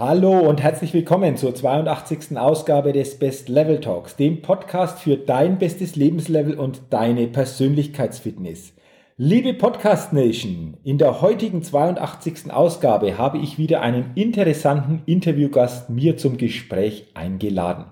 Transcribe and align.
Hallo 0.00 0.38
und 0.48 0.62
herzlich 0.62 0.94
willkommen 0.94 1.36
zur 1.36 1.56
82. 1.56 2.38
Ausgabe 2.38 2.92
des 2.92 3.18
Best 3.18 3.48
Level 3.48 3.80
Talks, 3.80 4.14
dem 4.14 4.42
Podcast 4.42 5.00
für 5.00 5.16
dein 5.16 5.58
bestes 5.58 5.96
Lebenslevel 5.96 6.54
und 6.54 6.82
deine 6.90 7.26
Persönlichkeitsfitness. 7.26 8.74
Liebe 9.16 9.54
Podcast 9.54 10.12
Nation, 10.12 10.76
in 10.84 10.98
der 10.98 11.20
heutigen 11.20 11.64
82. 11.64 12.52
Ausgabe 12.52 13.18
habe 13.18 13.38
ich 13.38 13.58
wieder 13.58 13.80
einen 13.80 14.12
interessanten 14.14 15.02
Interviewgast 15.04 15.90
mir 15.90 16.16
zum 16.16 16.36
Gespräch 16.36 17.08
eingeladen. 17.14 17.86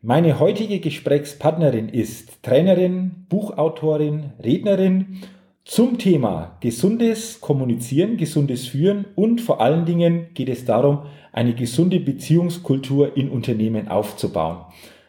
Meine 0.00 0.40
heutige 0.40 0.80
Gesprächspartnerin 0.80 1.90
ist 1.90 2.42
Trainerin, 2.42 3.26
Buchautorin, 3.28 4.32
Rednerin 4.42 5.18
zum 5.68 5.98
Thema 5.98 6.56
gesundes 6.60 7.42
Kommunizieren, 7.42 8.16
gesundes 8.16 8.66
Führen 8.66 9.04
und 9.14 9.42
vor 9.42 9.60
allen 9.60 9.84
Dingen 9.84 10.28
geht 10.32 10.48
es 10.48 10.64
darum, 10.64 11.02
eine 11.30 11.54
gesunde 11.54 12.00
Beziehungskultur 12.00 13.18
in 13.18 13.28
Unternehmen 13.28 13.88
aufzubauen. 13.88 14.64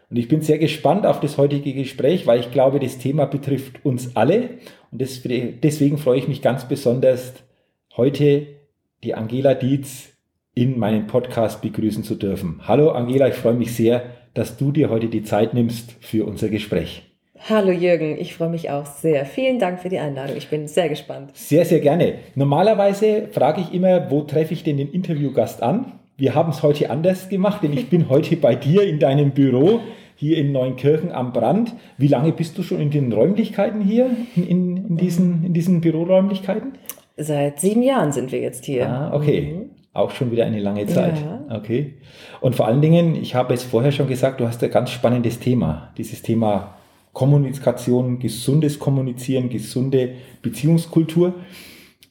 Und 0.10 0.18
ich 0.18 0.28
bin 0.28 0.42
sehr 0.42 0.58
gespannt 0.58 1.06
auf 1.06 1.22
das 1.22 1.38
heutige 1.38 1.74
Gespräch, 1.74 2.28
weil 2.28 2.42
ich 2.42 2.52
glaube, 2.52 2.82
das 2.82 2.98
Thema 2.98 3.26
betrifft 3.26 3.86
uns 3.86 4.18
alle. 4.18 4.58
Und 4.92 5.00
deswegen 5.00 5.98
freue 5.98 6.20
ich 6.20 6.28
mich 6.28 6.42
ganz 6.42 6.68
besonders, 6.68 7.36
heute 7.96 8.48
die 9.02 9.16
Angela 9.16 9.54
Dietz 9.54 10.10
in 10.56 10.78
meinem 10.78 11.08
Podcast 11.08 11.62
begrüßen 11.62 12.04
zu 12.04 12.16
dürfen. 12.16 12.60
Hallo 12.68 12.92
Angela, 12.92 13.30
ich 13.30 13.36
freue 13.36 13.54
mich 13.54 13.74
sehr, 13.74 14.04
dass 14.34 14.58
du 14.58 14.74
dir 14.74 14.90
heute 14.90 15.08
die 15.08 15.24
Zeit 15.24 15.54
nimmst 15.54 15.96
für 16.02 16.26
unser 16.26 16.50
Gespräch. 16.50 17.09
Hallo 17.48 17.72
Jürgen, 17.72 18.18
ich 18.20 18.36
freue 18.36 18.50
mich 18.50 18.70
auch 18.70 18.86
sehr. 18.86 19.26
Vielen 19.26 19.60
Dank 19.60 19.80
für 19.80 19.90
die 19.90 19.98
Einladung. 19.98 20.36
Ich 20.36 20.50
bin 20.50 20.68
sehr 20.68 20.90
gespannt. 20.90 21.32
Sehr, 21.34 21.66
sehr 21.66 21.80
gerne. 21.80 22.16
Normalerweise 22.36 23.28
frage 23.32 23.62
ich 23.62 23.74
immer, 23.74 24.12
wo 24.12 24.22
treffe 24.22 24.54
ich 24.54 24.64
denn 24.64 24.78
den 24.78 24.92
Interviewgast 24.92 25.64
an? 25.64 25.94
Wir 26.18 26.36
haben 26.36 26.52
es 26.52 26.62
heute 26.64 26.90
anders 26.90 27.30
gemacht, 27.30 27.64
denn 27.64 27.74
ich 27.74 27.90
bin 27.90 28.10
heute 28.10 28.36
bei 28.36 28.56
dir 28.56 28.84
in 28.84 29.00
deinem 29.00 29.32
Büro 29.32 29.80
hier 30.16 30.38
in 30.38 30.52
Neunkirchen 30.52 31.12
am 31.12 31.32
Brand. 31.32 31.74
Wie 31.98 32.08
lange 32.08 32.34
bist 32.34 32.58
du 32.58 32.64
schon 32.64 32.82
in 32.82 32.92
den 32.92 33.12
Räumlichkeiten 33.14 33.82
hier, 33.82 34.10
in, 34.36 34.46
in, 34.46 34.78
in 34.90 34.98
diesen, 34.98 35.46
in 35.46 35.54
diesen 35.54 35.80
Büroräumlichkeiten? 35.80 36.74
Seit 37.16 37.62
sieben 37.62 37.82
Jahren 37.82 38.12
sind 38.12 38.32
wir 38.32 38.42
jetzt 38.42 38.66
hier. 38.66 38.88
Ah, 38.88 39.14
okay. 39.16 39.42
Mhm. 39.42 39.70
Auch 39.94 40.12
schon 40.12 40.32
wieder 40.32 40.46
eine 40.46 40.60
lange 40.60 40.86
Zeit. 40.86 41.16
Ja. 41.18 41.58
Okay. 41.58 41.96
Und 42.42 42.56
vor 42.56 42.68
allen 42.68 42.82
Dingen, 42.82 43.16
ich 43.16 43.34
habe 43.34 43.54
es 43.54 43.64
vorher 43.64 43.92
schon 43.92 44.08
gesagt, 44.08 44.40
du 44.40 44.46
hast 44.46 44.64
ein 44.64 44.70
ganz 44.70 44.92
spannendes 44.92 45.40
Thema. 45.40 45.92
Dieses 45.98 46.22
Thema 46.22 46.76
Kommunikation, 47.20 48.18
gesundes 48.18 48.80
Kommunizieren, 48.80 49.50
gesunde 49.50 50.12
Beziehungskultur. 50.42 51.34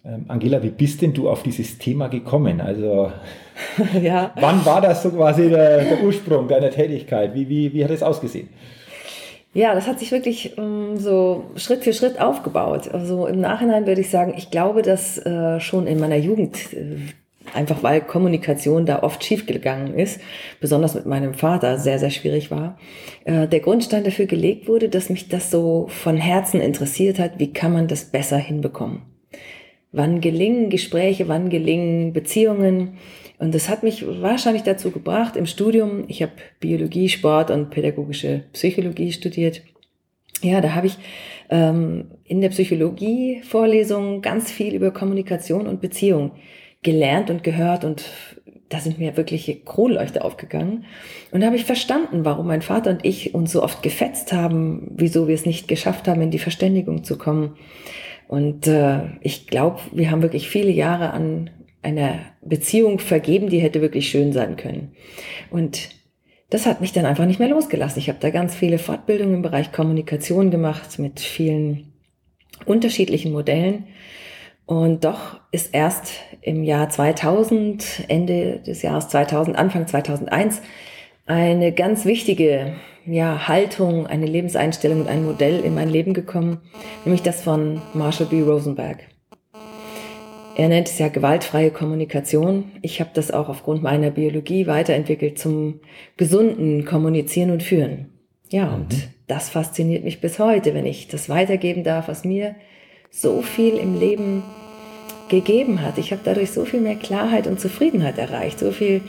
Ähm, 0.04 0.26
Angela, 0.28 0.62
wie 0.62 0.68
bist 0.68 1.00
denn 1.00 1.14
du 1.14 1.30
auf 1.30 1.42
dieses 1.42 1.78
Thema 1.78 2.08
gekommen? 2.08 2.60
Also 2.60 3.10
ja. 4.02 4.32
Wann 4.38 4.66
war 4.66 4.82
das 4.82 5.02
so 5.02 5.08
quasi 5.08 5.48
der, 5.48 5.82
der 5.84 6.02
Ursprung 6.02 6.46
deiner 6.46 6.68
Tätigkeit? 6.68 7.34
Wie, 7.34 7.48
wie, 7.48 7.72
wie 7.72 7.82
hat 7.82 7.90
es 7.90 8.02
ausgesehen? 8.02 8.50
Ja, 9.54 9.74
das 9.74 9.86
hat 9.86 9.98
sich 9.98 10.12
wirklich 10.12 10.58
ähm, 10.58 10.98
so 10.98 11.44
Schritt 11.56 11.84
für 11.84 11.94
Schritt 11.94 12.20
aufgebaut. 12.20 12.88
Also 12.92 13.26
im 13.28 13.40
Nachhinein 13.40 13.86
würde 13.86 14.02
ich 14.02 14.10
sagen, 14.10 14.34
ich 14.36 14.50
glaube, 14.50 14.82
dass 14.82 15.16
äh, 15.24 15.58
schon 15.58 15.86
in 15.86 16.00
meiner 16.00 16.18
Jugend, 16.18 16.74
äh, 16.74 16.98
einfach 17.54 17.82
weil 17.82 18.00
Kommunikation 18.00 18.86
da 18.86 19.02
oft 19.02 19.24
schiefgegangen 19.24 19.94
ist, 19.94 20.20
besonders 20.60 20.94
mit 20.94 21.06
meinem 21.06 21.34
Vater 21.34 21.78
sehr, 21.78 21.98
sehr 21.98 22.10
schwierig 22.10 22.50
war, 22.50 22.78
äh, 23.24 23.46
der 23.46 23.60
Grundstein 23.60 24.04
dafür 24.04 24.26
gelegt 24.26 24.68
wurde, 24.68 24.88
dass 24.88 25.10
mich 25.10 25.28
das 25.28 25.50
so 25.50 25.86
von 25.88 26.16
Herzen 26.16 26.60
interessiert 26.60 27.18
hat, 27.18 27.38
wie 27.38 27.52
kann 27.52 27.72
man 27.72 27.88
das 27.88 28.06
besser 28.06 28.38
hinbekommen. 28.38 29.02
Wann 29.92 30.20
gelingen 30.20 30.68
Gespräche, 30.68 31.28
wann 31.28 31.48
gelingen 31.48 32.12
Beziehungen, 32.12 32.98
und 33.38 33.54
das 33.54 33.68
hat 33.68 33.82
mich 33.82 34.04
wahrscheinlich 34.06 34.64
dazu 34.64 34.90
gebracht, 34.90 35.36
im 35.36 35.46
Studium, 35.46 36.04
ich 36.08 36.22
habe 36.22 36.32
Biologie, 36.60 37.08
Sport 37.08 37.50
und 37.50 37.70
pädagogische 37.70 38.44
Psychologie 38.52 39.12
studiert. 39.12 39.62
Ja, 40.42 40.60
da 40.60 40.74
habe 40.74 40.88
ich 40.88 40.96
ähm, 41.48 42.06
in 42.24 42.40
der 42.40 42.50
Psychologie-Vorlesung 42.50 44.22
ganz 44.22 44.50
viel 44.50 44.74
über 44.74 44.90
Kommunikation 44.90 45.66
und 45.66 45.80
Beziehung 45.80 46.32
gelernt 46.82 47.30
und 47.30 47.42
gehört 47.42 47.84
und 47.84 48.04
da 48.68 48.80
sind 48.80 48.98
mir 48.98 49.16
wirkliche 49.16 49.56
Kronleuchter 49.56 50.24
aufgegangen. 50.24 50.84
Und 51.30 51.40
da 51.40 51.46
habe 51.46 51.56
ich 51.56 51.64
verstanden, 51.64 52.24
warum 52.24 52.46
mein 52.46 52.62
Vater 52.62 52.90
und 52.90 53.04
ich 53.04 53.34
uns 53.34 53.52
so 53.52 53.62
oft 53.62 53.82
gefetzt 53.82 54.32
haben, 54.32 54.92
wieso 54.94 55.26
wir 55.26 55.34
es 55.34 55.46
nicht 55.46 55.68
geschafft 55.68 56.06
haben, 56.06 56.20
in 56.20 56.30
die 56.30 56.38
Verständigung 56.38 57.02
zu 57.02 57.16
kommen. 57.16 57.56
Und 58.28 58.66
äh, 58.66 59.00
ich 59.22 59.46
glaube, 59.46 59.80
wir 59.92 60.10
haben 60.10 60.20
wirklich 60.20 60.48
viele 60.48 60.70
Jahre 60.70 61.12
an 61.12 61.50
einer 61.80 62.18
Beziehung 62.42 62.98
vergeben, 62.98 63.48
die 63.48 63.60
hätte 63.60 63.80
wirklich 63.80 64.10
schön 64.10 64.32
sein 64.32 64.56
können. 64.56 64.92
Und 65.50 65.88
das 66.50 66.66
hat 66.66 66.80
mich 66.80 66.92
dann 66.92 67.06
einfach 67.06 67.26
nicht 67.26 67.38
mehr 67.38 67.48
losgelassen. 67.48 67.98
Ich 67.98 68.08
habe 68.08 68.18
da 68.20 68.30
ganz 68.30 68.54
viele 68.54 68.78
Fortbildungen 68.78 69.36
im 69.36 69.42
Bereich 69.42 69.72
Kommunikation 69.72 70.50
gemacht 70.50 70.98
mit 70.98 71.20
vielen 71.20 71.92
unterschiedlichen 72.66 73.32
Modellen. 73.32 73.84
Und 74.68 75.06
doch 75.06 75.40
ist 75.50 75.74
erst 75.74 76.12
im 76.42 76.62
Jahr 76.62 76.90
2000, 76.90 78.04
Ende 78.08 78.58
des 78.58 78.82
Jahres 78.82 79.08
2000, 79.08 79.56
Anfang 79.56 79.86
2001, 79.86 80.60
eine 81.24 81.72
ganz 81.72 82.04
wichtige 82.04 82.74
ja, 83.06 83.48
Haltung, 83.48 84.06
eine 84.06 84.26
Lebenseinstellung 84.26 85.00
und 85.00 85.08
ein 85.08 85.24
Modell 85.24 85.60
in 85.64 85.74
mein 85.74 85.88
Leben 85.88 86.12
gekommen, 86.12 86.60
nämlich 87.06 87.22
das 87.22 87.40
von 87.40 87.80
Marshall 87.94 88.26
B. 88.26 88.42
Rosenberg. 88.42 88.98
Er 90.54 90.68
nennt 90.68 90.88
es 90.88 90.98
ja 90.98 91.08
gewaltfreie 91.08 91.70
Kommunikation. 91.70 92.70
Ich 92.82 93.00
habe 93.00 93.10
das 93.14 93.30
auch 93.30 93.48
aufgrund 93.48 93.82
meiner 93.82 94.10
Biologie 94.10 94.66
weiterentwickelt 94.66 95.38
zum 95.38 95.80
gesunden 96.18 96.84
Kommunizieren 96.84 97.52
und 97.52 97.62
Führen. 97.62 98.12
Ja, 98.50 98.66
mhm. 98.66 98.74
und 98.74 99.08
das 99.28 99.48
fasziniert 99.48 100.04
mich 100.04 100.20
bis 100.20 100.38
heute, 100.38 100.74
wenn 100.74 100.84
ich 100.84 101.08
das 101.08 101.30
weitergeben 101.30 101.84
darf, 101.84 102.08
was 102.08 102.26
mir 102.26 102.54
so 103.10 103.42
viel 103.42 103.74
im 103.74 103.98
Leben 103.98 104.42
gegeben 105.28 105.82
hat. 105.82 105.98
Ich 105.98 106.12
habe 106.12 106.22
dadurch 106.24 106.52
so 106.52 106.64
viel 106.64 106.80
mehr 106.80 106.96
Klarheit 106.96 107.46
und 107.46 107.60
Zufriedenheit 107.60 108.18
erreicht, 108.18 108.58
so 108.58 108.70
viel 108.70 109.02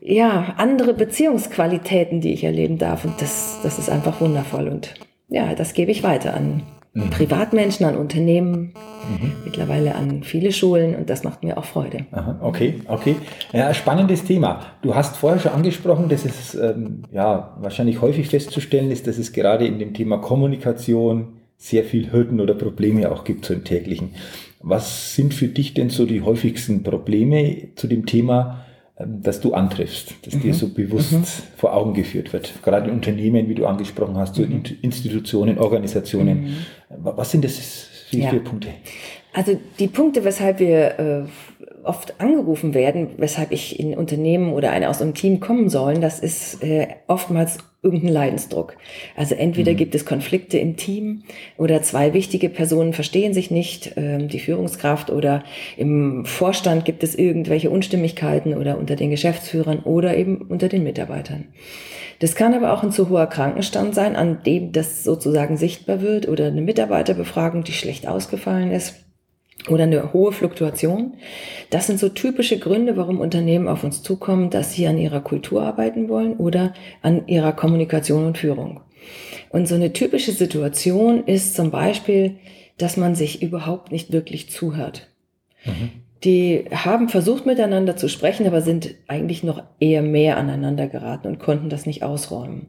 ja, 0.00 0.54
andere 0.56 0.94
Beziehungsqualitäten, 0.94 2.20
die 2.20 2.32
ich 2.32 2.44
erleben 2.44 2.78
darf. 2.78 3.04
Und 3.04 3.20
das, 3.20 3.58
das 3.62 3.78
ist 3.78 3.90
einfach 3.90 4.20
wundervoll. 4.20 4.68
Und 4.68 4.94
ja, 5.28 5.54
das 5.54 5.74
gebe 5.74 5.90
ich 5.90 6.02
weiter 6.02 6.34
an 6.34 6.62
mhm. 6.94 7.10
Privatmenschen, 7.10 7.86
an 7.86 7.96
Unternehmen, 7.96 8.72
mhm. 9.08 9.32
mittlerweile 9.44 9.94
an 9.94 10.22
viele 10.22 10.52
Schulen 10.52 10.94
und 10.94 11.10
das 11.10 11.22
macht 11.22 11.42
mir 11.44 11.58
auch 11.58 11.64
Freude. 11.64 12.06
Aha, 12.12 12.38
okay, 12.42 12.80
okay. 12.88 13.16
Ja, 13.52 13.72
spannendes 13.74 14.24
Thema. 14.24 14.60
Du 14.82 14.94
hast 14.94 15.16
vorher 15.16 15.38
schon 15.38 15.52
angesprochen, 15.52 16.08
dass 16.08 16.24
es 16.24 16.54
ähm, 16.54 17.02
ja 17.12 17.56
wahrscheinlich 17.60 18.00
häufig 18.00 18.28
festzustellen 18.28 18.90
ist, 18.90 19.06
dass 19.06 19.18
es 19.18 19.32
gerade 19.32 19.66
in 19.66 19.78
dem 19.78 19.94
Thema 19.94 20.18
Kommunikation 20.18 21.39
sehr 21.60 21.84
viel 21.84 22.10
Hürden 22.10 22.40
oder 22.40 22.54
Probleme 22.54 23.12
auch 23.12 23.22
gibt 23.22 23.44
so 23.44 23.52
im 23.52 23.64
täglichen. 23.64 24.14
Was 24.60 25.14
sind 25.14 25.34
für 25.34 25.46
dich 25.46 25.74
denn 25.74 25.90
so 25.90 26.06
die 26.06 26.22
häufigsten 26.22 26.82
Probleme 26.82 27.68
zu 27.76 27.86
dem 27.86 28.06
Thema 28.06 28.64
ähm, 28.98 29.20
das 29.22 29.40
du 29.40 29.52
antriffst, 29.52 30.14
das 30.22 30.34
mhm. 30.34 30.40
dir 30.40 30.54
so 30.54 30.68
bewusst 30.68 31.12
mhm. 31.12 31.24
vor 31.56 31.74
Augen 31.74 31.92
geführt 31.92 32.32
wird. 32.32 32.54
Gerade 32.62 32.88
in 32.88 32.94
Unternehmen, 32.94 33.48
wie 33.48 33.54
du 33.54 33.66
angesprochen 33.66 34.16
hast, 34.16 34.36
so 34.36 34.42
mhm. 34.42 34.62
Institutionen, 34.80 35.58
Organisationen. 35.58 36.44
Mhm. 36.44 36.56
Was 36.88 37.30
sind 37.30 37.44
das 37.44 37.58
für 38.10 38.16
ja. 38.16 38.32
Punkte? 38.38 38.68
Also 39.34 39.60
die 39.78 39.86
Punkte, 39.86 40.24
weshalb 40.24 40.60
wir 40.60 40.98
äh, 40.98 41.22
oft 41.84 42.18
angerufen 42.20 42.72
werden, 42.72 43.10
weshalb 43.18 43.52
ich 43.52 43.78
in 43.78 43.94
Unternehmen 43.94 44.54
oder 44.54 44.70
eine 44.70 44.88
aus 44.88 45.02
einem 45.02 45.14
Team 45.14 45.40
kommen 45.40 45.68
sollen, 45.68 46.00
das 46.00 46.20
ist 46.20 46.62
äh, 46.62 46.88
oftmals 47.06 47.58
irgendein 47.82 48.12
Leidensdruck. 48.12 48.76
Also 49.16 49.34
entweder 49.34 49.72
mhm. 49.72 49.76
gibt 49.76 49.94
es 49.94 50.04
Konflikte 50.04 50.58
im 50.58 50.76
Team 50.76 51.22
oder 51.56 51.82
zwei 51.82 52.12
wichtige 52.12 52.48
Personen 52.48 52.92
verstehen 52.92 53.32
sich 53.32 53.50
nicht, 53.50 53.94
ähm, 53.96 54.28
die 54.28 54.40
Führungskraft 54.40 55.10
oder 55.10 55.42
im 55.76 56.24
Vorstand 56.26 56.84
gibt 56.84 57.02
es 57.02 57.14
irgendwelche 57.14 57.70
Unstimmigkeiten 57.70 58.54
oder 58.54 58.78
unter 58.78 58.96
den 58.96 59.10
Geschäftsführern 59.10 59.80
oder 59.80 60.16
eben 60.16 60.36
unter 60.42 60.68
den 60.68 60.82
Mitarbeitern. 60.82 61.46
Das 62.18 62.34
kann 62.34 62.52
aber 62.52 62.74
auch 62.74 62.82
ein 62.82 62.92
zu 62.92 63.08
hoher 63.08 63.26
Krankenstand 63.26 63.94
sein, 63.94 64.14
an 64.14 64.42
dem 64.44 64.72
das 64.72 65.02
sozusagen 65.02 65.56
sichtbar 65.56 66.02
wird 66.02 66.28
oder 66.28 66.48
eine 66.48 66.60
Mitarbeiterbefragung, 66.60 67.64
die 67.64 67.72
schlecht 67.72 68.06
ausgefallen 68.06 68.72
ist 68.72 69.09
oder 69.68 69.84
eine 69.84 70.12
hohe 70.12 70.32
Fluktuation. 70.32 71.14
Das 71.70 71.86
sind 71.86 71.98
so 71.98 72.08
typische 72.08 72.58
Gründe, 72.58 72.96
warum 72.96 73.20
Unternehmen 73.20 73.68
auf 73.68 73.84
uns 73.84 74.02
zukommen, 74.02 74.50
dass 74.50 74.72
sie 74.72 74.86
an 74.86 74.98
ihrer 74.98 75.20
Kultur 75.20 75.62
arbeiten 75.62 76.08
wollen 76.08 76.34
oder 76.36 76.72
an 77.02 77.26
ihrer 77.28 77.52
Kommunikation 77.52 78.26
und 78.26 78.38
Führung. 78.38 78.80
Und 79.50 79.68
so 79.68 79.74
eine 79.74 79.92
typische 79.92 80.32
Situation 80.32 81.24
ist 81.24 81.54
zum 81.54 81.70
Beispiel, 81.70 82.36
dass 82.78 82.96
man 82.96 83.14
sich 83.14 83.42
überhaupt 83.42 83.92
nicht 83.92 84.12
wirklich 84.12 84.50
zuhört. 84.50 85.08
Mhm. 85.64 85.90
Die 86.24 86.66
haben 86.70 87.08
versucht 87.08 87.46
miteinander 87.46 87.96
zu 87.96 88.08
sprechen, 88.08 88.46
aber 88.46 88.60
sind 88.60 88.94
eigentlich 89.08 89.42
noch 89.42 89.62
eher 89.80 90.02
mehr 90.02 90.36
aneinander 90.36 90.86
geraten 90.86 91.28
und 91.28 91.38
konnten 91.38 91.70
das 91.70 91.86
nicht 91.86 92.02
ausräumen. 92.02 92.66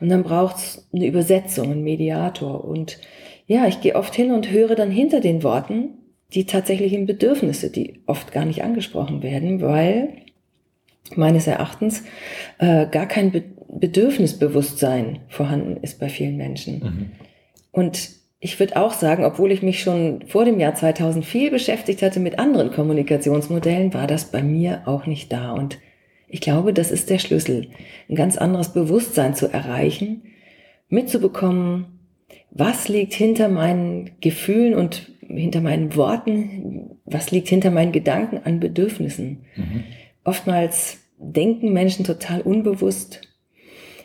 Und 0.00 0.08
dann 0.08 0.24
braucht 0.24 0.56
es 0.56 0.88
eine 0.92 1.06
Übersetzung, 1.06 1.70
einen 1.70 1.84
Mediator. 1.84 2.64
Und 2.64 2.98
ja, 3.46 3.66
ich 3.66 3.80
gehe 3.80 3.94
oft 3.94 4.14
hin 4.14 4.32
und 4.32 4.50
höre 4.50 4.74
dann 4.74 4.90
hinter 4.90 5.20
den 5.20 5.44
Worten 5.44 5.97
die 6.34 6.44
tatsächlichen 6.44 7.06
Bedürfnisse, 7.06 7.70
die 7.70 8.00
oft 8.06 8.32
gar 8.32 8.44
nicht 8.44 8.62
angesprochen 8.62 9.22
werden, 9.22 9.60
weil 9.60 10.08
meines 11.16 11.46
Erachtens 11.46 12.04
äh, 12.58 12.86
gar 12.86 13.06
kein 13.06 13.32
Be 13.32 13.44
Bedürfnisbewusstsein 13.70 15.20
vorhanden 15.28 15.76
ist 15.82 16.00
bei 16.00 16.08
vielen 16.08 16.38
Menschen. 16.38 16.80
Mhm. 16.80 17.10
Und 17.70 18.10
ich 18.40 18.58
würde 18.58 18.76
auch 18.76 18.94
sagen, 18.94 19.24
obwohl 19.24 19.52
ich 19.52 19.62
mich 19.62 19.82
schon 19.82 20.24
vor 20.26 20.46
dem 20.46 20.58
Jahr 20.58 20.74
2000 20.74 21.24
viel 21.24 21.50
beschäftigt 21.50 22.00
hatte 22.00 22.18
mit 22.18 22.38
anderen 22.38 22.70
Kommunikationsmodellen, 22.70 23.92
war 23.92 24.06
das 24.06 24.30
bei 24.30 24.42
mir 24.42 24.82
auch 24.86 25.04
nicht 25.04 25.30
da. 25.32 25.52
Und 25.52 25.78
ich 26.28 26.40
glaube, 26.40 26.72
das 26.72 26.90
ist 26.90 27.10
der 27.10 27.18
Schlüssel, 27.18 27.68
ein 28.08 28.14
ganz 28.14 28.38
anderes 28.38 28.72
Bewusstsein 28.72 29.34
zu 29.34 29.52
erreichen, 29.52 30.22
mitzubekommen, 30.88 31.98
was 32.50 32.88
liegt 32.88 33.12
hinter 33.12 33.48
meinen 33.48 34.12
Gefühlen 34.20 34.74
und 34.74 35.12
hinter 35.28 35.60
meinen 35.60 35.94
Worten, 35.94 36.98
was 37.04 37.30
liegt 37.30 37.48
hinter 37.48 37.70
meinen 37.70 37.92
Gedanken 37.92 38.40
an 38.44 38.60
Bedürfnissen. 38.60 39.44
Mhm. 39.56 39.84
Oftmals 40.24 40.98
denken 41.18 41.72
Menschen 41.72 42.04
total 42.04 42.40
unbewusst. 42.40 43.22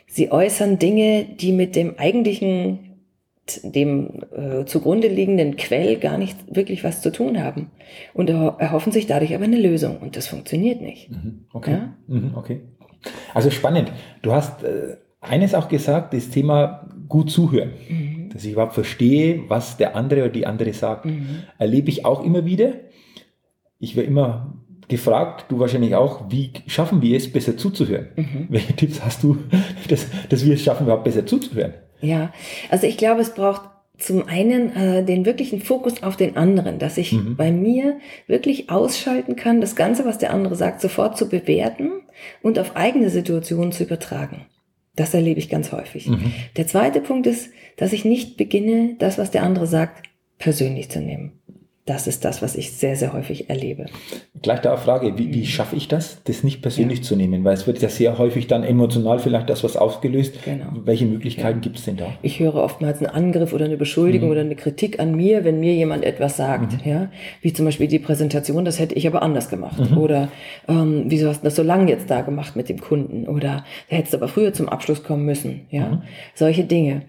Sie 0.07 0.31
äußern 0.31 0.79
Dinge, 0.79 1.25
die 1.25 1.51
mit 1.51 1.75
dem 1.75 1.97
eigentlichen 1.97 2.93
dem 3.61 4.21
äh, 4.31 4.63
zugrunde 4.65 5.09
liegenden 5.09 5.57
Quell 5.57 5.97
gar 5.97 6.17
nicht 6.17 6.37
wirklich 6.55 6.83
was 6.83 7.01
zu 7.01 7.11
tun 7.11 7.43
haben 7.43 7.71
und 8.13 8.29
erhoffen 8.29 8.93
sich 8.93 9.05
dadurch 9.05 9.35
aber 9.35 9.43
eine 9.43 9.59
Lösung 9.59 9.97
und 9.97 10.15
das 10.15 10.27
funktioniert 10.27 10.81
nicht. 10.81 11.11
Mhm, 11.11 11.45
okay. 11.51 11.71
Ja? 11.71 11.93
Mhm, 12.07 12.31
okay. 12.35 12.61
Also 13.33 13.51
spannend. 13.51 13.91
Du 14.21 14.31
hast 14.31 14.63
äh, 14.63 14.95
eines 15.19 15.55
auch 15.55 15.67
gesagt, 15.67 16.13
das 16.13 16.29
Thema 16.29 16.87
gut 17.09 17.31
zuhören, 17.31 17.71
mhm. 17.89 18.12
Dass 18.33 18.44
ich 18.44 18.53
überhaupt 18.53 18.74
verstehe, 18.74 19.44
was 19.47 19.77
der 19.77 19.95
andere 19.95 20.21
oder 20.21 20.30
die 20.30 20.45
andere 20.45 20.74
sagt. 20.74 21.06
Mhm. 21.06 21.44
Erlebe 21.57 21.89
ich 21.89 22.06
auch 22.06 22.24
immer 22.24 22.45
wieder. 22.45 22.74
Ich 23.80 23.95
werde 23.95 24.09
immer 24.09 24.56
gefragt, 24.88 25.45
du 25.50 25.59
wahrscheinlich 25.59 25.95
auch, 25.95 26.30
wie 26.30 26.51
schaffen 26.68 27.01
wir 27.01 27.18
es, 27.18 27.31
besser 27.31 27.57
zuzuhören? 27.57 28.07
Mhm. 28.15 28.47
Welche 28.50 28.74
Tipps 28.75 29.03
hast 29.03 29.24
du, 29.24 29.38
dass, 29.89 30.07
dass 30.30 30.45
wir 30.45 30.53
es 30.53 30.63
schaffen, 30.63 30.85
überhaupt 30.85 31.03
besser 31.03 31.25
zuzuhören? 31.25 31.74
Ja, 32.01 32.33
also 32.69 32.85
ich 32.88 32.97
glaube, 32.97 33.21
es 33.21 33.33
braucht 33.33 33.62
zum 33.97 34.27
einen 34.27 34.75
äh, 34.75 35.06
den 35.06 35.25
wirklichen 35.25 35.62
Fokus 35.62 36.03
auf 36.03 36.18
den 36.18 36.36
anderen, 36.36 36.79
dass 36.79 36.97
ich 36.97 37.13
mhm. 37.13 37.36
bei 37.36 37.51
mir 37.51 38.00
wirklich 38.27 38.69
ausschalten 38.69 39.36
kann, 39.36 39.62
das 39.62 39.75
Ganze, 39.75 40.03
was 40.06 40.18
der 40.18 40.33
andere 40.33 40.56
sagt, 40.56 40.81
sofort 40.81 41.18
zu 41.18 41.29
bewerten 41.29 41.91
und 42.41 42.59
auf 42.59 42.75
eigene 42.75 43.09
Situationen 43.09 43.71
zu 43.71 43.83
übertragen. 43.83 44.45
Das 44.95 45.13
erlebe 45.13 45.39
ich 45.39 45.49
ganz 45.49 45.71
häufig. 45.71 46.07
Mhm. 46.07 46.31
Der 46.55 46.67
zweite 46.67 47.01
Punkt 47.01 47.25
ist, 47.27 47.49
dass 47.77 47.93
ich 47.93 48.05
nicht 48.05 48.37
beginne, 48.37 48.95
das, 48.99 49.17
was 49.17 49.31
der 49.31 49.43
andere 49.43 49.67
sagt, 49.67 50.03
persönlich 50.37 50.89
zu 50.91 51.01
nehmen. 51.01 51.39
Das 51.85 52.07
ist 52.07 52.24
das, 52.24 52.41
was 52.41 52.56
ich 52.56 52.71
sehr, 52.71 52.95
sehr 52.95 53.12
häufig 53.12 53.50
erlebe. 53.50 53.88
Gleich 54.41 54.62
da 54.62 54.77
Frage, 54.77 55.18
wie, 55.18 55.33
wie 55.33 55.45
schaffe 55.45 55.75
ich 55.75 55.89
das, 55.89 56.24
das 56.24 56.41
nicht 56.41 56.62
persönlich 56.62 57.00
ja. 57.00 57.03
zu 57.03 57.18
nehmen? 57.18 57.44
Weil 57.44 57.56
es 57.56 57.68
wird 57.68 57.81
ja 57.81 57.89
sehr 57.89 58.18
häufig 58.18 58.47
dann 58.47 58.63
emotional 58.63 59.19
vielleicht 59.19 59.50
das 59.50 59.65
was 59.65 59.75
ausgelöst. 59.75 60.35
Genau. 60.45 60.68
Welche 60.85 61.06
Möglichkeiten 61.06 61.57
ja. 61.57 61.62
gibt 61.62 61.80
es 61.80 61.83
denn 61.83 61.97
da? 61.97 62.13
Ich 62.21 62.39
höre 62.39 62.56
oftmals 62.56 63.00
einen 63.00 63.07
Angriff 63.07 63.51
oder 63.51 63.65
eine 63.65 63.75
Beschuldigung 63.75 64.30
mhm. 64.30 64.31
oder 64.31 64.41
eine 64.41 64.56
Kritik 64.56 65.01
an 65.01 65.13
mir, 65.13 65.44
wenn 65.44 65.59
mir 65.59 65.74
jemand 65.74 66.06
etwas 66.06 66.38
sagt. 66.38 66.85
Mhm. 66.85 66.89
Ja? 66.89 67.12
Wie 67.41 67.51
zum 67.51 67.65
Beispiel 67.65 67.88
die 67.88 68.00
Präsentation, 68.00 68.63
das 68.63 68.79
hätte 68.79 68.95
ich 68.95 69.06
aber 69.06 69.21
anders 69.21 69.50
gemacht. 69.50 69.91
Mhm. 69.91 69.97
Oder 69.97 70.29
ähm, 70.69 71.03
wieso 71.07 71.27
hast 71.27 71.41
du 71.41 71.45
das 71.45 71.57
so 71.57 71.63
lange 71.63 71.91
jetzt 71.91 72.09
da 72.09 72.21
gemacht 72.21 72.56
mit 72.56 72.69
dem 72.69 72.79
Kunden? 72.79 73.27
Oder 73.27 73.65
da 73.89 73.95
hättest 73.97 74.13
du 74.13 74.18
aber 74.19 74.29
früher 74.29 74.53
zum 74.53 74.69
Abschluss 74.69 75.03
kommen 75.03 75.25
müssen. 75.25 75.68
Ja? 75.69 75.88
Mhm. 75.88 76.01
Solche 76.33 76.63
Dinge. 76.63 77.01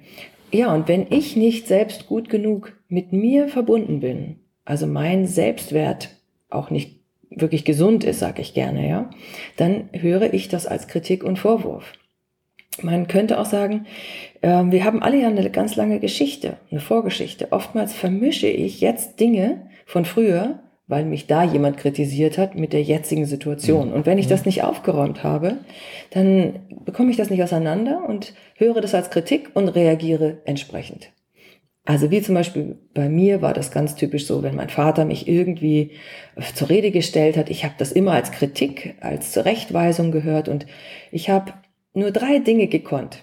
Ja, 0.50 0.74
und 0.74 0.88
wenn 0.88 1.06
ich 1.10 1.36
nicht 1.36 1.68
selbst 1.68 2.06
gut 2.06 2.28
genug 2.28 2.72
mit 2.88 3.12
mir 3.12 3.48
verbunden 3.48 4.00
bin, 4.00 4.36
also 4.64 4.86
mein 4.86 5.26
Selbstwert 5.26 6.10
auch 6.50 6.70
nicht 6.70 7.00
wirklich 7.30 7.64
gesund 7.64 8.04
ist, 8.04 8.20
sage 8.20 8.42
ich 8.42 8.54
gerne, 8.54 8.88
ja, 8.88 9.10
dann 9.56 9.88
höre 9.92 10.32
ich 10.32 10.48
das 10.48 10.66
als 10.66 10.88
Kritik 10.88 11.24
und 11.24 11.38
Vorwurf. 11.38 11.92
Man 12.82 13.06
könnte 13.06 13.38
auch 13.38 13.46
sagen, 13.46 13.86
äh, 14.40 14.64
wir 14.64 14.84
haben 14.84 15.02
alle 15.02 15.20
ja 15.20 15.28
eine 15.28 15.48
ganz 15.50 15.76
lange 15.76 16.00
Geschichte, 16.00 16.56
eine 16.70 16.80
Vorgeschichte. 16.80 17.52
Oftmals 17.52 17.92
vermische 17.92 18.48
ich 18.48 18.80
jetzt 18.80 19.20
Dinge 19.20 19.62
von 19.86 20.04
früher, 20.04 20.60
weil 20.86 21.04
mich 21.04 21.26
da 21.26 21.44
jemand 21.44 21.78
kritisiert 21.78 22.36
hat, 22.36 22.56
mit 22.56 22.72
der 22.72 22.82
jetzigen 22.82 23.26
Situation. 23.26 23.92
Und 23.92 24.06
wenn 24.06 24.18
ich 24.18 24.26
das 24.26 24.44
nicht 24.44 24.64
aufgeräumt 24.64 25.22
habe, 25.22 25.58
dann 26.10 26.60
bekomme 26.84 27.10
ich 27.10 27.16
das 27.16 27.30
nicht 27.30 27.42
auseinander 27.42 28.06
und 28.06 28.34
höre 28.56 28.80
das 28.80 28.94
als 28.94 29.10
Kritik 29.10 29.50
und 29.54 29.68
reagiere 29.68 30.38
entsprechend. 30.44 31.10
Also 31.86 32.10
wie 32.10 32.22
zum 32.22 32.34
Beispiel 32.34 32.78
bei 32.94 33.10
mir 33.10 33.42
war 33.42 33.52
das 33.52 33.70
ganz 33.70 33.94
typisch 33.94 34.26
so, 34.26 34.42
wenn 34.42 34.54
mein 34.54 34.70
Vater 34.70 35.04
mich 35.04 35.28
irgendwie 35.28 35.90
zur 36.54 36.70
Rede 36.70 36.90
gestellt 36.90 37.36
hat, 37.36 37.50
ich 37.50 37.64
habe 37.64 37.74
das 37.76 37.92
immer 37.92 38.12
als 38.12 38.32
Kritik, 38.32 38.94
als 39.00 39.32
Zurechtweisung 39.32 40.10
gehört 40.10 40.48
und 40.48 40.66
ich 41.12 41.28
habe 41.28 41.52
nur 41.92 42.10
drei 42.10 42.38
Dinge 42.38 42.68
gekonnt. 42.68 43.22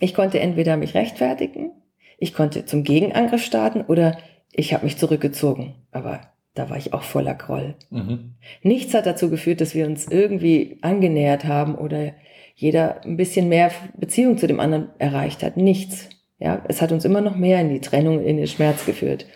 Ich 0.00 0.14
konnte 0.14 0.40
entweder 0.40 0.76
mich 0.78 0.94
rechtfertigen, 0.94 1.72
ich 2.18 2.34
konnte 2.34 2.64
zum 2.64 2.84
Gegenangriff 2.84 3.44
starten 3.44 3.82
oder 3.82 4.16
ich 4.52 4.72
habe 4.72 4.84
mich 4.84 4.96
zurückgezogen. 4.96 5.74
Aber 5.90 6.20
da 6.54 6.70
war 6.70 6.76
ich 6.76 6.92
auch 6.92 7.02
voller 7.02 7.34
Groll. 7.34 7.74
Mhm. 7.90 8.34
Nichts 8.62 8.94
hat 8.94 9.06
dazu 9.06 9.30
geführt, 9.30 9.60
dass 9.60 9.74
wir 9.74 9.86
uns 9.86 10.06
irgendwie 10.08 10.78
angenähert 10.82 11.44
haben 11.44 11.74
oder 11.74 12.12
jeder 12.54 13.04
ein 13.04 13.16
bisschen 13.16 13.48
mehr 13.48 13.70
Beziehung 13.96 14.38
zu 14.38 14.46
dem 14.46 14.60
anderen 14.60 14.90
erreicht 14.98 15.42
hat. 15.42 15.56
Nichts. 15.56 16.08
Ja, 16.42 16.60
es 16.66 16.82
hat 16.82 16.90
uns 16.90 17.04
immer 17.04 17.20
noch 17.20 17.36
mehr 17.36 17.60
in 17.60 17.68
die 17.68 17.80
Trennung, 17.80 18.24
in 18.24 18.36
den 18.36 18.48
Schmerz 18.48 18.84
geführt. 18.84 19.26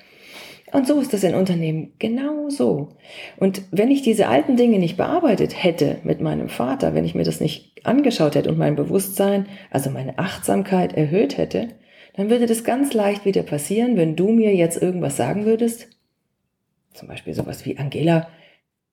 Und 0.72 0.88
so 0.88 0.98
ist 1.00 1.12
das 1.12 1.22
in 1.22 1.36
Unternehmen 1.36 1.92
genau 2.00 2.48
so. 2.48 2.88
Und 3.36 3.62
wenn 3.70 3.92
ich 3.92 4.02
diese 4.02 4.26
alten 4.26 4.56
Dinge 4.56 4.80
nicht 4.80 4.96
bearbeitet 4.96 5.62
hätte 5.62 5.98
mit 6.02 6.20
meinem 6.20 6.48
Vater, 6.48 6.96
wenn 6.96 7.04
ich 7.04 7.14
mir 7.14 7.22
das 7.22 7.40
nicht 7.40 7.86
angeschaut 7.86 8.34
hätte 8.34 8.48
und 8.50 8.58
mein 8.58 8.74
Bewusstsein, 8.74 9.46
also 9.70 9.88
meine 9.88 10.18
Achtsamkeit 10.18 10.94
erhöht 10.94 11.38
hätte, 11.38 11.68
dann 12.16 12.28
würde 12.28 12.46
das 12.46 12.64
ganz 12.64 12.92
leicht 12.92 13.24
wieder 13.24 13.44
passieren, 13.44 13.96
wenn 13.96 14.16
du 14.16 14.32
mir 14.32 14.56
jetzt 14.56 14.82
irgendwas 14.82 15.16
sagen 15.16 15.44
würdest. 15.44 15.88
Zum 16.92 17.06
Beispiel 17.06 17.34
sowas 17.34 17.64
wie 17.64 17.78
Angela, 17.78 18.26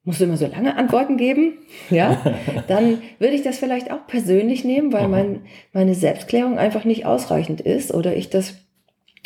musst 0.06 0.20
du 0.20 0.26
immer 0.26 0.38
so 0.38 0.48
lange 0.48 0.76
Antworten 0.76 1.18
geben, 1.18 1.60
ja, 1.90 2.22
dann 2.68 3.02
würde 3.20 3.36
ich 3.36 3.44
das 3.44 3.58
vielleicht 3.58 3.92
auch 3.92 4.06
persönlich 4.08 4.64
nehmen, 4.64 4.92
weil 4.92 5.08
mein, 5.08 5.42
meine 5.72 5.96
Selbstklärung 5.96 6.58
einfach 6.58 6.84
nicht 6.84 7.06
ausreichend 7.06 7.62
ist 7.62 7.94
oder 7.94 8.16
ich 8.16 8.30
das 8.30 8.56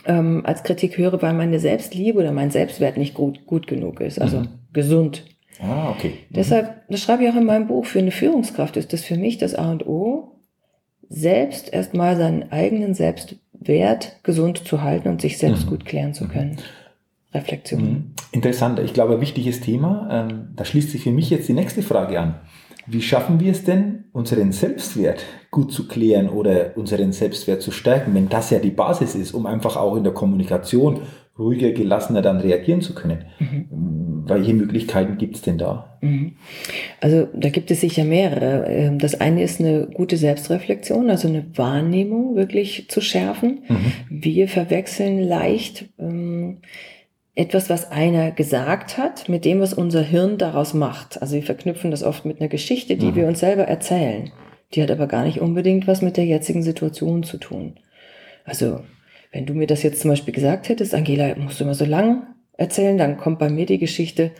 ähm, 0.06 0.44
als 0.46 0.64
Kritik 0.64 0.98
höre, 0.98 1.22
weil 1.22 1.34
meine 1.34 1.60
Selbstliebe 1.60 2.20
oder 2.20 2.32
mein 2.32 2.52
Selbstwert 2.52 2.98
nicht 2.98 3.16
gut, 3.16 3.46
gut 3.46 3.68
genug 3.68 4.00
ist, 4.02 4.22
also 4.22 4.42
mhm. 4.42 4.48
gesund. 4.74 5.24
Ah, 5.60 5.90
okay. 5.90 6.14
Mhm. 6.30 6.36
Deshalb, 6.36 6.88
das 6.90 7.02
schreibe 7.02 7.24
ich 7.24 7.30
auch 7.30 7.36
in 7.36 7.46
meinem 7.46 7.68
Buch, 7.68 7.86
für 7.86 8.00
eine 8.00 8.12
Führungskraft 8.12 8.78
ist 8.78 8.94
das 8.94 9.04
für 9.04 9.18
mich 9.18 9.38
das 9.38 9.56
A 9.56 9.72
und 9.72 9.88
O, 9.88 10.40
selbst 11.10 11.74
erstmal 11.74 12.18
seinen 12.18 12.52
eigenen 12.52 12.94
Selbstwert 12.94 14.20
gesund 14.24 14.68
zu 14.68 14.82
halten 14.84 15.08
und 15.08 15.22
sich 15.22 15.38
selbst 15.38 15.66
mhm. 15.66 15.70
gut 15.70 15.86
klären 15.86 16.14
zu 16.14 16.28
können. 16.28 16.58
Mhm. 17.34 17.40
Reflexion. 17.40 17.82
Mhm. 17.82 18.12
Interessant. 18.32 18.80
Ich 18.80 18.94
glaube, 18.94 19.16
ein 19.16 19.22
wichtiges 19.22 19.62
Thema. 19.62 20.08
Ähm, 20.12 20.50
da 20.56 20.66
schließt 20.66 20.92
sich 20.92 21.04
für 21.04 21.12
mich 21.12 21.30
jetzt 21.30 21.48
die 21.48 21.54
nächste 21.54 21.82
Frage 21.82 22.20
an. 22.20 22.36
Wie 22.90 23.02
schaffen 23.02 23.42
wir 23.42 23.52
es 23.52 23.66
denn, 23.66 24.06
unseren 24.14 24.54
Selbstwert 24.54 25.26
gut 25.52 25.74
zu 25.74 25.88
klären 25.88 26.30
oder 26.30 26.72
unseren 26.78 27.12
Selbstwert 27.12 27.62
zu 27.62 27.72
stärken, 27.72 28.14
wenn 28.16 28.30
das 28.30 28.50
ja 28.50 28.60
die 28.60 28.72
Basis 28.72 29.14
ist, 29.14 29.34
um 29.34 29.46
einfach 29.46 29.76
auch 29.76 29.98
in 29.98 30.04
der 30.04 30.14
Kommunikation 30.14 31.02
ruhiger, 31.38 31.72
gelassener 31.72 32.22
dann 32.22 32.40
reagieren 32.40 32.82
zu 32.82 32.96
können? 32.96 33.26
Mhm. 33.40 34.24
Welche 34.26 34.54
Möglichkeiten 34.54 35.18
gibt 35.18 35.36
es 35.36 35.42
denn 35.42 35.58
da? 35.58 35.98
Mhm. 36.02 36.36
Also 37.02 37.28
da 37.34 37.50
gibt 37.50 37.72
es 37.72 37.82
sicher 37.82 38.06
mehrere. 38.06 38.66
Ähm, 38.68 39.00
das 39.00 39.20
eine 39.20 39.44
ist 39.44 39.60
eine 39.60 39.88
gute 39.94 40.16
Selbstreflexion, 40.16 41.10
also 41.10 41.28
eine 41.28 41.46
Wahrnehmung 41.58 42.38
wirklich 42.38 42.90
zu 42.90 43.02
schärfen. 43.02 43.66
Mhm. 43.68 43.94
Wir 44.10 44.48
verwechseln 44.48 45.20
leicht. 45.20 45.90
Ähm, 46.00 46.60
etwas, 47.38 47.70
was 47.70 47.92
einer 47.92 48.32
gesagt 48.32 48.98
hat, 48.98 49.30
mit 49.30 49.46
dem, 49.46 49.60
was 49.60 49.74
unser 49.74 50.02
Hirn 50.02 50.40
daraus 50.40 50.74
macht. 50.74 51.22
Also 51.22 51.36
wir 51.36 51.44
verknüpfen 51.44 51.92
das 51.92 52.02
oft 52.02 52.26
mit 52.26 52.42
einer 52.42 52.50
Geschichte, 52.50 52.98
die 52.98 53.12
mhm. 53.12 53.16
wir 53.16 53.28
uns 53.28 53.40
selber 53.40 53.64
erzählen. 53.64 54.32
Die 54.74 54.82
hat 54.82 54.90
aber 54.90 55.06
gar 55.06 55.24
nicht 55.24 55.40
unbedingt 55.40 55.88
was 55.88 56.02
mit 56.02 56.18
der 56.18 56.26
jetzigen 56.26 56.64
Situation 56.64 57.22
zu 57.22 57.38
tun. 57.38 57.76
Also, 58.44 58.80
wenn 59.32 59.46
du 59.46 59.54
mir 59.54 59.68
das 59.68 59.84
jetzt 59.84 60.02
zum 60.02 60.10
Beispiel 60.10 60.34
gesagt 60.34 60.68
hättest, 60.68 60.96
Angela, 60.96 61.36
musst 61.38 61.60
du 61.60 61.64
immer 61.64 61.76
so 61.76 61.86
lang 61.86 62.24
erzählen, 62.54 62.98
dann 62.98 63.18
kommt 63.18 63.38
bei 63.38 63.50
mir 63.50 63.68
die 63.68 63.78
Geschichte, 63.78 64.32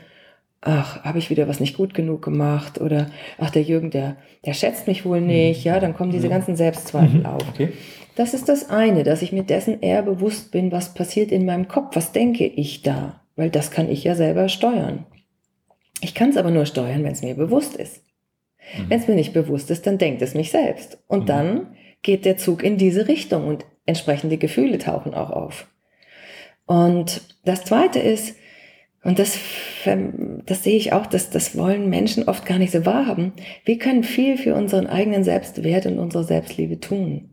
ach, 0.62 1.04
habe 1.04 1.20
ich 1.20 1.30
wieder 1.30 1.48
was 1.48 1.60
nicht 1.60 1.78
gut 1.78 1.94
genug 1.94 2.22
gemacht 2.24 2.82
oder 2.82 3.12
ach, 3.38 3.50
der 3.52 3.62
Jürgen, 3.64 3.92
der, 3.92 4.18
der 4.46 4.54
schätzt 4.54 4.88
mich 4.88 5.06
wohl 5.06 5.22
nicht, 5.22 5.64
ja, 5.64 5.80
dann 5.80 5.94
kommen 5.94 6.12
diese 6.12 6.30
ganzen 6.30 6.56
Selbstzweifel 6.56 7.20
Mhm. 7.20 7.26
auf. 7.26 7.48
Okay. 7.50 7.70
Das 8.16 8.34
ist 8.34 8.50
das 8.50 8.70
eine, 8.70 9.04
dass 9.04 9.22
ich 9.22 9.32
mir 9.32 9.44
dessen 9.44 9.80
eher 9.82 10.02
bewusst 10.02 10.52
bin, 10.52 10.72
was 10.72 10.94
passiert 10.94 11.32
in 11.32 11.46
meinem 11.46 11.68
Kopf, 11.68 11.96
was 11.96 12.12
denke 12.12 12.46
ich 12.46 12.82
da, 12.82 13.22
weil 13.36 13.50
das 13.52 13.70
kann 13.70 13.90
ich 13.90 14.04
ja 14.04 14.16
selber 14.16 14.50
steuern. 14.50 15.06
Ich 16.02 16.16
kann 16.16 16.30
es 16.32 16.38
aber 16.38 16.50
nur 16.52 16.66
steuern, 16.66 17.04
wenn 17.04 17.12
es 17.14 17.22
mir 17.22 17.36
bewusst 17.36 17.76
ist. 17.76 18.02
Mhm. 18.78 18.90
Wenn 18.90 19.00
es 19.00 19.08
mir 19.08 19.16
nicht 19.16 19.34
bewusst 19.34 19.70
ist, 19.72 19.86
dann 19.86 19.98
denkt 20.00 20.22
es 20.24 20.34
mich 20.34 20.50
selbst. 20.52 20.98
Und 21.08 21.22
Mhm. 21.24 21.28
dann 21.28 21.68
geht 22.02 22.26
der 22.26 22.38
Zug 22.38 22.64
in 22.64 22.78
diese 22.78 23.08
Richtung 23.08 23.48
und 23.48 23.66
entsprechende 23.86 24.38
Gefühle 24.38 24.80
tauchen 24.80 25.14
auch 25.14 25.30
auf. 25.30 25.68
Und 26.66 27.22
das 27.46 27.64
Zweite 27.64 28.00
ist, 28.00 28.36
und 29.08 29.20
das, 29.20 29.40
das 30.46 30.64
sehe 30.64 30.76
ich 30.76 30.92
auch, 30.92 31.08
dass 31.08 31.30
das 31.30 31.58
wollen 31.58 31.90
Menschen 31.90 32.28
oft 32.28 32.46
gar 32.46 32.60
nicht 32.60 32.74
so 32.74 32.86
wahrhaben. 32.86 33.32
Wir 33.64 33.78
können 33.78 34.04
viel 34.04 34.38
für 34.38 34.54
unseren 34.54 34.86
eigenen 34.86 35.24
Selbstwert 35.24 35.86
und 35.86 35.98
unsere 35.98 36.26
Selbstliebe 36.26 36.82
tun. 36.82 37.30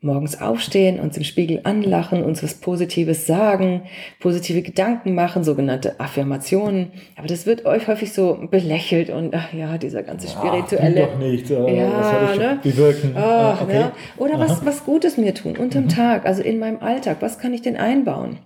Morgens 0.00 0.40
aufstehen, 0.40 0.98
uns 0.98 1.16
im 1.18 1.22
Spiegel 1.22 1.60
anlachen, 1.62 2.24
uns 2.24 2.42
was 2.42 2.54
Positives 2.54 3.26
sagen, 3.26 3.82
positive 4.20 4.62
Gedanken 4.62 5.14
machen, 5.14 5.44
sogenannte 5.44 6.00
Affirmationen. 6.00 6.92
Aber 7.16 7.28
das 7.28 7.44
wird 7.46 7.66
euch 7.66 7.86
häufig 7.86 8.12
so 8.12 8.48
belächelt 8.50 9.10
und 9.10 9.32
ach 9.34 9.52
ja, 9.52 9.76
dieser 9.78 10.02
ganze 10.02 10.26
spirituelle. 10.28 11.04
Ach, 11.04 11.12
doch 11.12 11.18
nicht. 11.18 11.50
Äh, 11.50 11.76
Ja, 11.76 11.92
was 11.92 12.10
soll 12.10 12.28
ich 12.32 12.38
ne? 12.40 12.58
bewirken? 12.62 13.12
Ach, 13.16 13.60
Äh, 13.60 13.64
okay. 13.64 13.74
ja. 13.80 13.92
Oder 14.16 14.40
was, 14.40 14.52
Aha. 14.52 14.62
Mhm. 14.62 14.66
was 14.66 14.84
Gutes 14.84 15.18
mir 15.18 15.34
tun, 15.34 15.56
unterm 15.58 15.88
Tag, 15.88 16.24
also 16.26 16.42
in 16.42 16.58
meinem 16.58 16.80
Alltag. 16.80 17.18
Was 17.20 17.38
kann 17.38 17.52
ich 17.54 17.60
denn 17.62 17.76
einbauen? 17.76 18.38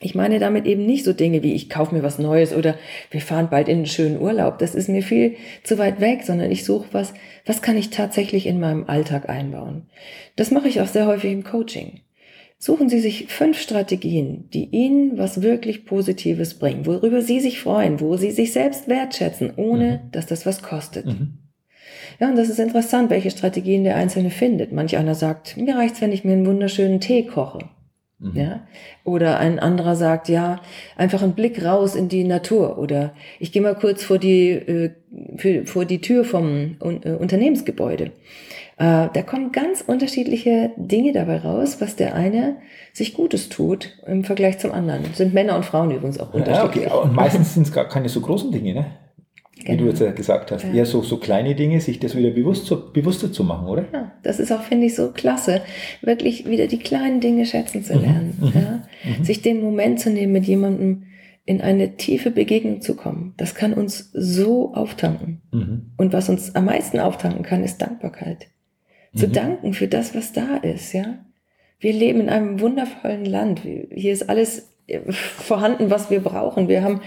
Ich 0.00 0.14
meine 0.14 0.38
damit 0.38 0.66
eben 0.66 0.84
nicht 0.84 1.04
so 1.04 1.12
Dinge 1.12 1.42
wie 1.42 1.54
ich 1.54 1.70
kaufe 1.70 1.94
mir 1.94 2.02
was 2.02 2.18
Neues 2.18 2.52
oder 2.54 2.74
wir 3.10 3.20
fahren 3.20 3.48
bald 3.50 3.68
in 3.68 3.78
einen 3.78 3.86
schönen 3.86 4.20
Urlaub. 4.20 4.58
Das 4.58 4.74
ist 4.74 4.88
mir 4.88 5.02
viel 5.02 5.36
zu 5.62 5.78
weit 5.78 6.00
weg, 6.00 6.22
sondern 6.24 6.50
ich 6.50 6.64
suche 6.64 6.88
was, 6.92 7.14
was 7.46 7.62
kann 7.62 7.78
ich 7.78 7.90
tatsächlich 7.90 8.46
in 8.46 8.60
meinem 8.60 8.84
Alltag 8.88 9.28
einbauen. 9.28 9.86
Das 10.36 10.50
mache 10.50 10.68
ich 10.68 10.80
auch 10.80 10.86
sehr 10.86 11.06
häufig 11.06 11.32
im 11.32 11.44
Coaching. 11.44 12.00
Suchen 12.58 12.88
Sie 12.88 13.00
sich 13.00 13.26
fünf 13.28 13.60
Strategien, 13.60 14.48
die 14.52 14.64
Ihnen 14.64 15.18
was 15.18 15.42
wirklich 15.42 15.84
Positives 15.84 16.54
bringen, 16.54 16.86
worüber 16.86 17.20
Sie 17.20 17.40
sich 17.40 17.60
freuen, 17.60 18.00
wo 18.00 18.16
Sie 18.16 18.30
sich 18.30 18.52
selbst 18.52 18.88
wertschätzen, 18.88 19.52
ohne 19.56 20.08
dass 20.12 20.26
das 20.26 20.46
was 20.46 20.62
kostet. 20.62 21.06
Mhm. 21.06 21.38
Ja, 22.18 22.28
und 22.28 22.36
das 22.36 22.48
ist 22.48 22.58
interessant, 22.58 23.10
welche 23.10 23.30
Strategien 23.30 23.84
der 23.84 23.96
Einzelne 23.96 24.30
findet. 24.30 24.72
Manch 24.72 24.96
einer 24.96 25.14
sagt, 25.14 25.56
mir 25.56 25.76
reicht's, 25.76 26.00
wenn 26.00 26.12
ich 26.12 26.24
mir 26.24 26.32
einen 26.32 26.46
wunderschönen 26.46 27.00
Tee 27.00 27.24
koche. 27.24 27.58
Mhm. 28.18 28.36
Ja? 28.36 28.60
Oder 29.04 29.38
ein 29.38 29.58
anderer 29.58 29.94
sagt, 29.94 30.28
ja, 30.28 30.60
einfach 30.96 31.22
ein 31.22 31.34
Blick 31.34 31.62
raus 31.64 31.94
in 31.94 32.08
die 32.08 32.24
Natur. 32.24 32.78
Oder 32.78 33.12
ich 33.38 33.52
gehe 33.52 33.62
mal 33.62 33.74
kurz 33.74 34.02
vor 34.02 34.18
die, 34.18 34.50
äh, 34.50 34.90
für, 35.36 35.66
vor 35.66 35.84
die 35.84 36.00
Tür 36.00 36.24
vom 36.24 36.76
äh, 36.80 37.10
Unternehmensgebäude. 37.12 38.12
Äh, 38.78 39.08
da 39.12 39.22
kommen 39.24 39.52
ganz 39.52 39.82
unterschiedliche 39.86 40.70
Dinge 40.76 41.12
dabei 41.12 41.38
raus, 41.38 41.80
was 41.80 41.96
der 41.96 42.14
eine 42.14 42.56
sich 42.92 43.14
Gutes 43.14 43.48
tut 43.48 43.98
im 44.06 44.24
Vergleich 44.24 44.58
zum 44.58 44.72
anderen. 44.72 45.04
Sind 45.14 45.34
Männer 45.34 45.56
und 45.56 45.64
Frauen 45.64 45.90
übrigens 45.90 46.18
auch 46.18 46.32
Ja, 46.34 46.40
unterschiedlich. 46.40 46.92
okay. 46.92 47.02
Und 47.08 47.14
meistens 47.14 47.54
sind 47.54 47.66
es 47.66 47.72
gar 47.72 47.88
keine 47.88 48.08
so 48.08 48.20
großen 48.20 48.50
Dinge, 48.52 48.74
ne? 48.74 48.86
Wie 49.56 49.64
Genau. 49.64 49.84
du 49.84 49.88
jetzt 49.88 50.00
ja 50.00 50.12
gesagt 50.12 50.52
hast. 50.52 50.64
Ja. 50.64 50.72
Eher 50.74 50.86
so, 50.86 51.02
so 51.02 51.16
kleine 51.16 51.54
Dinge, 51.54 51.80
sich 51.80 51.98
das 51.98 52.14
wieder 52.14 52.30
bewusst 52.30 52.66
zu, 52.66 52.92
bewusster 52.92 53.32
zu 53.32 53.42
machen, 53.42 53.66
oder? 53.66 53.86
Ja, 53.92 54.12
das 54.22 54.38
ist 54.38 54.52
auch, 54.52 54.62
finde 54.62 54.86
ich, 54.86 54.94
so 54.94 55.10
klasse, 55.12 55.62
wirklich 56.02 56.46
wieder 56.48 56.66
die 56.66 56.78
kleinen 56.78 57.20
Dinge 57.20 57.46
schätzen 57.46 57.82
zu 57.82 57.94
Mhm, 57.96 58.00
lernen. 58.02 58.34
mhm, 58.38 58.52
Ja? 58.54 58.82
Sich 59.24 59.40
den 59.42 59.62
Moment 59.62 59.98
zu 59.98 60.10
nehmen, 60.10 60.32
mit 60.32 60.44
jemandem 60.44 61.04
in 61.46 61.60
eine 61.62 61.96
tiefe 61.96 62.30
Begegnung 62.30 62.80
zu 62.82 62.96
kommen. 62.96 63.32
Das 63.38 63.54
kann 63.54 63.72
uns 63.72 64.10
so 64.12 64.74
auftanken. 64.74 65.40
Mhm. 65.52 65.92
Und 65.96 66.12
was 66.12 66.28
uns 66.28 66.54
am 66.54 66.66
meisten 66.66 66.98
auftanken 67.00 67.42
kann, 67.44 67.64
ist 67.64 67.78
Dankbarkeit. 67.80 68.48
Zu 69.14 69.28
Mhm. 69.28 69.32
danken 69.32 69.72
für 69.72 69.88
das, 69.88 70.14
was 70.14 70.32
da 70.32 70.56
ist, 70.58 70.92
ja. 70.92 71.18
Wir 71.78 71.92
leben 71.92 72.20
in 72.20 72.28
einem 72.28 72.60
wundervollen 72.60 73.24
Land. 73.24 73.60
Hier 73.60 74.12
ist 74.12 74.28
alles 74.28 74.72
vorhanden, 75.10 75.90
was 75.90 76.10
wir 76.10 76.20
brauchen. 76.20 76.68
Wir 76.68 76.82
haben 76.82 77.00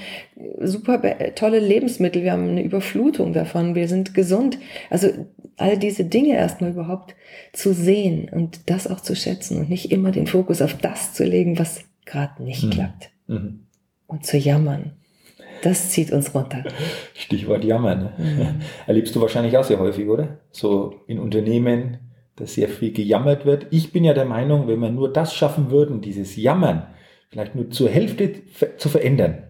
super 0.60 1.02
tolle 1.36 1.60
Lebensmittel. 1.60 2.24
Wir 2.24 2.34
haben 2.34 2.50
eine 2.50 2.64
Überflutung 2.64 3.34
davon. 3.34 3.76
Wir 3.76 3.88
sind 3.88 4.14
gesund. 4.14 4.58
Also 4.90 5.10
all 5.58 5.78
diese 5.78 6.04
Dinge 6.06 6.36
erstmal 6.36 6.72
überhaupt 6.72 7.16
zu 7.54 7.74
sehen 7.74 8.30
und 8.32 8.70
das 8.70 8.88
auch 8.88 9.00
zu 9.00 9.16
schätzen 9.16 9.58
und 9.60 9.70
nicht 9.70 9.92
immer 9.92 10.12
den 10.12 10.28
Fokus 10.28 10.62
auf 10.62 10.74
das 10.76 11.14
zu 11.14 11.24
legen, 11.24 11.58
was 11.60 11.84
gerade 12.06 12.44
nicht 12.44 12.64
Mhm. 12.64 12.70
klappt 12.72 13.10
Mhm. 13.28 13.60
und 14.08 14.26
zu 14.26 14.38
jammern. 14.38 14.92
Das 15.62 15.90
zieht 15.90 16.12
uns 16.14 16.34
runter. 16.34 16.64
Stichwort 17.14 17.64
Jammern. 17.66 18.14
Mhm. 18.18 18.62
Erlebst 18.88 19.16
du 19.16 19.22
wahrscheinlich 19.22 19.58
auch 19.58 19.64
sehr 19.66 19.80
häufig, 19.80 20.08
oder? 20.08 20.40
So 20.52 20.96
in 21.08 21.20
Unternehmen, 21.20 21.98
dass 22.38 22.54
sehr 22.54 22.70
viel 22.70 22.92
gejammert 22.94 23.46
wird. 23.46 23.68
Ich 23.72 23.92
bin 23.92 24.04
ja 24.06 24.14
der 24.14 24.26
Meinung, 24.26 24.68
wenn 24.68 24.80
wir 24.80 24.90
nur 24.90 25.12
das 25.12 25.34
schaffen 25.34 25.72
würden, 25.72 26.00
dieses 26.02 26.36
Jammern 26.38 26.84
vielleicht 27.30 27.56
nur 27.56 27.70
zur 27.72 27.90
Hälfte 27.90 28.34
zu 28.78 28.90
verändern, 28.90 29.44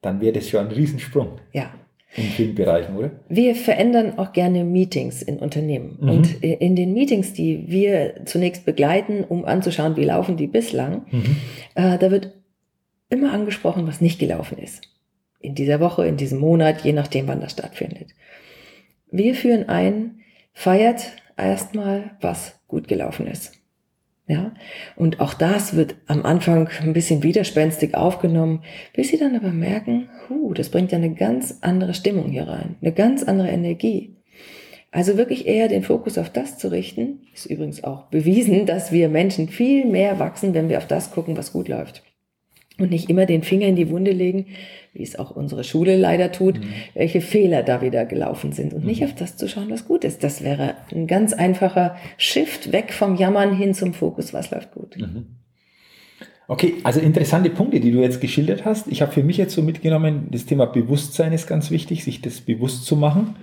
dann 0.00 0.20
wäre 0.20 0.32
das 0.32 0.48
schon 0.48 0.66
ein 0.66 0.72
Riesensprung 0.72 1.38
Ja. 1.52 1.72
in 2.16 2.24
vielen 2.24 2.54
Bereichen, 2.54 2.96
oder? 2.96 3.10
Wir 3.28 3.54
verändern 3.54 4.18
auch 4.18 4.32
gerne 4.32 4.64
Meetings 4.64 5.22
in 5.22 5.38
Unternehmen. 5.38 5.98
Mhm. 6.00 6.08
Und 6.08 6.42
in 6.44 6.76
den 6.76 6.92
Meetings, 6.92 7.32
die 7.32 7.64
wir 7.68 8.22
zunächst 8.24 8.64
begleiten, 8.64 9.24
um 9.24 9.44
anzuschauen, 9.44 9.96
wie 9.96 10.04
laufen 10.04 10.36
die 10.36 10.46
bislang, 10.48 11.06
Mhm. 11.10 11.36
äh, 11.74 11.98
da 11.98 12.10
wird 12.10 12.32
immer 13.10 13.32
angesprochen, 13.32 13.86
was 13.86 14.00
nicht 14.00 14.18
gelaufen 14.18 14.58
ist. 14.58 14.82
In 15.40 15.54
dieser 15.54 15.80
Woche, 15.80 16.06
in 16.06 16.16
diesem 16.16 16.38
Monat, 16.38 16.82
je 16.84 16.92
nachdem, 16.92 17.28
wann 17.28 17.40
das 17.40 17.52
stattfindet. 17.52 18.08
Wir 19.10 19.34
führen 19.34 19.68
ein, 19.68 20.20
feiert 20.54 21.12
erstmal, 21.36 22.12
was 22.20 22.58
gut 22.68 22.88
gelaufen 22.88 23.26
ist. 23.26 23.52
Ja, 24.28 24.54
und 24.94 25.20
auch 25.20 25.34
das 25.34 25.74
wird 25.74 25.96
am 26.06 26.24
Anfang 26.24 26.68
ein 26.80 26.92
bisschen 26.92 27.24
widerspenstig 27.24 27.96
aufgenommen, 27.96 28.62
bis 28.94 29.08
sie 29.08 29.18
dann 29.18 29.34
aber 29.34 29.50
merken, 29.50 30.08
huh, 30.28 30.54
das 30.54 30.68
bringt 30.68 30.92
ja 30.92 30.98
eine 30.98 31.14
ganz 31.14 31.58
andere 31.60 31.92
Stimmung 31.92 32.30
hier 32.30 32.46
rein, 32.46 32.76
eine 32.80 32.92
ganz 32.92 33.24
andere 33.24 33.48
Energie. 33.48 34.16
Also 34.92 35.16
wirklich 35.16 35.46
eher 35.46 35.68
den 35.68 35.82
Fokus 35.82 36.18
auf 36.18 36.30
das 36.30 36.58
zu 36.58 36.70
richten, 36.70 37.20
ist 37.34 37.46
übrigens 37.46 37.82
auch 37.82 38.04
bewiesen, 38.04 38.66
dass 38.66 38.92
wir 38.92 39.08
Menschen 39.08 39.48
viel 39.48 39.86
mehr 39.86 40.18
wachsen, 40.18 40.54
wenn 40.54 40.68
wir 40.68 40.78
auf 40.78 40.86
das 40.86 41.10
gucken, 41.10 41.36
was 41.36 41.52
gut 41.52 41.68
läuft. 41.68 42.04
Und 42.78 42.90
nicht 42.90 43.10
immer 43.10 43.26
den 43.26 43.42
Finger 43.42 43.66
in 43.66 43.76
die 43.76 43.90
Wunde 43.90 44.12
legen, 44.12 44.46
wie 44.92 45.02
es 45.02 45.18
auch 45.18 45.30
unsere 45.30 45.64
Schule 45.64 45.96
leider 45.96 46.32
tut, 46.32 46.60
welche 46.94 47.20
Fehler 47.20 47.62
da 47.62 47.80
wieder 47.80 48.04
gelaufen 48.04 48.52
sind. 48.52 48.74
Und 48.74 48.84
nicht 48.84 49.02
auf 49.04 49.14
das 49.14 49.36
zu 49.36 49.48
schauen, 49.48 49.70
was 49.70 49.86
gut 49.86 50.04
ist. 50.04 50.22
Das 50.22 50.44
wäre 50.44 50.74
ein 50.90 51.06
ganz 51.06 51.32
einfacher 51.32 51.96
Shift 52.18 52.72
weg 52.72 52.92
vom 52.92 53.16
Jammern 53.16 53.56
hin 53.56 53.74
zum 53.74 53.94
Fokus, 53.94 54.34
was 54.34 54.50
läuft 54.50 54.72
gut. 54.72 54.98
Mhm. 54.98 55.26
Okay, 56.48 56.74
also 56.82 57.00
interessante 57.00 57.48
Punkte, 57.48 57.80
die 57.80 57.92
du 57.92 58.00
jetzt 58.00 58.20
geschildert 58.20 58.66
hast. 58.66 58.88
Ich 58.88 59.00
habe 59.00 59.12
für 59.12 59.22
mich 59.22 59.38
jetzt 59.38 59.54
so 59.54 59.62
mitgenommen, 59.62 60.28
das 60.30 60.44
Thema 60.44 60.66
Bewusstsein 60.66 61.32
ist 61.32 61.46
ganz 61.46 61.70
wichtig, 61.70 62.04
sich 62.04 62.20
das 62.20 62.42
bewusst 62.42 62.84
zu 62.84 62.96
machen. 62.96 63.36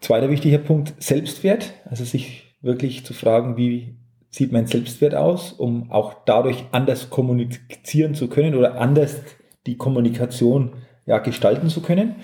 Zweiter 0.00 0.30
wichtiger 0.30 0.58
Punkt, 0.58 0.94
Selbstwert, 0.98 1.74
also 1.84 2.04
sich 2.04 2.56
wirklich 2.60 3.04
zu 3.04 3.14
fragen, 3.14 3.56
wie 3.56 3.94
sieht 4.30 4.52
mein 4.52 4.66
Selbstwert 4.66 5.14
aus, 5.14 5.52
um 5.52 5.92
auch 5.92 6.24
dadurch 6.24 6.64
anders 6.72 7.10
kommunizieren 7.10 8.14
zu 8.14 8.28
können 8.28 8.54
oder 8.54 8.80
anders 8.80 9.22
die 9.68 9.76
Kommunikation 9.76 10.72
ja, 11.06 11.18
gestalten 11.18 11.68
zu 11.68 11.80
können. 11.82 12.16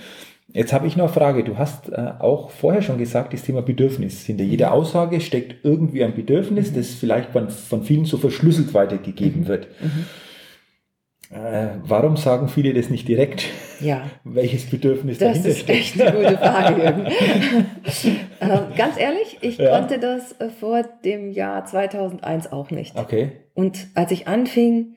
Jetzt 0.52 0.72
habe 0.72 0.86
ich 0.86 0.96
noch 0.96 1.06
eine 1.06 1.12
Frage. 1.12 1.42
Du 1.44 1.58
hast 1.58 1.88
äh, 1.90 2.12
auch 2.20 2.50
vorher 2.50 2.82
schon 2.82 2.98
gesagt, 2.98 3.32
das 3.32 3.42
Thema 3.42 3.62
Bedürfnis. 3.62 4.24
Hinter 4.24 4.44
jeder 4.44 4.72
Aussage 4.72 5.20
steckt 5.20 5.64
irgendwie 5.64 6.04
ein 6.04 6.14
Bedürfnis, 6.14 6.72
das 6.72 6.90
vielleicht 6.90 7.30
von, 7.30 7.48
von 7.50 7.82
vielen 7.82 8.04
so 8.04 8.18
verschlüsselt 8.18 8.72
weitergegeben 8.74 9.46
wird. 9.48 9.68
Äh, 11.30 11.78
warum 11.84 12.16
sagen 12.16 12.48
viele 12.48 12.72
das 12.74 12.90
nicht 12.90 13.08
direkt, 13.08 13.46
Ja. 13.80 14.02
welches 14.24 14.66
Bedürfnis 14.66 15.18
Das 15.18 15.28
dahinter 15.30 15.48
ist 15.48 15.60
steckt? 15.60 15.78
echt 15.80 16.00
eine 16.00 16.12
gute 16.20 16.38
Frage, 16.38 16.82
Jürgen. 16.82 17.06
ähm, 18.40 18.58
ganz 18.76 18.98
ehrlich, 19.00 19.38
ich 19.40 19.56
Ja. 19.58 19.78
konnte 19.78 19.98
das 19.98 20.32
äh, 20.40 20.50
vor 20.50 20.84
dem 21.04 21.32
Jahr 21.32 21.64
2001 21.64 22.52
auch 22.52 22.70
nicht. 22.70 22.94
Okay. 22.96 23.32
Und 23.54 23.88
als 23.94 24.12
ich 24.12 24.28
anfing, 24.28 24.94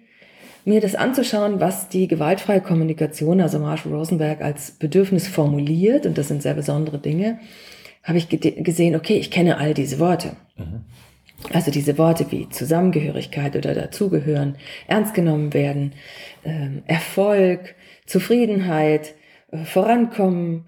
mir 0.67 0.81
das 0.81 0.95
anzuschauen, 0.95 1.59
was 1.59 1.89
die 1.89 2.07
gewaltfreie 2.07 2.61
Kommunikation, 2.61 3.41
also 3.41 3.57
Marshall 3.59 3.93
Rosenberg, 3.93 4.41
als 4.41 4.71
Bedürfnis 4.71 5.27
formuliert, 5.27 6.05
und 6.05 6.17
das 6.17 6.27
sind 6.27 6.41
sehr 6.41 6.53
besondere 6.55 6.99
Dinge, 6.99 7.39
habe 8.03 8.17
ich 8.17 8.29
gesehen, 8.29 8.95
okay, 8.95 9.17
ich 9.17 9.31
kenne 9.31 9.57
all 9.57 9.73
diese 9.73 9.99
Worte. 9.99 10.35
Also 11.53 11.71
diese 11.71 11.97
Worte 11.97 12.25
wie 12.31 12.49
Zusammengehörigkeit 12.49 13.55
oder 13.55 13.73
dazugehören, 13.73 14.55
ernst 14.87 15.13
genommen 15.13 15.53
werden, 15.53 15.93
ähm, 16.43 16.83
Erfolg, 16.87 17.75
Zufriedenheit, 18.05 19.13
äh, 19.51 19.63
Vorankommen. 19.63 20.65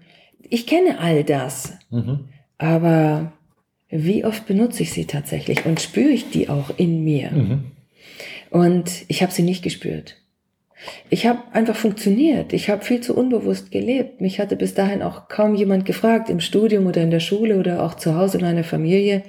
Ich 0.48 0.66
kenne 0.66 0.98
all 1.00 1.24
das, 1.24 1.74
Mhm. 1.90 2.28
aber 2.58 3.32
wie 3.88 4.24
oft 4.24 4.46
benutze 4.46 4.82
ich 4.84 4.92
sie 4.92 5.06
tatsächlich 5.06 5.66
und 5.66 5.80
spüre 5.80 6.10
ich 6.10 6.30
die 6.30 6.48
auch 6.48 6.70
in 6.76 7.02
mir? 7.04 7.30
Mhm. 7.32 7.64
Und 8.50 8.90
ich 9.08 9.22
habe 9.22 9.32
sie 9.32 9.42
nicht 9.42 9.62
gespürt. 9.62 10.16
Ich 11.08 11.26
habe 11.26 11.40
einfach 11.52 11.76
funktioniert. 11.76 12.52
Ich 12.52 12.70
habe 12.70 12.84
viel 12.84 13.00
zu 13.00 13.14
unbewusst 13.16 13.70
gelebt. 13.70 14.20
Mich 14.20 14.40
hatte 14.40 14.56
bis 14.56 14.74
dahin 14.74 15.02
auch 15.02 15.28
kaum 15.28 15.54
jemand 15.54 15.84
gefragt, 15.84 16.30
im 16.30 16.40
Studium 16.40 16.86
oder 16.86 17.02
in 17.02 17.10
der 17.10 17.20
Schule 17.20 17.58
oder 17.58 17.82
auch 17.82 17.94
zu 17.94 18.14
Hause 18.16 18.38
in 18.38 18.44
einer 18.44 18.64
Familie, 18.64 19.22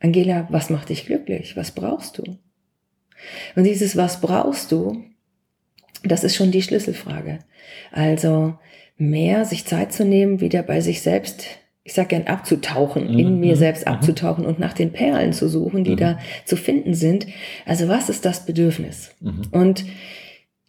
Angela, 0.00 0.48
was 0.50 0.68
macht 0.68 0.88
dich 0.88 1.06
glücklich? 1.06 1.56
Was 1.56 1.70
brauchst 1.70 2.18
du? 2.18 2.24
Und 3.54 3.64
dieses 3.64 3.96
Was 3.96 4.20
brauchst 4.20 4.72
du, 4.72 5.04
das 6.02 6.24
ist 6.24 6.34
schon 6.34 6.50
die 6.50 6.62
Schlüsselfrage. 6.62 7.38
Also 7.92 8.58
mehr 8.96 9.44
sich 9.44 9.64
Zeit 9.64 9.92
zu 9.92 10.04
nehmen, 10.04 10.40
wieder 10.40 10.62
bei 10.62 10.80
sich 10.80 11.02
selbst, 11.02 11.46
ich 11.84 11.94
sag 11.94 12.10
gern 12.10 12.26
abzutauchen, 12.26 13.12
mhm. 13.12 13.18
in 13.18 13.40
mir 13.40 13.56
selbst 13.56 13.86
mhm. 13.86 13.92
abzutauchen 13.92 14.46
und 14.46 14.58
nach 14.58 14.72
den 14.72 14.92
Perlen 14.92 15.32
zu 15.32 15.48
suchen, 15.48 15.84
die 15.84 15.92
mhm. 15.92 15.96
da 15.96 16.18
zu 16.44 16.56
finden 16.56 16.94
sind. 16.94 17.26
Also 17.66 17.88
was 17.88 18.08
ist 18.08 18.24
das 18.24 18.46
Bedürfnis? 18.46 19.14
Mhm. 19.20 19.42
Und 19.50 19.84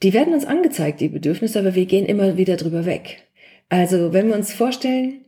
die 0.01 0.13
werden 0.13 0.33
uns 0.33 0.45
angezeigt, 0.45 0.99
die 1.01 1.09
Bedürfnisse, 1.09 1.59
aber 1.59 1.75
wir 1.75 1.85
gehen 1.85 2.05
immer 2.05 2.37
wieder 2.37 2.57
drüber 2.57 2.85
weg. 2.85 3.23
Also 3.69 4.11
wenn 4.13 4.27
wir 4.27 4.35
uns 4.35 4.53
vorstellen, 4.53 5.21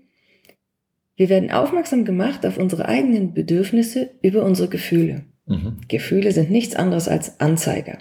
wir 1.15 1.29
werden 1.29 1.51
aufmerksam 1.51 2.03
gemacht 2.03 2.45
auf 2.45 2.57
unsere 2.57 2.87
eigenen 2.87 3.33
Bedürfnisse 3.33 4.11
über 4.21 4.43
unsere 4.43 4.67
Gefühle. 4.67 5.23
Mhm. 5.45 5.77
Gefühle 5.87 6.31
sind 6.31 6.51
nichts 6.51 6.75
anderes 6.75 7.07
als 7.07 7.39
Anzeiger. 7.39 7.99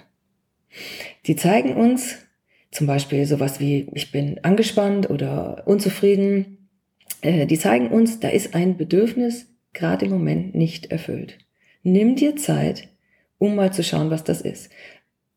Die 1.25 1.35
zeigen 1.35 1.75
uns 1.75 2.17
zum 2.71 2.87
Beispiel 2.87 3.25
sowas 3.25 3.61
wie, 3.61 3.87
ich 3.93 4.11
bin 4.11 4.43
angespannt 4.43 5.09
oder 5.09 5.63
unzufrieden. 5.65 6.54
Äh, 7.25 7.45
die 7.45 7.57
zeigen 7.57 7.87
uns, 7.87 8.19
da 8.19 8.29
ist 8.29 8.55
ein 8.55 8.77
Bedürfnis 8.77 9.47
gerade 9.73 10.05
im 10.05 10.11
Moment 10.11 10.55
nicht 10.55 10.91
erfüllt. 10.91 11.37
Nimm 11.83 12.15
dir 12.15 12.35
Zeit, 12.35 12.87
um 13.37 13.55
mal 13.55 13.73
zu 13.73 13.83
schauen, 13.83 14.09
was 14.09 14.23
das 14.23 14.41
ist. 14.41 14.71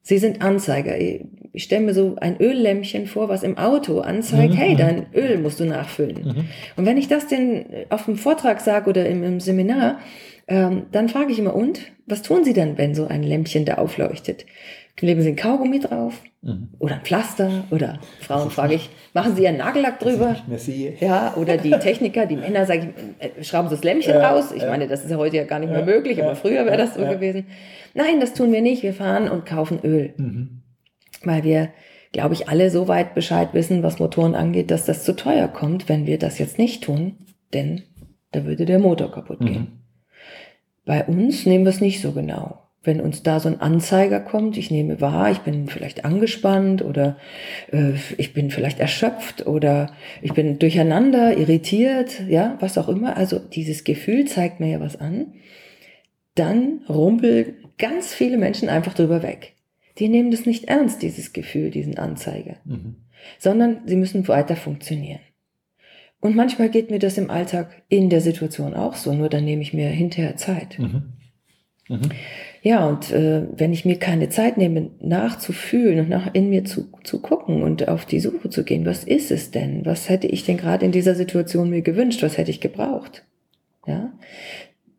Sie 0.02 0.18
sind 0.18 0.40
Anzeiger. 0.40 0.96
Ich 0.98 1.64
stelle 1.64 1.84
mir 1.84 1.92
so 1.92 2.16
ein 2.16 2.40
Öllämpchen 2.40 3.06
vor, 3.06 3.28
was 3.28 3.42
im 3.42 3.58
Auto 3.58 4.00
anzeigt, 4.00 4.54
mhm. 4.54 4.56
hey, 4.56 4.72
mhm. 4.74 4.78
dein 4.78 5.06
Öl 5.14 5.38
musst 5.38 5.60
du 5.60 5.64
nachfüllen. 5.64 6.24
Mhm. 6.24 6.44
Und 6.76 6.86
wenn 6.86 6.96
ich 6.96 7.08
das 7.08 7.26
denn 7.26 7.66
auf 7.90 8.06
dem 8.06 8.16
Vortrag 8.16 8.60
sage 8.60 8.88
oder 8.88 9.06
im, 9.06 9.22
im 9.22 9.40
Seminar, 9.40 9.98
ähm, 10.46 10.86
dann 10.92 11.10
frage 11.10 11.32
ich 11.32 11.38
immer, 11.38 11.54
und, 11.54 11.80
was 12.06 12.22
tun 12.22 12.42
Sie 12.44 12.54
denn, 12.54 12.78
wenn 12.78 12.94
so 12.94 13.06
ein 13.06 13.22
Lämpchen 13.22 13.66
da 13.66 13.74
aufleuchtet? 13.74 14.46
Kleben 14.98 15.22
Sie 15.22 15.28
ein 15.28 15.36
Kaugummi 15.36 15.78
drauf? 15.78 16.20
Mhm. 16.42 16.70
Oder 16.80 16.96
ein 16.96 17.02
Pflaster? 17.02 17.62
Oder 17.70 18.00
Frauen 18.20 18.50
frage 18.50 18.74
ich, 18.74 18.90
machen 19.14 19.36
Sie 19.36 19.44
Ihren 19.44 19.58
Nagellack 19.58 20.00
drüber? 20.00 20.34
Ich 20.52 20.62
sehe. 20.62 20.94
Ja, 20.98 21.34
oder 21.36 21.56
die 21.56 21.70
Techniker, 21.70 22.26
die 22.26 22.34
Männer 22.34 22.66
sagen, 22.66 22.94
äh, 23.20 23.44
schrauben 23.44 23.68
Sie 23.68 23.76
das 23.76 23.84
Lämpchen 23.84 24.14
ja, 24.14 24.28
raus? 24.28 24.50
Ich 24.50 24.62
ja. 24.62 24.68
meine, 24.68 24.88
das 24.88 25.04
ist 25.04 25.10
ja 25.12 25.16
heute 25.16 25.36
ja 25.36 25.44
gar 25.44 25.60
nicht 25.60 25.70
mehr 25.70 25.84
möglich, 25.84 26.20
aber 26.20 26.34
früher 26.34 26.66
wäre 26.66 26.76
das 26.76 26.96
so 26.96 27.06
gewesen. 27.06 27.46
Nein, 27.94 28.18
das 28.18 28.34
tun 28.34 28.50
wir 28.50 28.60
nicht. 28.60 28.82
Wir 28.82 28.92
fahren 28.92 29.28
und 29.28 29.46
kaufen 29.46 29.78
Öl. 29.84 30.14
Mhm. 30.16 30.62
Weil 31.22 31.44
wir, 31.44 31.68
glaube 32.10 32.34
ich, 32.34 32.48
alle 32.48 32.68
so 32.70 32.88
weit 32.88 33.14
Bescheid 33.14 33.50
wissen, 33.52 33.84
was 33.84 34.00
Motoren 34.00 34.34
angeht, 34.34 34.72
dass 34.72 34.84
das 34.84 35.04
zu 35.04 35.14
teuer 35.14 35.46
kommt, 35.46 35.88
wenn 35.88 36.06
wir 36.06 36.18
das 36.18 36.40
jetzt 36.40 36.58
nicht 36.58 36.82
tun. 36.82 37.18
Denn 37.54 37.82
da 38.32 38.44
würde 38.44 38.66
der 38.66 38.80
Motor 38.80 39.12
kaputt 39.12 39.38
gehen. 39.38 39.60
Mhm. 39.60 39.78
Bei 40.84 41.04
uns 41.04 41.46
nehmen 41.46 41.64
wir 41.64 41.70
es 41.70 41.80
nicht 41.80 42.00
so 42.00 42.10
genau. 42.10 42.67
Wenn 42.88 43.02
uns 43.02 43.22
da 43.22 43.38
so 43.38 43.50
ein 43.50 43.60
Anzeiger 43.60 44.18
kommt, 44.18 44.56
ich 44.56 44.70
nehme 44.70 44.98
wahr, 44.98 45.30
ich 45.30 45.40
bin 45.40 45.68
vielleicht 45.68 46.06
angespannt 46.06 46.80
oder 46.80 47.18
äh, 47.70 47.92
ich 48.16 48.32
bin 48.32 48.50
vielleicht 48.50 48.80
erschöpft 48.80 49.46
oder 49.46 49.92
ich 50.22 50.32
bin 50.32 50.58
durcheinander, 50.58 51.36
irritiert, 51.36 52.22
ja, 52.30 52.56
was 52.60 52.78
auch 52.78 52.88
immer. 52.88 53.18
Also 53.18 53.40
dieses 53.40 53.84
Gefühl 53.84 54.24
zeigt 54.24 54.58
mir 54.58 54.70
ja 54.70 54.80
was 54.80 54.98
an. 54.98 55.34
Dann 56.34 56.80
rumpeln 56.88 57.56
ganz 57.76 58.14
viele 58.14 58.38
Menschen 58.38 58.70
einfach 58.70 58.94
drüber 58.94 59.22
weg. 59.22 59.52
Die 59.98 60.08
nehmen 60.08 60.30
das 60.30 60.46
nicht 60.46 60.64
ernst, 60.64 61.02
dieses 61.02 61.34
Gefühl, 61.34 61.70
diesen 61.70 61.98
Anzeiger, 61.98 62.56
mhm. 62.64 62.96
sondern 63.38 63.82
sie 63.84 63.96
müssen 63.96 64.26
weiter 64.28 64.56
funktionieren. 64.56 65.20
Und 66.22 66.34
manchmal 66.34 66.70
geht 66.70 66.90
mir 66.90 67.00
das 67.00 67.18
im 67.18 67.28
Alltag 67.28 67.82
in 67.90 68.08
der 68.08 68.22
Situation 68.22 68.72
auch 68.72 68.94
so, 68.94 69.12
nur 69.12 69.28
dann 69.28 69.44
nehme 69.44 69.60
ich 69.60 69.74
mir 69.74 69.90
hinterher 69.90 70.36
Zeit. 70.36 70.78
Mhm. 70.78 71.17
Mhm. 71.88 72.10
Ja, 72.62 72.86
und 72.86 73.12
äh, 73.12 73.46
wenn 73.56 73.72
ich 73.72 73.84
mir 73.84 73.98
keine 73.98 74.28
Zeit 74.28 74.56
nehme, 74.56 74.90
nachzufühlen 75.00 76.00
und 76.00 76.08
nach 76.08 76.34
in 76.34 76.50
mir 76.50 76.64
zu, 76.64 76.88
zu 77.04 77.20
gucken 77.20 77.62
und 77.62 77.88
auf 77.88 78.04
die 78.04 78.20
Suche 78.20 78.50
zu 78.50 78.64
gehen, 78.64 78.84
was 78.84 79.04
ist 79.04 79.30
es 79.30 79.50
denn? 79.50 79.86
Was 79.86 80.08
hätte 80.08 80.26
ich 80.26 80.44
denn 80.44 80.56
gerade 80.56 80.84
in 80.84 80.92
dieser 80.92 81.14
Situation 81.14 81.70
mir 81.70 81.82
gewünscht? 81.82 82.22
Was 82.22 82.36
hätte 82.36 82.50
ich 82.50 82.60
gebraucht? 82.60 83.24
Ja, 83.86 84.12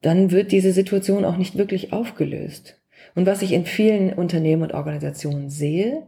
dann 0.02 0.32
wird 0.32 0.52
diese 0.52 0.72
Situation 0.72 1.26
auch 1.26 1.38
nicht 1.38 1.58
wirklich 1.58 1.94
aufgelöst. 1.94 2.80
Und 3.16 3.26
was 3.26 3.42
ich 3.42 3.52
in 3.52 3.66
vielen 3.66 4.14
Unternehmen 4.14 4.64
und 4.64 4.74
Organisationen 4.74 5.50
sehe, 5.50 6.04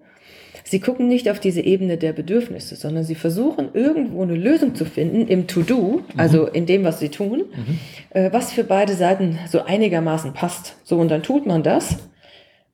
sie 0.64 0.80
gucken 0.80 1.08
nicht 1.08 1.30
auf 1.30 1.40
diese 1.40 1.62
Ebene 1.62 1.98
der 1.98 2.14
Bedürfnisse, 2.14 2.76
sondern 2.76 3.04
sie 3.04 3.16
versuchen 3.16 3.70
irgendwo 3.74 4.24
eine 4.24 4.36
Lösung 4.36 4.76
zu 4.76 4.86
finden 4.86 5.28
im 5.28 5.48
To-Do, 5.48 6.02
also 6.18 6.44
mhm. 6.44 6.50
in 6.54 6.66
dem, 6.66 6.84
was 6.84 7.00
sie 7.00 7.10
tun, 7.10 7.44
mhm. 7.56 7.80
äh, 8.12 8.32
was 8.32 8.52
für 8.52 8.64
beide 8.64 8.94
Seiten 8.94 9.40
so 9.48 9.64
einigermaßen 9.64 10.34
passt. 10.34 10.76
So, 10.84 10.98
und 10.98 11.10
dann 11.10 11.24
tut 11.24 11.46
man 11.46 11.64
das. 11.64 11.98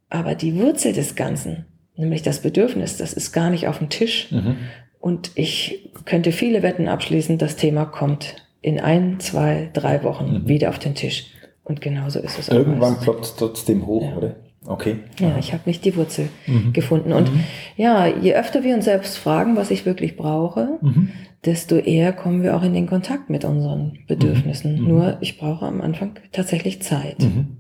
Aber 0.09 0.35
die 0.35 0.55
Wurzel 0.55 0.93
des 0.93 1.15
Ganzen, 1.15 1.65
nämlich 1.95 2.21
das 2.21 2.41
Bedürfnis, 2.41 2.97
das 2.97 3.13
ist 3.13 3.33
gar 3.33 3.49
nicht 3.49 3.67
auf 3.67 3.79
dem 3.79 3.89
Tisch. 3.89 4.31
Mhm. 4.31 4.55
Und 4.99 5.31
ich 5.35 5.91
könnte 6.05 6.31
viele 6.31 6.63
Wetten 6.63 6.87
abschließen, 6.87 7.37
das 7.37 7.55
Thema 7.55 7.85
kommt 7.85 8.35
in 8.61 8.79
ein, 8.79 9.19
zwei, 9.19 9.69
drei 9.73 10.03
Wochen 10.03 10.43
mhm. 10.43 10.47
wieder 10.47 10.69
auf 10.69 10.79
den 10.79 10.95
Tisch. 10.95 11.27
Und 11.63 11.81
genauso 11.81 12.19
ist 12.19 12.39
es 12.39 12.49
auch. 12.49 12.55
Irgendwann 12.55 12.99
ploppt 12.99 13.25
es 13.25 13.35
trotzdem 13.35 13.85
hoch, 13.85 14.03
ja. 14.03 14.15
oder? 14.15 14.35
Okay. 14.67 14.97
Ja, 15.19 15.37
ich 15.39 15.53
habe 15.53 15.63
nicht 15.65 15.85
die 15.85 15.95
Wurzel 15.95 16.27
mhm. 16.45 16.73
gefunden. 16.73 17.13
Und 17.13 17.33
mhm. 17.33 17.43
ja, 17.77 18.05
je 18.05 18.35
öfter 18.35 18.63
wir 18.63 18.75
uns 18.75 18.85
selbst 18.85 19.17
fragen, 19.17 19.55
was 19.55 19.71
ich 19.71 19.85
wirklich 19.85 20.17
brauche, 20.17 20.77
mhm. 20.81 21.09
desto 21.45 21.77
eher 21.77 22.11
kommen 22.11 22.43
wir 22.43 22.55
auch 22.55 22.63
in 22.63 22.73
den 22.73 22.85
Kontakt 22.85 23.29
mit 23.29 23.45
unseren 23.45 23.99
Bedürfnissen. 24.07 24.81
Mhm. 24.81 24.87
Nur 24.87 25.17
ich 25.21 25.37
brauche 25.39 25.65
am 25.65 25.81
Anfang 25.81 26.15
tatsächlich 26.33 26.81
Zeit. 26.81 27.19
Mhm. 27.19 27.57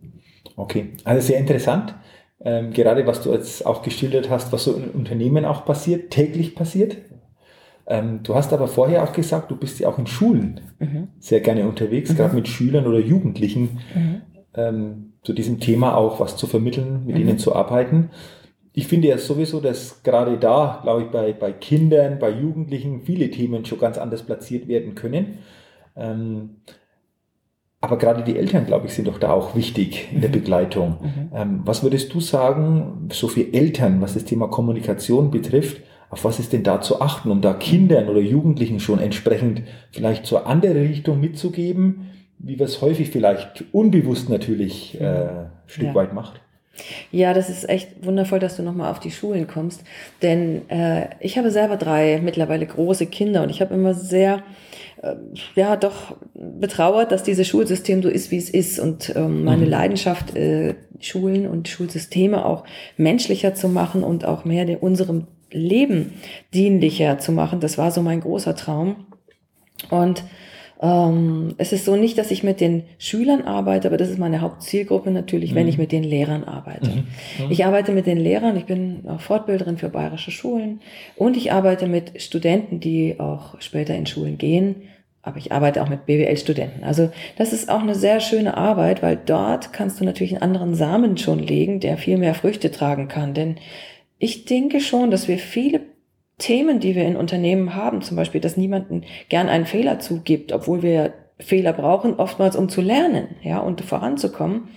Okay, 0.57 0.89
also 1.05 1.25
sehr 1.25 1.39
interessant. 1.39 1.95
Ähm, 2.41 2.71
gerade 2.71 3.07
was 3.07 3.21
du 3.21 3.31
jetzt 3.31 3.65
auch 3.65 3.81
geschildert 3.83 4.29
hast, 4.29 4.51
was 4.51 4.65
so 4.65 4.73
in 4.73 4.89
Unternehmen 4.89 5.45
auch 5.45 5.65
passiert, 5.65 6.11
täglich 6.11 6.55
passiert. 6.55 6.97
Ähm, 7.87 8.19
du 8.23 8.35
hast 8.35 8.51
aber 8.51 8.67
vorher 8.67 9.03
auch 9.03 9.13
gesagt, 9.13 9.49
du 9.49 9.55
bist 9.55 9.79
ja 9.79 9.87
auch 9.87 9.97
in 9.97 10.07
Schulen 10.07 10.59
mhm. 10.79 11.07
sehr 11.19 11.39
gerne 11.39 11.67
unterwegs, 11.67 12.13
gerade 12.15 12.35
mit 12.35 12.49
Schülern 12.49 12.85
oder 12.85 12.99
Jugendlichen. 12.99 13.79
Ähm, 14.53 15.13
zu 15.27 15.33
diesem 15.33 15.59
Thema 15.59 15.97
auch 15.97 16.21
was 16.21 16.37
zu 16.37 16.47
vermitteln, 16.47 17.03
mit 17.05 17.17
mhm. 17.17 17.21
ihnen 17.21 17.37
zu 17.37 17.53
arbeiten. 17.53 18.11
Ich 18.71 18.87
finde 18.87 19.09
ja 19.09 19.17
sowieso, 19.17 19.59
dass 19.59 20.01
gerade 20.01 20.37
da, 20.37 20.79
glaube 20.83 21.01
ich, 21.01 21.09
bei, 21.09 21.33
bei 21.33 21.51
Kindern, 21.51 22.17
bei 22.17 22.29
Jugendlichen 22.29 23.01
viele 23.01 23.29
Themen 23.29 23.65
schon 23.65 23.77
ganz 23.77 23.97
anders 23.97 24.23
platziert 24.23 24.69
werden 24.69 24.95
können. 24.95 25.39
Ähm, 25.97 26.61
aber 27.81 27.97
gerade 27.97 28.23
die 28.23 28.37
Eltern, 28.37 28.65
glaube 28.65 28.87
ich, 28.87 28.93
sind 28.93 29.09
doch 29.09 29.19
da 29.19 29.33
auch 29.33 29.53
wichtig 29.53 30.07
in 30.13 30.21
der 30.21 30.29
mhm. 30.29 30.35
Begleitung. 30.35 30.97
Mhm. 31.01 31.31
Ähm, 31.35 31.61
was 31.65 31.83
würdest 31.83 32.13
du 32.13 32.21
sagen, 32.21 33.09
so 33.11 33.27
für 33.27 33.53
Eltern, 33.53 33.99
was 33.99 34.13
das 34.13 34.23
Thema 34.23 34.47
Kommunikation 34.47 35.29
betrifft, 35.29 35.81
auf 36.09 36.23
was 36.23 36.39
ist 36.39 36.53
denn 36.53 36.63
da 36.63 36.79
zu 36.79 37.01
achten, 37.01 37.31
um 37.31 37.41
da 37.41 37.53
Kindern 37.53 38.07
oder 38.07 38.21
Jugendlichen 38.21 38.79
schon 38.79 38.99
entsprechend 38.99 39.63
vielleicht 39.91 40.25
zur 40.25 40.47
andere 40.47 40.75
Richtung 40.75 41.19
mitzugeben, 41.19 42.11
wie 42.39 42.59
wir 42.59 42.65
es 42.65 42.81
häufig 42.81 43.09
vielleicht 43.09 43.65
unbewusst 43.71 44.29
natürlich 44.29 44.99
äh, 44.99 45.05
ein 45.05 45.51
Stück 45.65 45.87
ja. 45.87 45.95
weit 45.95 46.13
macht. 46.13 46.41
Ja, 47.11 47.33
das 47.33 47.49
ist 47.49 47.67
echt 47.69 48.05
wundervoll, 48.05 48.39
dass 48.39 48.57
du 48.57 48.63
nochmal 48.63 48.91
auf 48.91 48.99
die 48.99 49.11
Schulen 49.11 49.47
kommst. 49.47 49.83
Denn 50.21 50.69
äh, 50.69 51.07
ich 51.19 51.37
habe 51.37 51.51
selber 51.51 51.77
drei 51.77 52.19
mittlerweile 52.23 52.65
große 52.65 53.07
Kinder 53.07 53.43
und 53.43 53.49
ich 53.49 53.61
habe 53.61 53.73
immer 53.73 53.93
sehr, 53.93 54.43
äh, 55.01 55.15
ja, 55.55 55.75
doch 55.75 56.15
betrauert, 56.35 57.11
dass 57.11 57.23
dieses 57.23 57.47
Schulsystem 57.47 58.03
so 58.03 58.09
ist, 58.09 58.31
wie 58.31 58.37
es 58.37 58.49
ist. 58.49 58.79
Und 58.79 59.13
ähm, 59.15 59.43
meine 59.43 59.65
mhm. 59.65 59.71
Leidenschaft, 59.71 60.35
äh, 60.35 60.75
Schulen 60.99 61.47
und 61.47 61.67
Schulsysteme 61.67 62.45
auch 62.45 62.63
menschlicher 62.95 63.53
zu 63.53 63.69
machen 63.69 64.03
und 64.03 64.25
auch 64.25 64.45
mehr 64.45 64.65
der, 64.65 64.81
unserem 64.83 65.27
Leben 65.51 66.13
dienlicher 66.53 67.19
zu 67.19 67.31
machen, 67.31 67.59
das 67.59 67.77
war 67.77 67.91
so 67.91 68.01
mein 68.01 68.21
großer 68.21 68.55
Traum. 68.55 69.05
Und 69.89 70.23
ähm, 70.79 71.55
es 71.57 71.73
ist 71.73 71.85
so 71.85 71.95
nicht, 71.95 72.17
dass 72.17 72.29
ich 72.29 72.43
mit 72.43 72.61
den 72.61 72.83
Schülern 72.99 73.41
arbeite, 73.43 73.87
aber 73.87 73.97
das 73.97 74.09
ist 74.09 74.19
meine 74.19 74.41
Hauptzielgruppe 74.41 75.09
natürlich, 75.09 75.51
mhm. 75.51 75.55
wenn 75.55 75.67
ich 75.67 75.77
mit 75.77 75.91
den 75.91 76.03
Lehrern 76.03 76.43
arbeite. 76.43 76.89
Mhm. 76.89 77.07
Mhm. 77.45 77.51
Ich 77.51 77.65
arbeite 77.65 77.91
mit 77.93 78.05
den 78.05 78.17
Lehrern, 78.17 78.55
ich 78.57 78.65
bin 78.65 79.03
Fortbilderin 79.17 79.77
für 79.77 79.89
bayerische 79.89 80.31
Schulen 80.31 80.81
und 81.15 81.35
ich 81.35 81.51
arbeite 81.51 81.87
mit 81.87 82.21
Studenten, 82.21 82.79
die 82.79 83.19
auch 83.19 83.59
später 83.59 83.95
in 83.95 84.05
Schulen 84.05 84.37
gehen. 84.37 84.83
Aber 85.23 85.39
ich 85.39 85.51
arbeite 85.51 85.83
auch 85.83 85.89
mit 85.89 86.05
BWL-Studenten. 86.05 86.85
Also 86.85 87.09
das 87.37 87.51
ist 87.51 87.69
auch 87.69 87.81
eine 87.81 87.95
sehr 87.95 88.21
schöne 88.21 88.55
Arbeit, 88.55 89.03
weil 89.03 89.19
dort 89.25 89.73
kannst 89.73 89.99
du 89.99 90.05
natürlich 90.05 90.33
einen 90.33 90.41
anderen 90.41 90.73
Samen 90.73 91.17
schon 91.17 91.39
legen, 91.39 91.81
der 91.81 91.97
viel 91.97 92.17
mehr 92.17 92.33
Früchte 92.33 92.71
tragen 92.71 93.09
kann. 93.09 93.33
Denn 93.33 93.57
ich 94.19 94.45
denke 94.45 94.79
schon, 94.79 95.11
dass 95.11 95.27
wir 95.27 95.37
viele 95.37 95.81
Themen, 96.37 96.79
die 96.79 96.95
wir 96.95 97.05
in 97.05 97.15
Unternehmen 97.15 97.75
haben, 97.75 98.01
zum 98.01 98.15
Beispiel, 98.15 98.41
dass 98.41 98.57
niemanden 98.57 99.03
gern 99.29 99.49
einen 99.49 99.65
Fehler 99.65 99.99
zugibt, 99.99 100.51
obwohl 100.51 100.83
wir 100.83 101.13
Fehler 101.39 101.73
brauchen, 101.73 102.15
oftmals 102.15 102.55
um 102.55 102.69
zu 102.69 102.81
lernen, 102.81 103.35
ja, 103.43 103.59
und 103.59 103.81
voranzukommen, 103.81 104.69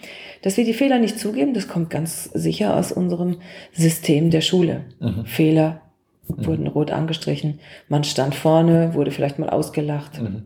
dass 0.42 0.56
wir 0.56 0.64
die 0.64 0.74
Fehler 0.74 0.98
nicht 0.98 1.18
zugeben, 1.18 1.54
das 1.54 1.68
kommt 1.68 1.90
ganz 1.90 2.24
sicher 2.24 2.76
aus 2.76 2.92
unserem 2.92 3.38
System 3.72 4.30
der 4.30 4.40
Schule. 4.40 4.84
Mhm. 5.00 5.24
Fehler 5.26 5.82
mhm. 6.28 6.46
wurden 6.46 6.66
rot 6.66 6.90
angestrichen, 6.90 7.60
man 7.88 8.04
stand 8.04 8.34
vorne, 8.34 8.94
wurde 8.94 9.10
vielleicht 9.10 9.38
mal 9.38 9.50
ausgelacht. 9.50 10.20
Mhm. 10.20 10.44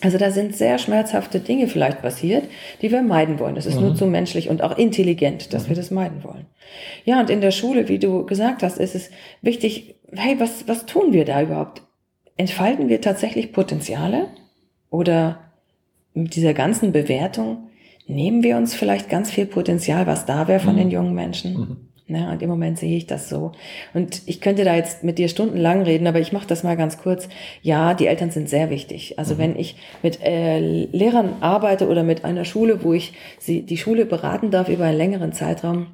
Also 0.00 0.18
da 0.18 0.30
sind 0.30 0.54
sehr 0.54 0.78
schmerzhafte 0.78 1.40
Dinge 1.40 1.66
vielleicht 1.66 2.02
passiert, 2.02 2.44
die 2.82 2.90
wir 2.90 3.02
meiden 3.02 3.38
wollen. 3.38 3.54
Das 3.54 3.64
ist 3.64 3.80
nur 3.80 3.90
mhm. 3.90 3.96
zu 3.96 4.06
menschlich 4.06 4.50
und 4.50 4.62
auch 4.62 4.76
intelligent, 4.76 5.54
dass 5.54 5.64
wir 5.68 5.76
mhm. 5.76 5.80
das 5.80 5.90
meiden 5.90 6.24
wollen. 6.24 6.46
Ja, 7.04 7.20
und 7.20 7.30
in 7.30 7.40
der 7.40 7.52
Schule, 7.52 7.88
wie 7.88 7.98
du 7.98 8.26
gesagt 8.26 8.62
hast, 8.62 8.78
ist 8.78 8.94
es 8.94 9.10
wichtig, 9.40 9.94
hey, 10.16 10.38
was, 10.38 10.66
was 10.68 10.86
tun 10.86 11.12
wir 11.12 11.24
da 11.24 11.42
überhaupt? 11.42 11.82
Entfalten 12.36 12.88
wir 12.88 13.00
tatsächlich 13.00 13.52
Potenziale? 13.52 14.28
Oder 14.90 15.40
mit 16.12 16.36
dieser 16.36 16.54
ganzen 16.54 16.92
Bewertung 16.92 17.68
nehmen 18.06 18.42
wir 18.42 18.56
uns 18.56 18.74
vielleicht 18.74 19.08
ganz 19.08 19.30
viel 19.30 19.46
Potenzial, 19.46 20.06
was 20.06 20.26
da 20.26 20.46
wäre 20.48 20.60
von 20.60 20.74
mhm. 20.74 20.78
den 20.78 20.90
jungen 20.90 21.14
Menschen? 21.14 21.54
Mhm. 21.54 21.76
Ja, 22.06 22.32
und 22.32 22.42
im 22.42 22.50
Moment 22.50 22.78
sehe 22.78 22.98
ich 22.98 23.06
das 23.06 23.30
so. 23.30 23.52
Und 23.94 24.22
ich 24.26 24.42
könnte 24.42 24.64
da 24.64 24.74
jetzt 24.74 25.04
mit 25.04 25.18
dir 25.18 25.28
stundenlang 25.28 25.82
reden, 25.82 26.06
aber 26.06 26.20
ich 26.20 26.32
mache 26.32 26.46
das 26.46 26.62
mal 26.62 26.76
ganz 26.76 26.98
kurz. 26.98 27.30
Ja, 27.62 27.94
die 27.94 28.06
Eltern 28.06 28.30
sind 28.30 28.50
sehr 28.50 28.68
wichtig. 28.68 29.18
Also 29.18 29.34
mhm. 29.34 29.38
wenn 29.38 29.56
ich 29.56 29.76
mit 30.02 30.22
äh, 30.22 30.58
Lehrern 30.58 31.36
arbeite 31.40 31.88
oder 31.88 32.02
mit 32.02 32.24
einer 32.24 32.44
Schule, 32.44 32.84
wo 32.84 32.92
ich 32.92 33.14
sie 33.38 33.62
die 33.62 33.78
Schule 33.78 34.04
beraten 34.04 34.50
darf 34.50 34.68
über 34.68 34.84
einen 34.84 34.98
längeren 34.98 35.32
Zeitraum, 35.32 35.86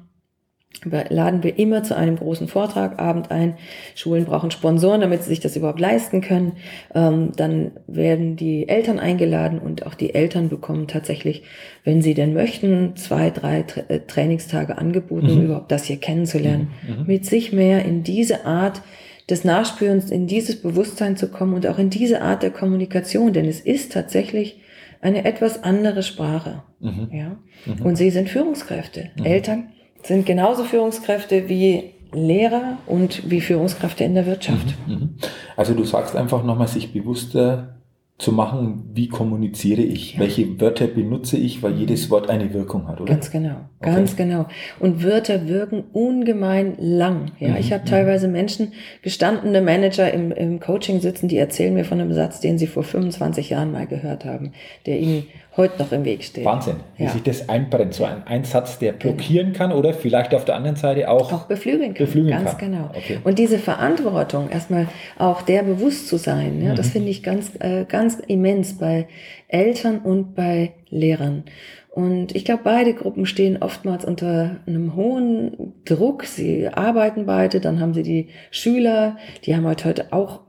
laden 0.83 1.43
wir 1.43 1.59
immer 1.59 1.83
zu 1.83 1.95
einem 1.95 2.15
großen 2.15 2.47
Vortragabend 2.47 3.29
ein. 3.29 3.55
Schulen 3.93 4.25
brauchen 4.25 4.49
Sponsoren, 4.49 5.01
damit 5.01 5.23
sie 5.23 5.29
sich 5.29 5.39
das 5.39 5.55
überhaupt 5.55 5.79
leisten 5.79 6.21
können. 6.21 6.53
Ähm, 6.95 7.33
dann 7.35 7.71
werden 7.87 8.35
die 8.35 8.67
Eltern 8.67 8.97
eingeladen 8.97 9.59
und 9.59 9.85
auch 9.85 9.93
die 9.93 10.15
Eltern 10.15 10.49
bekommen 10.49 10.87
tatsächlich, 10.87 11.43
wenn 11.83 12.01
sie 12.01 12.15
denn 12.15 12.33
möchten, 12.33 12.95
zwei, 12.95 13.29
drei 13.29 13.61
Tra 13.61 13.81
äh, 13.89 13.99
Trainingstage 13.99 14.77
angeboten, 14.77 15.27
mhm. 15.27 15.31
um 15.33 15.45
überhaupt 15.45 15.71
das 15.71 15.85
hier 15.85 15.97
kennenzulernen. 15.97 16.69
Mhm. 16.87 16.95
mhm. 17.01 17.07
Mit 17.07 17.25
sich 17.25 17.53
mehr 17.53 17.85
in 17.85 18.03
diese 18.03 18.45
Art 18.45 18.81
des 19.29 19.43
Nachspürens, 19.43 20.09
in 20.09 20.25
dieses 20.25 20.61
Bewusstsein 20.61 21.15
zu 21.15 21.29
kommen 21.29 21.53
und 21.53 21.67
auch 21.67 21.77
in 21.77 21.89
diese 21.89 22.21
Art 22.21 22.41
der 22.41 22.51
Kommunikation, 22.51 23.33
denn 23.33 23.45
es 23.45 23.59
ist 23.59 23.91
tatsächlich 23.91 24.59
eine 24.99 25.25
etwas 25.25 25.63
andere 25.63 26.01
Sprache. 26.01 26.63
Mhm. 26.79 27.09
Ja? 27.11 27.37
Mhm. 27.65 27.85
Und 27.85 27.95
sie 27.97 28.09
sind 28.09 28.29
Führungskräfte. 28.29 29.11
Mhm. 29.17 29.25
Eltern 29.25 29.69
sind 30.03 30.25
genauso 30.25 30.63
Führungskräfte 30.63 31.47
wie 31.49 31.91
Lehrer 32.13 32.77
und 32.87 33.29
wie 33.29 33.41
Führungskräfte 33.41 34.03
in 34.03 34.15
der 34.15 34.25
Wirtschaft. 34.25 34.75
Mhm, 34.87 34.93
mhm. 34.93 35.09
Also 35.55 35.73
du 35.73 35.83
sagst 35.83 36.15
einfach 36.15 36.43
nochmal, 36.43 36.67
sich 36.67 36.91
bewusster 36.91 37.75
zu 38.21 38.31
machen, 38.31 38.83
wie 38.93 39.07
kommuniziere 39.07 39.81
ich, 39.81 40.13
ja. 40.13 40.19
welche 40.19 40.61
Wörter 40.61 40.85
benutze 40.85 41.37
ich, 41.37 41.63
weil 41.63 41.73
jedes 41.73 42.11
Wort 42.11 42.29
eine 42.29 42.53
Wirkung 42.53 42.87
hat, 42.87 43.01
oder? 43.01 43.11
Ganz 43.11 43.31
genau, 43.31 43.55
okay. 43.79 43.95
ganz 43.95 44.15
genau. 44.15 44.45
Und 44.79 45.03
Wörter 45.03 45.47
wirken 45.47 45.85
ungemein 45.91 46.75
lang. 46.77 47.31
Ja, 47.39 47.49
mhm. 47.49 47.55
ich 47.57 47.73
habe 47.73 47.81
mhm. 47.83 47.87
teilweise 47.87 48.27
Menschen, 48.27 48.73
gestandene 49.01 49.61
Manager 49.61 50.13
im, 50.13 50.31
im 50.31 50.59
Coaching 50.59 50.99
sitzen, 50.99 51.29
die 51.29 51.37
erzählen 51.37 51.73
mir 51.73 51.83
von 51.83 51.99
einem 51.99 52.13
Satz, 52.13 52.39
den 52.39 52.59
sie 52.59 52.67
vor 52.67 52.83
25 52.83 53.49
Jahren 53.49 53.71
mal 53.71 53.87
gehört 53.87 54.23
haben, 54.23 54.53
der 54.85 54.99
ihnen 54.99 55.23
heute 55.57 55.79
noch 55.79 55.91
im 55.91 56.05
Weg 56.05 56.23
steht. 56.23 56.45
Wahnsinn, 56.45 56.77
wie 56.97 57.03
ja. 57.03 57.09
sich 57.09 57.23
das 57.23 57.49
einbrennt. 57.49 57.93
So 57.93 58.05
ein 58.05 58.25
Einsatz, 58.25 58.79
der 58.79 58.93
genau. 58.93 59.15
blockieren 59.15 59.53
kann 59.53 59.71
oder 59.71 59.93
vielleicht 59.93 60.33
auf 60.33 60.45
der 60.45 60.55
anderen 60.55 60.77
Seite 60.77 61.09
auch, 61.09 61.31
auch 61.31 61.45
beflügeln 61.45 61.93
kann. 61.93 62.05
Beflügeln 62.05 62.43
ganz 62.43 62.57
kann. 62.57 62.71
genau. 62.71 62.89
Okay. 62.95 63.19
Und 63.23 63.37
diese 63.37 63.59
Verantwortung, 63.59 64.49
erstmal 64.49 64.87
auch 65.17 65.41
der 65.41 65.63
bewusst 65.63 66.07
zu 66.07 66.17
sein, 66.17 66.61
ja, 66.61 66.71
mhm. 66.71 66.75
das 66.75 66.89
finde 66.89 67.09
ich 67.09 67.21
ganz, 67.21 67.51
äh, 67.59 67.85
ganz 67.85 68.19
immens 68.27 68.77
bei 68.77 69.07
Eltern 69.47 69.99
und 69.99 70.35
bei 70.35 70.73
Lehrern. 70.89 71.43
Und 71.89 72.33
ich 72.37 72.45
glaube, 72.45 72.61
beide 72.63 72.93
Gruppen 72.93 73.25
stehen 73.25 73.61
oftmals 73.61 74.05
unter 74.05 74.61
einem 74.65 74.95
hohen 74.95 75.73
Druck. 75.83 76.23
Sie 76.23 76.69
arbeiten 76.69 77.25
beide, 77.25 77.59
dann 77.59 77.81
haben 77.81 77.93
sie 77.93 78.03
die 78.03 78.29
Schüler, 78.49 79.17
die 79.43 79.53
haben 79.57 79.67
halt 79.67 79.83
heute 79.83 80.13
auch 80.13 80.39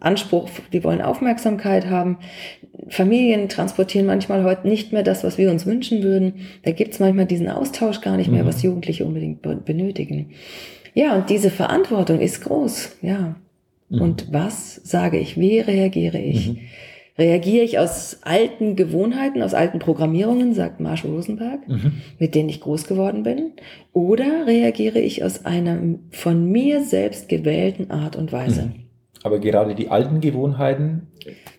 Anspruch, 0.00 0.48
die 0.72 0.84
wollen 0.84 1.00
Aufmerksamkeit 1.00 1.88
haben. 1.88 2.18
Familien 2.88 3.48
transportieren 3.48 4.06
manchmal 4.06 4.44
heute 4.44 4.68
nicht 4.68 4.92
mehr 4.92 5.02
das, 5.02 5.24
was 5.24 5.38
wir 5.38 5.50
uns 5.50 5.66
wünschen 5.66 6.02
würden. 6.02 6.34
Da 6.62 6.72
gibt 6.72 6.94
es 6.94 7.00
manchmal 7.00 7.26
diesen 7.26 7.48
Austausch 7.48 8.00
gar 8.00 8.16
nicht 8.16 8.30
mehr, 8.30 8.44
mhm. 8.44 8.48
was 8.48 8.62
Jugendliche 8.62 9.04
unbedingt 9.04 9.42
benötigen. 9.64 10.30
Ja, 10.94 11.14
und 11.16 11.30
diese 11.30 11.50
Verantwortung 11.50 12.20
ist 12.20 12.42
groß, 12.42 12.96
ja. 13.02 13.36
Mhm. 13.88 14.00
Und 14.00 14.32
was 14.32 14.76
sage 14.76 15.18
ich? 15.18 15.38
Wie 15.38 15.60
reagiere 15.60 16.18
ich? 16.18 16.50
Mhm. 16.50 16.58
Reagiere 17.18 17.64
ich 17.64 17.78
aus 17.78 18.20
alten 18.22 18.74
Gewohnheiten, 18.74 19.42
aus 19.42 19.52
alten 19.52 19.78
Programmierungen, 19.78 20.54
sagt 20.54 20.80
Marshall 20.80 21.10
Rosenberg, 21.10 21.68
mhm. 21.68 21.92
mit 22.18 22.34
denen 22.34 22.48
ich 22.48 22.60
groß 22.60 22.86
geworden 22.86 23.22
bin? 23.22 23.52
Oder 23.92 24.46
reagiere 24.46 24.98
ich 24.98 25.22
aus 25.22 25.44
einer 25.44 25.78
von 26.10 26.50
mir 26.50 26.82
selbst 26.82 27.28
gewählten 27.28 27.90
Art 27.90 28.16
und 28.16 28.32
Weise? 28.32 28.72
Mhm. 29.22 29.26
Aber 29.26 29.38
gerade 29.38 29.74
die 29.74 29.88
alten 29.88 30.20
Gewohnheiten 30.20 31.08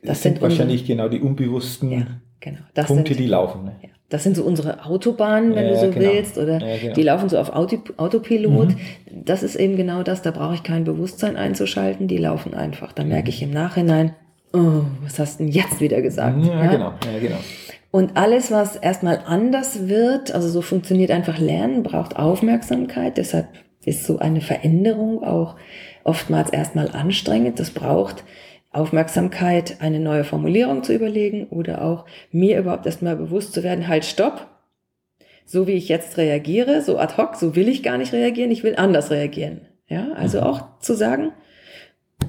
das 0.03 0.21
sind, 0.21 0.33
sind 0.33 0.41
wahrscheinlich 0.41 0.85
genau 0.85 1.09
die 1.09 1.19
unbewussten 1.19 1.91
ja, 1.91 2.07
genau. 2.39 2.59
Punkte, 2.73 3.13
sind, 3.13 3.19
die 3.19 3.27
laufen. 3.27 3.65
Ne? 3.65 3.75
Ja. 3.81 3.89
Das 4.09 4.23
sind 4.23 4.35
so 4.35 4.43
unsere 4.43 4.85
Autobahnen, 4.85 5.55
wenn 5.55 5.65
ja, 5.65 5.71
du 5.71 5.79
so 5.79 5.89
genau. 5.89 6.11
willst, 6.11 6.37
oder 6.37 6.59
genau. 6.59 6.93
die 6.93 7.01
laufen 7.01 7.29
so 7.29 7.39
auf 7.39 7.49
Auto, 7.49 7.79
Autopilot. 7.97 8.69
Mhm. 8.69 8.77
Das 9.25 9.41
ist 9.41 9.55
eben 9.55 9.75
genau 9.75 10.03
das, 10.03 10.21
da 10.21 10.31
brauche 10.31 10.53
ich 10.53 10.63
kein 10.63 10.83
Bewusstsein 10.83 11.35
einzuschalten, 11.35 12.07
die 12.07 12.17
laufen 12.17 12.53
einfach. 12.53 12.91
Da 12.91 13.03
merke 13.03 13.29
ich 13.29 13.41
im 13.41 13.51
Nachhinein, 13.51 14.13
oh, 14.53 14.81
was 15.01 15.17
hast 15.17 15.39
du 15.39 15.45
denn 15.45 15.53
jetzt 15.53 15.81
wieder 15.81 16.01
gesagt? 16.01 16.45
Ja, 16.45 16.67
genau. 16.67 16.93
Ja, 17.11 17.19
genau. 17.19 17.37
Und 17.89 18.17
alles, 18.17 18.51
was 18.51 18.75
erstmal 18.75 19.21
anders 19.25 19.87
wird, 19.87 20.33
also 20.33 20.47
so 20.49 20.61
funktioniert 20.61 21.11
einfach 21.11 21.37
Lernen, 21.37 21.83
braucht 21.83 22.15
Aufmerksamkeit. 22.15 23.17
Deshalb 23.17 23.47
ist 23.85 24.05
so 24.05 24.19
eine 24.19 24.41
Veränderung 24.41 25.23
auch 25.23 25.55
oftmals 26.03 26.49
erstmal 26.49 26.89
anstrengend. 26.91 27.59
Das 27.59 27.71
braucht 27.71 28.23
Aufmerksamkeit, 28.71 29.77
eine 29.79 29.99
neue 29.99 30.23
Formulierung 30.23 30.83
zu 30.83 30.93
überlegen 30.93 31.47
oder 31.47 31.83
auch 31.83 32.05
mir 32.31 32.59
überhaupt 32.59 32.85
erstmal 32.85 33.15
bewusst 33.15 33.53
zu 33.53 33.63
werden, 33.63 33.87
halt 33.87 34.03
stopp. 34.03 34.47
So 35.45 35.67
wie 35.67 35.73
ich 35.73 35.89
jetzt 35.89 36.17
reagiere, 36.17 36.81
so 36.81 36.97
ad 36.97 37.15
hoc, 37.17 37.35
so 37.35 37.55
will 37.55 37.67
ich 37.67 37.83
gar 37.83 37.97
nicht 37.97 38.13
reagieren, 38.13 38.49
ich 38.49 38.63
will 38.63 38.75
anders 38.77 39.11
reagieren. 39.11 39.61
Ja, 39.87 40.11
also 40.13 40.39
mhm. 40.39 40.43
auch 40.45 40.79
zu 40.79 40.95
sagen, 40.95 41.31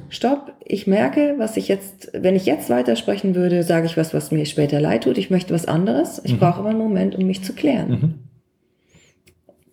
stopp, 0.09 0.53
ich 0.65 0.87
merke, 0.87 1.37
was 1.39 1.57
ich 1.57 1.69
jetzt, 1.69 2.11
wenn 2.13 2.35
ich 2.35 2.45
jetzt 2.45 2.69
weitersprechen 2.69 3.35
würde, 3.35 3.63
sage 3.63 3.87
ich 3.87 3.97
was, 3.97 4.13
was 4.13 4.31
mir 4.31 4.45
später 4.45 4.81
leid 4.81 5.05
tut, 5.05 5.17
ich 5.17 5.31
möchte 5.31 5.55
was 5.55 5.67
anderes, 5.67 6.21
ich 6.25 6.35
mhm. 6.35 6.39
brauche 6.39 6.59
aber 6.59 6.71
einen 6.71 6.79
Moment, 6.79 7.15
um 7.15 7.27
mich 7.27 7.43
zu 7.43 7.55
klären. 7.55 7.89
Mhm. 7.89 8.15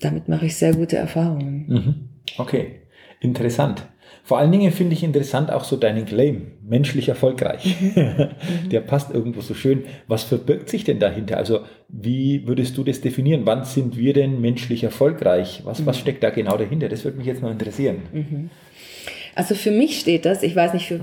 Damit 0.01 0.27
mache 0.27 0.45
ich 0.45 0.55
sehr 0.55 0.73
gute 0.73 0.97
Erfahrungen. 0.97 1.65
Mhm. 1.67 1.95
Okay, 2.37 2.81
interessant. 3.19 3.83
Vor 4.23 4.37
allen 4.37 4.51
Dingen 4.51 4.71
finde 4.71 4.93
ich 4.93 5.03
interessant 5.03 5.51
auch 5.51 5.63
so 5.63 5.77
deinen 5.77 6.05
Claim, 6.05 6.53
menschlich 6.63 7.09
erfolgreich. 7.09 7.75
Mhm. 7.81 8.29
Der 8.69 8.81
passt 8.81 9.13
irgendwo 9.13 9.41
so 9.41 9.53
schön. 9.53 9.83
Was 10.07 10.23
verbirgt 10.23 10.69
sich 10.69 10.83
denn 10.83 10.99
dahinter? 10.99 11.37
Also 11.37 11.61
wie 11.89 12.47
würdest 12.47 12.77
du 12.77 12.83
das 12.83 13.01
definieren? 13.01 13.41
Wann 13.45 13.65
sind 13.65 13.97
wir 13.97 14.13
denn 14.13 14.39
menschlich 14.39 14.83
erfolgreich? 14.83 15.61
Was, 15.65 15.85
was 15.85 15.97
mhm. 15.97 16.01
steckt 16.01 16.23
da 16.23 16.29
genau 16.29 16.57
dahinter? 16.57 16.87
Das 16.87 17.03
würde 17.03 17.17
mich 17.17 17.27
jetzt 17.27 17.41
mal 17.41 17.51
interessieren. 17.51 18.49
Also 19.33 19.55
für 19.55 19.71
mich 19.71 19.99
steht 19.99 20.25
das, 20.25 20.43
ich 20.43 20.55
weiß 20.55 20.73
nicht, 20.73 20.87
für, 20.87 21.01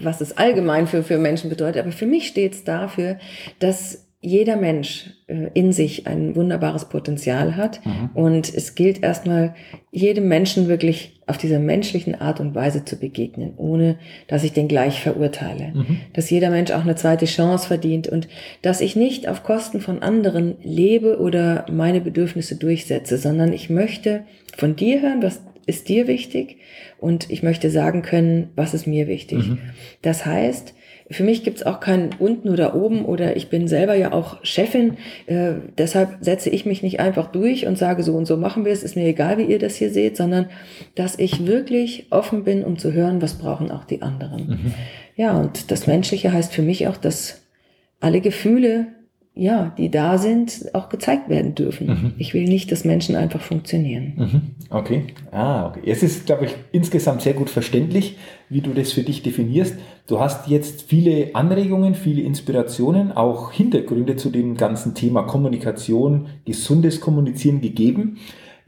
was 0.00 0.20
es 0.20 0.36
allgemein 0.36 0.86
für, 0.86 1.02
für 1.02 1.18
Menschen 1.18 1.50
bedeutet, 1.50 1.82
aber 1.82 1.92
für 1.92 2.06
mich 2.06 2.26
steht 2.26 2.52
es 2.52 2.64
dafür, 2.64 3.18
dass 3.58 4.03
jeder 4.24 4.56
Mensch 4.56 5.10
äh, 5.26 5.50
in 5.52 5.72
sich 5.72 6.06
ein 6.06 6.34
wunderbares 6.34 6.88
Potenzial 6.88 7.56
hat. 7.56 7.84
Mhm. 7.84 8.10
Und 8.14 8.54
es 8.54 8.74
gilt 8.74 9.02
erstmal, 9.02 9.54
jedem 9.90 10.28
Menschen 10.28 10.66
wirklich 10.66 11.20
auf 11.26 11.38
dieser 11.38 11.58
menschlichen 11.58 12.14
Art 12.20 12.40
und 12.40 12.54
Weise 12.54 12.84
zu 12.84 12.96
begegnen, 12.96 13.52
ohne 13.56 13.96
dass 14.26 14.42
ich 14.42 14.52
den 14.52 14.66
gleich 14.66 15.00
verurteile. 15.00 15.72
Mhm. 15.74 16.00
Dass 16.14 16.30
jeder 16.30 16.50
Mensch 16.50 16.70
auch 16.70 16.82
eine 16.82 16.96
zweite 16.96 17.26
Chance 17.26 17.68
verdient 17.68 18.08
und 18.08 18.28
dass 18.62 18.80
ich 18.80 18.96
nicht 18.96 19.28
auf 19.28 19.44
Kosten 19.44 19.80
von 19.80 20.02
anderen 20.02 20.56
lebe 20.62 21.20
oder 21.20 21.66
meine 21.70 22.00
Bedürfnisse 22.00 22.56
durchsetze, 22.56 23.18
sondern 23.18 23.52
ich 23.52 23.70
möchte 23.70 24.24
von 24.56 24.74
dir 24.74 25.02
hören, 25.02 25.22
was 25.22 25.42
ist 25.66 25.88
dir 25.88 26.06
wichtig 26.08 26.56
und 26.98 27.30
ich 27.30 27.42
möchte 27.42 27.70
sagen 27.70 28.02
können, 28.02 28.48
was 28.56 28.74
ist 28.74 28.86
mir 28.86 29.06
wichtig. 29.06 29.48
Mhm. 29.48 29.58
Das 30.02 30.26
heißt, 30.26 30.74
für 31.10 31.22
mich 31.22 31.44
gibt's 31.44 31.62
auch 31.62 31.80
kein 31.80 32.10
unten 32.18 32.48
oder 32.48 32.74
oben 32.74 33.04
oder 33.04 33.36
ich 33.36 33.50
bin 33.50 33.68
selber 33.68 33.94
ja 33.94 34.12
auch 34.12 34.42
Chefin. 34.42 34.96
Äh, 35.26 35.54
deshalb 35.76 36.16
setze 36.20 36.48
ich 36.48 36.64
mich 36.64 36.82
nicht 36.82 36.98
einfach 36.98 37.30
durch 37.30 37.66
und 37.66 37.76
sage, 37.76 38.02
so 38.02 38.14
und 38.14 38.26
so 38.26 38.36
machen 38.36 38.64
wir 38.64 38.72
es, 38.72 38.82
ist 38.82 38.96
mir 38.96 39.06
egal, 39.06 39.36
wie 39.38 39.44
ihr 39.44 39.58
das 39.58 39.76
hier 39.76 39.90
seht, 39.90 40.16
sondern 40.16 40.46
dass 40.94 41.18
ich 41.18 41.46
wirklich 41.46 42.06
offen 42.10 42.44
bin, 42.44 42.64
um 42.64 42.78
zu 42.78 42.92
hören, 42.92 43.20
was 43.20 43.34
brauchen 43.34 43.70
auch 43.70 43.84
die 43.84 44.02
anderen. 44.02 44.46
Mhm. 44.46 44.74
Ja, 45.16 45.38
und 45.38 45.70
das 45.70 45.86
Menschliche 45.86 46.32
heißt 46.32 46.54
für 46.54 46.62
mich 46.62 46.88
auch, 46.88 46.96
dass 46.96 47.42
alle 48.00 48.20
Gefühle 48.20 48.86
ja, 49.36 49.72
die 49.76 49.90
da 49.90 50.16
sind, 50.16 50.70
auch 50.74 50.88
gezeigt 50.88 51.28
werden 51.28 51.56
dürfen. 51.56 51.88
Mhm. 51.88 52.12
Ich 52.18 52.34
will 52.34 52.44
nicht, 52.44 52.70
dass 52.70 52.84
Menschen 52.84 53.16
einfach 53.16 53.40
funktionieren. 53.40 54.12
Mhm. 54.16 54.40
Okay. 54.70 55.06
Ah, 55.32 55.66
okay. 55.66 55.80
Es 55.86 56.04
ist, 56.04 56.26
glaube 56.26 56.44
ich, 56.44 56.54
insgesamt 56.70 57.22
sehr 57.22 57.34
gut 57.34 57.50
verständlich, 57.50 58.16
wie 58.48 58.60
du 58.60 58.72
das 58.72 58.92
für 58.92 59.02
dich 59.02 59.24
definierst. 59.24 59.76
Du 60.06 60.20
hast 60.20 60.46
jetzt 60.46 60.82
viele 60.82 61.34
Anregungen, 61.34 61.96
viele 61.96 62.22
Inspirationen, 62.22 63.10
auch 63.10 63.50
Hintergründe 63.50 64.14
zu 64.14 64.30
dem 64.30 64.56
ganzen 64.56 64.94
Thema 64.94 65.22
Kommunikation, 65.22 66.26
gesundes 66.44 67.00
Kommunizieren 67.00 67.60
gegeben. 67.60 68.18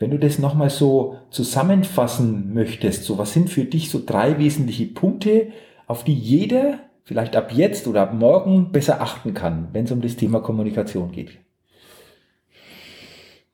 Wenn 0.00 0.10
du 0.10 0.18
das 0.18 0.40
nochmal 0.40 0.70
so 0.70 1.14
zusammenfassen 1.30 2.52
möchtest, 2.52 3.04
so 3.04 3.18
was 3.18 3.32
sind 3.32 3.50
für 3.50 3.64
dich 3.64 3.88
so 3.88 4.02
drei 4.04 4.38
wesentliche 4.38 4.86
Punkte, 4.86 5.48
auf 5.86 6.02
die 6.02 6.14
jeder 6.14 6.80
vielleicht 7.06 7.36
ab 7.36 7.52
jetzt 7.52 7.86
oder 7.86 8.02
ab 8.02 8.12
morgen 8.12 8.72
besser 8.72 9.00
achten 9.00 9.32
kann, 9.32 9.68
wenn 9.72 9.84
es 9.84 9.92
um 9.92 10.02
das 10.02 10.16
Thema 10.16 10.40
Kommunikation 10.40 11.12
geht? 11.12 11.38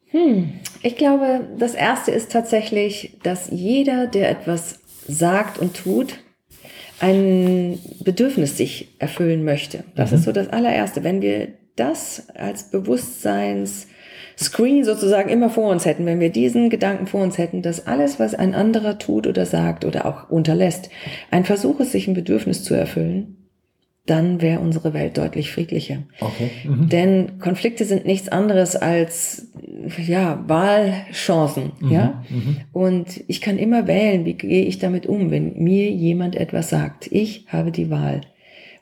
Hm. 0.09 0.55
Ich 0.83 0.97
glaube, 0.97 1.47
das 1.59 1.75
Erste 1.75 2.11
ist 2.11 2.33
tatsächlich, 2.33 3.19
dass 3.23 3.51
jeder, 3.51 4.07
der 4.07 4.31
etwas 4.31 4.81
sagt 5.07 5.59
und 5.59 5.77
tut, 5.77 6.19
ein 6.99 7.79
Bedürfnis 8.03 8.57
sich 8.57 8.89
erfüllen 8.99 9.45
möchte. 9.45 9.85
Das 9.97 10.11
mhm. 10.11 10.19
ist 10.19 10.25
so 10.25 10.33
das 10.33 10.49
allererste. 10.49 11.05
Wenn 11.05 11.21
wir 11.21 11.49
das 11.77 12.29
als 12.35 12.71
Bewusstseins 12.71 13.89
Screen 14.39 14.85
sozusagen 14.85 15.29
immer 15.29 15.51
vor 15.51 15.71
uns 15.71 15.85
hätten, 15.85 16.07
wenn 16.07 16.21
wir 16.21 16.31
diesen 16.31 16.71
Gedanken 16.71 17.07
vor 17.07 17.23
uns 17.23 17.39
hätten, 17.39 17.63
dass 17.63 17.87
alles, 17.87 18.19
was 18.19 18.35
ein 18.35 18.55
anderer 18.55 18.99
tut 18.99 19.27
oder 19.27 19.47
sagt 19.47 19.85
oder 19.85 20.07
auch 20.07 20.31
unterlässt, 20.31 20.91
ein 21.31 21.45
Versuch 21.45 21.81
ist, 21.81 21.93
sich 21.93 22.09
ein 22.09 22.15
Bedürfnis 22.15 22.65
zu 22.65 22.75
erfüllen, 22.75 23.42
dann 24.07 24.41
wäre 24.41 24.61
unsere 24.61 24.95
Welt 24.95 25.17
deutlich 25.17 25.53
friedlicher. 25.53 26.03
Okay. 26.21 26.51
Mhm. 26.65 26.89
Denn 26.89 27.39
Konflikte 27.39 27.85
sind 27.85 28.05
nichts 28.05 28.29
anderes 28.29 28.75
als 28.75 29.53
ja 29.97 30.43
Wahlchancen, 30.49 31.73
mhm. 31.81 31.91
ja. 31.91 32.25
Mhm. 32.29 32.57
Und 32.73 33.23
ich 33.29 33.41
kann 33.41 33.59
immer 33.59 33.87
wählen, 33.87 34.25
wie 34.25 34.35
gehe 34.35 34.65
ich 34.65 34.79
damit 34.79 35.07
um, 35.07 35.31
wenn 35.31 35.57
mir 35.63 35.91
jemand 35.91 36.35
etwas 36.35 36.71
sagt. 36.71 37.11
Ich 37.13 37.47
habe 37.49 37.71
die 37.71 37.91
Wahl, 37.91 38.23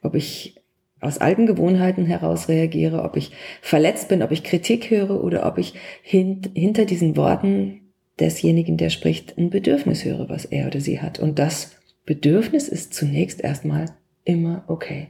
ob 0.02 0.14
ich 0.14 0.56
aus 1.00 1.18
alten 1.18 1.46
Gewohnheiten 1.46 2.06
heraus 2.06 2.48
reagiere, 2.48 3.02
ob 3.02 3.16
ich 3.16 3.32
verletzt 3.62 4.08
bin, 4.08 4.22
ob 4.22 4.30
ich 4.30 4.44
Kritik 4.44 4.90
höre 4.90 5.22
oder 5.22 5.46
ob 5.46 5.58
ich 5.58 5.74
hint, 6.02 6.50
hinter 6.54 6.84
diesen 6.84 7.16
Worten 7.16 7.80
desjenigen, 8.18 8.76
der 8.76 8.90
spricht, 8.90 9.36
ein 9.38 9.50
Bedürfnis 9.50 10.04
höre, 10.04 10.28
was 10.28 10.44
er 10.44 10.66
oder 10.66 10.80
sie 10.80 11.00
hat. 11.00 11.18
Und 11.18 11.38
das 11.38 11.72
Bedürfnis 12.04 12.68
ist 12.68 12.92
zunächst 12.92 13.40
erstmal 13.42 13.86
immer 14.24 14.64
okay. 14.68 15.08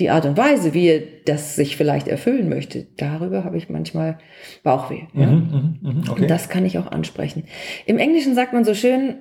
Die 0.00 0.10
Art 0.10 0.26
und 0.26 0.36
Weise, 0.36 0.74
wie 0.74 0.88
er 0.88 1.02
das 1.24 1.54
sich 1.54 1.76
vielleicht 1.76 2.08
erfüllen 2.08 2.48
möchte, 2.48 2.88
darüber 2.96 3.44
habe 3.44 3.56
ich 3.56 3.68
manchmal 3.68 4.18
Bauchweh. 4.64 5.02
Ja? 5.12 5.26
Mhm, 5.26 5.78
mh, 5.80 5.92
mh, 5.92 6.10
okay. 6.10 6.22
Und 6.22 6.30
das 6.30 6.48
kann 6.48 6.66
ich 6.66 6.78
auch 6.78 6.88
ansprechen. 6.88 7.44
Im 7.86 7.98
Englischen 7.98 8.34
sagt 8.34 8.52
man 8.52 8.64
so 8.64 8.74
schön, 8.74 9.18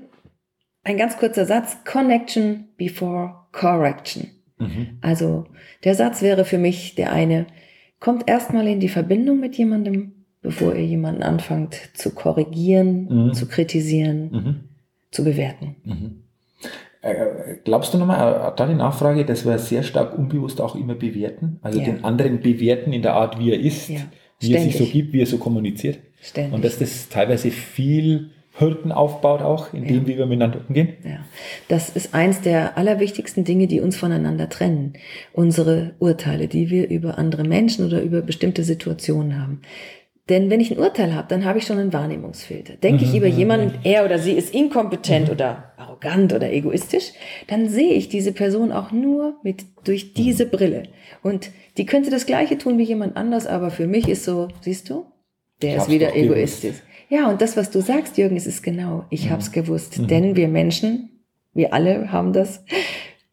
ein 0.83 0.97
ganz 0.97 1.17
kurzer 1.17 1.45
Satz, 1.45 1.77
Connection 1.85 2.69
before 2.77 3.35
Correction. 3.51 4.31
Mhm. 4.57 4.97
Also 5.01 5.45
der 5.83 5.93
Satz 5.93 6.21
wäre 6.23 6.43
für 6.43 6.57
mich 6.57 6.95
der 6.95 7.13
eine, 7.13 7.45
kommt 7.99 8.27
erstmal 8.27 8.67
in 8.67 8.79
die 8.79 8.89
Verbindung 8.89 9.39
mit 9.39 9.55
jemandem, 9.55 10.25
bevor 10.41 10.75
ihr 10.75 10.85
jemanden 10.85 11.23
anfangt 11.23 11.75
zu 11.93 12.15
korrigieren, 12.15 13.27
mhm. 13.27 13.33
zu 13.33 13.47
kritisieren, 13.47 14.31
mhm. 14.31 14.55
zu 15.11 15.23
bewerten. 15.23 15.75
Äh, 17.03 17.57
glaubst 17.65 17.93
du 17.93 17.97
nochmal, 17.97 18.33
äh, 18.33 18.55
da 18.55 18.65
die 18.65 18.75
Nachfrage, 18.75 19.25
dass 19.25 19.45
wir 19.45 19.59
sehr 19.59 19.83
stark 19.83 20.17
unbewusst 20.17 20.61
auch 20.61 20.75
immer 20.75 20.95
bewerten? 20.95 21.59
Also 21.61 21.79
ja. 21.79 21.85
den 21.85 22.05
anderen 22.05 22.39
bewerten 22.39 22.93
in 22.93 23.01
der 23.01 23.13
Art, 23.13 23.37
wie 23.39 23.51
er 23.51 23.59
ist, 23.59 23.89
ja. 23.89 23.99
wie 24.39 24.53
er 24.53 24.61
sich 24.61 24.77
so 24.77 24.85
gibt, 24.85 25.11
wie 25.11 25.21
er 25.21 25.25
so 25.25 25.37
kommuniziert? 25.37 25.99
Ständig. 26.21 26.53
Und 26.53 26.63
dass 26.63 26.79
das 26.79 27.09
teilweise 27.09 27.51
viel 27.51 28.29
Hürden 28.57 28.93
aufbaut 28.93 29.41
auch, 29.41 29.73
in 29.73 29.85
dem, 29.85 30.03
ja. 30.03 30.07
wie 30.07 30.17
wir 30.17 30.25
miteinander 30.27 30.61
umgehen? 30.65 30.93
Ja, 31.03 31.25
das 31.67 31.89
ist 31.89 32.13
eins 32.13 32.39
der 32.39 32.77
allerwichtigsten 32.77 33.43
Dinge, 33.43 33.67
die 33.67 33.81
uns 33.81 33.97
voneinander 33.97 34.47
trennen. 34.47 34.93
Unsere 35.33 35.95
Urteile, 35.99 36.47
die 36.47 36.69
wir 36.69 36.89
über 36.89 37.17
andere 37.17 37.43
Menschen 37.43 37.85
oder 37.85 38.01
über 38.01 38.21
bestimmte 38.21 38.63
Situationen 38.63 39.41
haben. 39.41 39.61
Denn 40.29 40.49
wenn 40.49 40.61
ich 40.61 40.71
ein 40.71 40.79
Urteil 40.79 41.13
habe, 41.13 41.27
dann 41.27 41.43
habe 41.43 41.59
ich 41.59 41.65
schon 41.65 41.79
einen 41.79 41.91
Wahrnehmungsfilter. 41.91 42.75
Denke 42.77 43.03
ich 43.03 43.11
mhm. 43.11 43.17
über 43.17 43.27
jemanden, 43.27 43.79
er 43.83 44.05
oder 44.05 44.19
sie 44.19 44.31
ist 44.31 44.53
inkompetent 44.53 45.27
mhm. 45.27 45.33
oder 45.33 45.73
arrogant 45.75 46.33
oder 46.33 46.51
egoistisch, 46.51 47.11
dann 47.47 47.67
sehe 47.67 47.93
ich 47.93 48.07
diese 48.07 48.31
Person 48.31 48.71
auch 48.71 48.91
nur 48.91 49.37
mit 49.43 49.65
durch 49.83 50.13
diese 50.13 50.45
Brille. 50.45 50.83
Und 51.23 51.51
die 51.77 51.85
könnte 51.85 52.09
das 52.09 52.25
Gleiche 52.25 52.57
tun 52.57 52.77
wie 52.77 52.83
jemand 52.83 53.17
anders, 53.17 53.47
aber 53.47 53.69
für 53.69 53.85
mich 53.85 54.07
ist 54.07 54.23
so, 54.23 54.47
siehst 54.61 54.89
du, 54.89 55.05
der 55.61 55.77
ist 55.77 55.89
wieder 55.89 56.15
egoistisch. 56.15 56.75
Ja, 57.09 57.29
und 57.29 57.41
das, 57.41 57.57
was 57.57 57.69
du 57.69 57.81
sagst, 57.81 58.17
Jürgen, 58.17 58.37
es 58.37 58.47
ist 58.47 58.63
genau, 58.63 59.05
ich 59.09 59.25
mhm. 59.25 59.29
habe 59.31 59.41
es 59.41 59.51
gewusst. 59.51 59.99
Mhm. 59.99 60.07
Denn 60.07 60.35
wir 60.37 60.47
Menschen, 60.47 61.09
wir 61.53 61.73
alle 61.73 62.11
haben 62.11 62.31
das, 62.31 62.63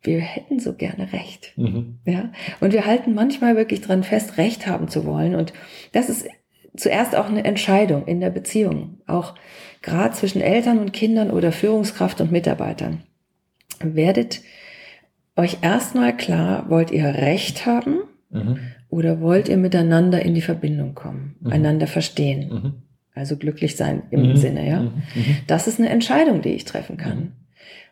wir 0.03 0.21
hätten 0.21 0.59
so 0.59 0.75
gerne 0.75 1.13
Recht. 1.13 1.53
Mhm. 1.57 1.99
Ja, 2.05 2.33
und 2.61 2.73
wir 2.73 2.85
halten 2.87 3.15
manchmal 3.15 3.57
wirklich 3.57 3.81
dran 3.81 4.03
fest, 4.03 4.39
Recht 4.39 4.67
haben 4.67 4.89
zu 4.89 5.07
wollen. 5.07 5.35
Und 5.35 5.53
das 5.93 6.09
ist 6.09 6.27
zuerst 6.77 7.17
auch 7.17 7.29
eine 7.29 7.45
Entscheidung 7.45 8.07
in 8.07 8.21
der 8.21 8.31
Beziehung, 8.31 9.01
auch 9.07 9.35
gerade 9.83 10.15
zwischen 10.15 10.41
Eltern 10.41 10.79
und 10.79 10.93
Kindern 10.93 11.31
oder 11.31 11.53
Führungskraft 11.53 12.21
und 12.21 12.33
Mitarbeitern. 12.33 13.03
Werdet 13.81 14.43
euch 15.37 15.59
erstmal 15.63 16.17
klar, 16.17 16.69
wollt 16.69 16.91
ihr 16.91 17.07
Recht 17.07 17.67
haben 17.67 18.01
mhm. 18.31 18.59
oder 18.89 19.21
wollt 19.21 19.49
ihr 19.49 19.57
miteinander 19.57 20.23
in 20.23 20.35
die 20.35 20.43
Verbindung 20.43 20.95
kommen, 20.95 21.37
mhm. 21.41 21.53
einander 21.53 21.87
verstehen? 21.87 22.53
Mhm. 22.53 22.73
Also 23.15 23.37
glücklich 23.37 23.77
sein 23.77 24.03
im 24.11 24.29
mhm. 24.31 24.37
Sinne, 24.37 24.69
ja. 24.69 24.81
Mhm. 24.81 25.03
Mhm. 25.15 25.37
Das 25.47 25.67
ist 25.67 25.79
eine 25.79 25.89
Entscheidung, 25.89 26.43
die 26.43 26.51
ich 26.51 26.65
treffen 26.65 26.97
kann. 26.97 27.33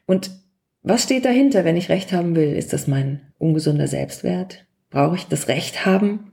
Und 0.06 0.30
was 0.82 1.02
steht 1.02 1.24
dahinter, 1.24 1.64
wenn 1.64 1.76
ich 1.76 1.88
Recht 1.88 2.12
haben 2.12 2.36
will? 2.36 2.52
Ist 2.52 2.72
das 2.72 2.86
mein 2.86 3.20
ungesunder 3.38 3.88
Selbstwert? 3.88 4.64
Brauche 4.90 5.16
ich 5.16 5.26
das 5.26 5.48
Recht 5.48 5.84
haben? 5.84 6.27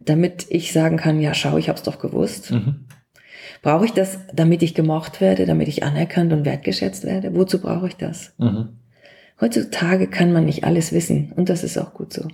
Damit 0.00 0.46
ich 0.48 0.72
sagen 0.72 0.96
kann, 0.96 1.20
ja, 1.20 1.34
schau, 1.34 1.56
ich 1.56 1.68
habe 1.68 1.76
es 1.76 1.82
doch 1.82 1.98
gewusst. 1.98 2.50
Mhm. 2.50 2.86
Brauche 3.62 3.84
ich 3.84 3.92
das, 3.92 4.18
damit 4.32 4.62
ich 4.62 4.74
gemocht 4.74 5.20
werde, 5.20 5.46
damit 5.46 5.68
ich 5.68 5.82
anerkannt 5.82 6.32
und 6.32 6.44
wertgeschätzt 6.44 7.04
werde? 7.04 7.34
Wozu 7.34 7.60
brauche 7.60 7.88
ich 7.88 7.96
das? 7.96 8.32
Mhm. 8.38 8.68
Heutzutage 9.40 10.06
kann 10.08 10.32
man 10.32 10.44
nicht 10.46 10.64
alles 10.64 10.92
wissen 10.92 11.32
und 11.36 11.48
das 11.48 11.64
ist 11.64 11.78
auch 11.78 11.94
gut 11.94 12.12
so. 12.12 12.28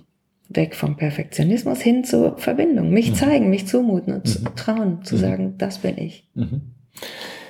Weg 0.49 0.75
vom 0.75 0.95
Perfektionismus 0.95 1.81
hin 1.81 2.03
zur 2.03 2.37
Verbindung. 2.37 2.91
Mich 2.91 3.11
mhm. 3.11 3.15
zeigen, 3.15 3.49
mich 3.49 3.67
zumuten 3.67 4.13
und 4.13 4.41
mhm. 4.41 4.55
trauen, 4.55 5.03
zu 5.03 5.15
mhm. 5.15 5.19
sagen, 5.19 5.57
das 5.57 5.79
bin 5.79 5.97
ich. 5.97 6.29
Mhm. 6.35 6.61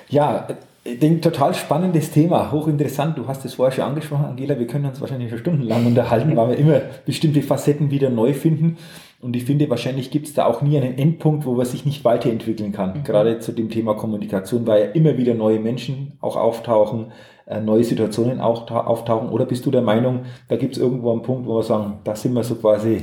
Ja, 0.08 0.48
ich 0.92 0.98
denke, 0.98 1.20
total 1.20 1.54
spannendes 1.54 2.10
Thema, 2.10 2.52
hochinteressant. 2.52 3.18
Du 3.18 3.26
hast 3.26 3.44
es 3.44 3.54
vorher 3.54 3.72
schon 3.72 3.84
angesprochen, 3.84 4.24
Angela. 4.24 4.58
Wir 4.58 4.66
können 4.66 4.86
uns 4.86 5.00
wahrscheinlich 5.00 5.30
schon 5.30 5.38
stundenlang 5.38 5.86
unterhalten, 5.86 6.36
weil 6.36 6.50
wir 6.50 6.56
immer 6.56 6.80
bestimmte 7.04 7.42
Facetten 7.42 7.90
wieder 7.90 8.10
neu 8.10 8.32
finden. 8.32 8.76
Und 9.20 9.34
ich 9.34 9.44
finde, 9.44 9.68
wahrscheinlich 9.70 10.10
gibt 10.10 10.28
es 10.28 10.34
da 10.34 10.44
auch 10.44 10.62
nie 10.62 10.76
einen 10.76 10.98
Endpunkt, 10.98 11.46
wo 11.46 11.54
man 11.54 11.66
sich 11.66 11.84
nicht 11.84 12.04
weiterentwickeln 12.04 12.72
kann. 12.72 12.98
Mhm. 12.98 13.04
Gerade 13.04 13.38
zu 13.40 13.52
dem 13.52 13.70
Thema 13.70 13.94
Kommunikation, 13.94 14.66
weil 14.66 14.84
ja 14.84 14.90
immer 14.90 15.16
wieder 15.16 15.34
neue 15.34 15.58
Menschen 15.58 16.12
auch 16.20 16.36
auftauchen, 16.36 17.12
äh, 17.46 17.60
neue 17.60 17.84
Situationen 17.84 18.40
auch 18.40 18.70
auftauchen. 18.70 19.30
Oder 19.30 19.46
bist 19.46 19.66
du 19.66 19.70
der 19.70 19.82
Meinung, 19.82 20.26
da 20.48 20.56
gibt 20.56 20.76
es 20.76 20.82
irgendwo 20.82 21.12
einen 21.12 21.22
Punkt, 21.22 21.48
wo 21.48 21.56
wir 21.56 21.62
sagen, 21.62 21.98
da 22.04 22.14
sind 22.14 22.34
wir 22.34 22.44
so 22.44 22.56
quasi 22.56 23.02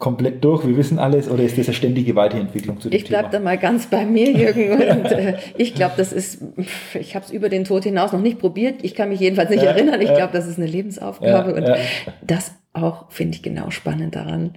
komplett 0.00 0.42
durch, 0.42 0.66
wir 0.66 0.76
wissen 0.78 0.98
alles, 0.98 1.30
oder 1.30 1.44
ist 1.44 1.58
das 1.58 1.68
eine 1.68 1.74
ständige 1.74 2.16
Weiterentwicklung 2.16 2.80
zu 2.80 2.88
dem 2.88 2.96
Ich 2.96 3.04
bleibe 3.04 3.28
da 3.30 3.38
mal 3.38 3.58
ganz 3.58 3.86
bei 3.86 4.06
mir, 4.06 4.32
Jürgen. 4.32 4.72
Und 4.72 4.80
äh, 5.12 5.36
ich 5.58 5.74
glaube, 5.74 5.94
das 5.98 6.12
ist, 6.12 6.42
ich 6.98 7.14
habe 7.14 7.26
es 7.26 7.30
über 7.30 7.50
den 7.50 7.64
Tod 7.64 7.84
hinaus 7.84 8.12
noch 8.12 8.20
nicht 8.20 8.38
probiert. 8.38 8.76
Ich 8.82 8.94
kann 8.94 9.10
mich 9.10 9.20
jedenfalls 9.20 9.50
nicht 9.50 9.62
ja, 9.62 9.70
erinnern. 9.70 10.00
Ich 10.00 10.12
glaube, 10.12 10.32
das 10.32 10.48
ist 10.48 10.56
eine 10.56 10.66
Lebensaufgabe. 10.66 11.50
Ja, 11.50 11.56
und 11.56 11.62
ja. 11.62 11.76
das 12.22 12.54
auch 12.72 13.10
finde 13.10 13.36
ich 13.36 13.42
genau 13.42 13.70
spannend 13.70 14.16
daran. 14.16 14.54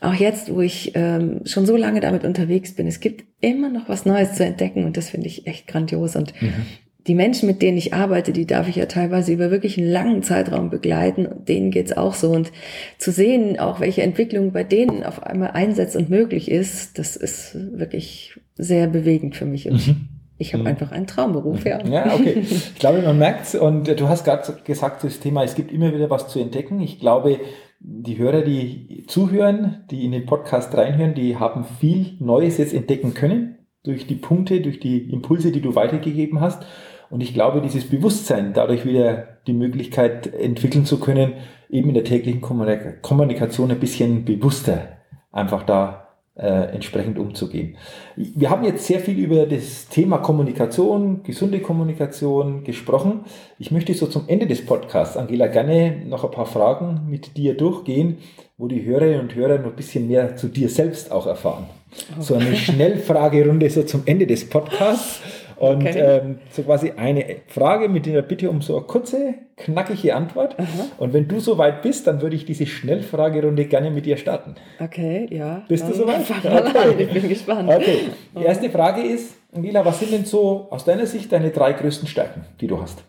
Auch 0.00 0.14
jetzt, 0.14 0.52
wo 0.52 0.60
ich 0.60 0.92
ähm, 0.96 1.42
schon 1.44 1.66
so 1.66 1.76
lange 1.76 2.00
damit 2.00 2.24
unterwegs 2.24 2.74
bin, 2.74 2.88
es 2.88 2.98
gibt 2.98 3.24
immer 3.40 3.68
noch 3.68 3.88
was 3.88 4.06
Neues 4.06 4.34
zu 4.34 4.44
entdecken 4.44 4.84
und 4.84 4.96
das 4.96 5.10
finde 5.10 5.28
ich 5.28 5.46
echt 5.46 5.68
grandios. 5.68 6.16
Und 6.16 6.32
mhm. 6.42 6.66
Die 7.06 7.14
Menschen, 7.14 7.46
mit 7.46 7.62
denen 7.62 7.78
ich 7.78 7.94
arbeite, 7.94 8.32
die 8.32 8.46
darf 8.46 8.68
ich 8.68 8.76
ja 8.76 8.86
teilweise 8.86 9.32
über 9.32 9.50
wirklich 9.50 9.78
einen 9.78 9.90
langen 9.90 10.22
Zeitraum 10.22 10.70
begleiten 10.70 11.26
und 11.26 11.48
denen 11.48 11.70
geht's 11.70 11.96
auch 11.96 12.14
so. 12.14 12.30
Und 12.30 12.52
zu 12.98 13.10
sehen, 13.10 13.58
auch 13.58 13.80
welche 13.80 14.02
Entwicklung 14.02 14.52
bei 14.52 14.64
denen 14.64 15.04
auf 15.04 15.22
einmal 15.22 15.52
einsetzt 15.52 15.96
und 15.96 16.10
möglich 16.10 16.50
ist, 16.50 16.98
das 16.98 17.16
ist 17.16 17.56
wirklich 17.72 18.38
sehr 18.56 18.86
bewegend 18.86 19.36
für 19.36 19.46
mich. 19.46 19.68
Und 19.68 19.86
mhm. 19.86 20.08
Ich 20.40 20.54
habe 20.54 20.62
mhm. 20.62 20.68
einfach 20.68 20.90
einen 20.90 21.06
Traumberuf, 21.06 21.66
ja. 21.66 21.86
Ja, 21.86 22.14
okay. 22.14 22.38
Ich 22.50 22.74
glaube, 22.76 23.02
man 23.02 23.18
merkt 23.18 23.44
es 23.44 23.54
und 23.54 23.88
du 23.88 24.08
hast 24.08 24.24
gerade 24.24 24.56
gesagt, 24.64 25.04
das 25.04 25.20
Thema, 25.20 25.44
es 25.44 25.54
gibt 25.54 25.70
immer 25.70 25.92
wieder 25.92 26.08
was 26.08 26.28
zu 26.28 26.40
entdecken. 26.40 26.80
Ich 26.80 26.98
glaube, 26.98 27.40
die 27.78 28.16
Hörer, 28.16 28.40
die 28.40 29.04
zuhören, 29.06 29.84
die 29.90 30.04
in 30.04 30.12
den 30.12 30.24
Podcast 30.24 30.74
reinhören, 30.74 31.14
die 31.14 31.36
haben 31.36 31.64
viel 31.78 32.16
Neues 32.20 32.56
jetzt 32.56 32.72
entdecken 32.72 33.12
können 33.12 33.58
durch 33.82 34.06
die 34.06 34.14
Punkte, 34.14 34.62
durch 34.62 34.80
die 34.80 35.10
Impulse, 35.10 35.52
die 35.52 35.60
du 35.60 35.74
weitergegeben 35.74 36.40
hast. 36.40 36.64
Und 37.10 37.22
ich 37.22 37.34
glaube, 37.34 37.60
dieses 37.60 37.88
Bewusstsein, 37.88 38.52
dadurch 38.52 38.86
wieder 38.86 39.38
die 39.46 39.52
Möglichkeit 39.52 40.32
entwickeln 40.32 40.84
zu 40.84 41.00
können, 41.00 41.34
eben 41.68 41.88
in 41.88 41.94
der 41.94 42.04
täglichen 42.04 42.40
Kommunikation 42.40 43.70
ein 43.70 43.80
bisschen 43.80 44.24
bewusster 44.24 44.88
einfach 45.32 45.62
da 45.64 46.08
äh, 46.36 46.72
entsprechend 46.72 47.18
umzugehen. 47.18 47.76
Wir 48.16 48.50
haben 48.50 48.64
jetzt 48.64 48.86
sehr 48.86 49.00
viel 49.00 49.18
über 49.18 49.46
das 49.46 49.88
Thema 49.88 50.18
Kommunikation, 50.18 51.22
gesunde 51.22 51.60
Kommunikation 51.60 52.64
gesprochen. 52.64 53.24
Ich 53.58 53.70
möchte 53.70 53.92
so 53.94 54.06
zum 54.06 54.24
Ende 54.26 54.46
des 54.46 54.64
Podcasts, 54.64 55.16
Angela, 55.16 55.48
gerne 55.48 56.02
noch 56.06 56.24
ein 56.24 56.30
paar 56.30 56.46
Fragen 56.46 57.02
mit 57.08 57.36
dir 57.36 57.56
durchgehen, 57.56 58.18
wo 58.56 58.68
die 58.68 58.84
Hörerinnen 58.84 59.20
und 59.20 59.34
Hörer 59.34 59.58
noch 59.58 59.70
ein 59.70 59.76
bisschen 59.76 60.08
mehr 60.08 60.36
zu 60.36 60.48
dir 60.48 60.68
selbst 60.68 61.12
auch 61.12 61.26
erfahren. 61.26 61.66
Okay. 62.12 62.22
So 62.22 62.34
eine 62.34 62.54
Schnellfragerunde 62.56 63.68
so 63.68 63.82
zum 63.82 64.02
Ende 64.06 64.26
des 64.26 64.48
Podcasts. 64.48 65.20
Und 65.60 65.86
okay. 65.86 66.00
ähm, 66.00 66.38
so 66.50 66.62
quasi 66.62 66.92
eine 66.96 67.36
Frage 67.48 67.90
mit 67.90 68.06
der 68.06 68.22
Bitte 68.22 68.48
um 68.48 68.62
so 68.62 68.78
eine 68.78 68.86
kurze, 68.86 69.34
knackige 69.58 70.16
Antwort. 70.16 70.58
Aha. 70.58 70.86
Und 70.96 71.12
wenn 71.12 71.28
du 71.28 71.38
soweit 71.38 71.82
bist, 71.82 72.06
dann 72.06 72.22
würde 72.22 72.34
ich 72.34 72.46
diese 72.46 72.64
Schnellfragerunde 72.64 73.66
gerne 73.66 73.90
mit 73.90 74.06
dir 74.06 74.16
starten. 74.16 74.54
Okay, 74.78 75.26
ja. 75.30 75.62
Bist 75.68 75.86
du 75.86 75.92
soweit? 75.92 76.22
Okay. 76.30 76.94
Ich 76.98 77.12
bin 77.12 77.28
gespannt. 77.28 77.68
Okay. 77.68 78.08
Die 78.38 78.42
erste 78.42 78.70
Frage 78.70 79.02
ist, 79.02 79.36
Angela, 79.52 79.84
was 79.84 80.00
sind 80.00 80.12
denn 80.12 80.24
so 80.24 80.66
aus 80.70 80.86
deiner 80.86 81.04
Sicht 81.04 81.30
deine 81.30 81.50
drei 81.50 81.74
größten 81.74 82.08
Stärken, 82.08 82.46
die 82.58 82.66
du 82.66 82.80
hast? 82.80 83.04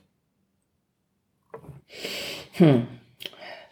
Hm. 2.56 2.86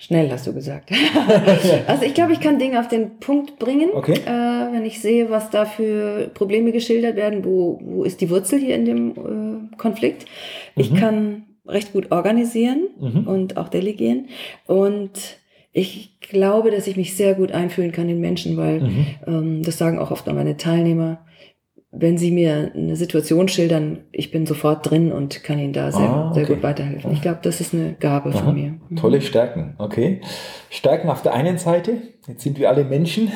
Schnell 0.10 0.32
hast 0.32 0.48
du 0.48 0.54
gesagt. 0.54 0.90
also 1.88 2.04
ich 2.04 2.16
glaube, 2.16 2.34
ich 2.34 2.40
kann 2.40 2.58
Dinge 2.58 2.80
auf 2.80 2.88
den 2.88 3.20
Punkt 3.20 3.60
bringen, 3.60 3.92
okay. 3.94 4.20
äh, 4.26 4.74
wenn 4.74 4.84
ich 4.84 5.02
sehe, 5.02 5.30
was 5.30 5.52
da 5.52 5.66
für 5.66 6.32
Probleme 6.34 6.72
geschildert 6.72 7.16
werden, 7.16 7.46
wo, 7.46 7.80
wo 7.80 8.04
ist 8.04 8.20
die 8.20 8.32
Wurzel 8.32 8.58
hier 8.58 8.74
in 8.74 8.86
dem 8.86 9.12
äh, 9.12 9.78
Konflikt. 9.78 10.26
Ich 10.76 10.90
mhm. 10.90 10.96
kann 10.96 11.44
recht 11.68 11.94
gut 11.94 12.12
organisieren 12.12 12.88
mhm. 13.00 13.28
und 13.28 13.58
auch 13.58 13.70
delegieren. 13.70 14.30
Und 14.66 15.12
ich 15.74 16.20
glaube, 16.22 16.72
dass 16.72 16.88
ich 16.88 16.98
mich 16.98 17.16
sehr 17.16 17.36
gut 17.36 17.52
einfühlen 17.52 17.92
kann 17.92 18.10
in 18.10 18.20
Menschen, 18.20 18.58
weil 18.58 18.82
mhm. 18.82 19.06
ähm, 19.28 19.64
das 19.64 19.78
sagen 19.78 20.00
auch 20.00 20.10
oft 20.10 20.26
meine 20.26 20.58
Teilnehmer 20.58 21.24
wenn 21.92 22.18
Sie 22.18 22.32
mir 22.32 22.72
eine 22.76 22.96
Situation 22.96 23.48
schildern, 23.48 24.04
ich 24.12 24.30
bin 24.32 24.46
sofort 24.46 24.90
drin 24.90 25.12
und 25.12 25.44
kann 25.44 25.58
Ihnen 25.58 25.74
da 25.74 25.92
sehr, 25.92 26.02
ah, 26.02 26.30
okay. 26.30 26.46
sehr 26.46 26.56
gut 26.56 26.64
weiterhelfen. 26.64 27.12
Ich 27.12 27.22
glaube, 27.22 27.40
das 27.42 27.62
ist 27.62 27.74
eine 27.74 27.94
Gabe 27.94 28.30
Aha. 28.30 28.38
von 28.38 28.54
mir. 28.54 28.76
Mhm. 28.90 28.96
Tolle 28.96 29.22
Stärken, 29.22 29.76
okay. 29.80 30.22
Stärken 30.70 31.10
auf 31.10 31.24
der 31.24 31.34
einen 31.34 31.58
Seite, 31.58 31.98
jetzt 32.28 32.44
sind 32.44 32.60
wir 32.60 32.70
alle 32.70 32.84
Menschen. 32.84 33.32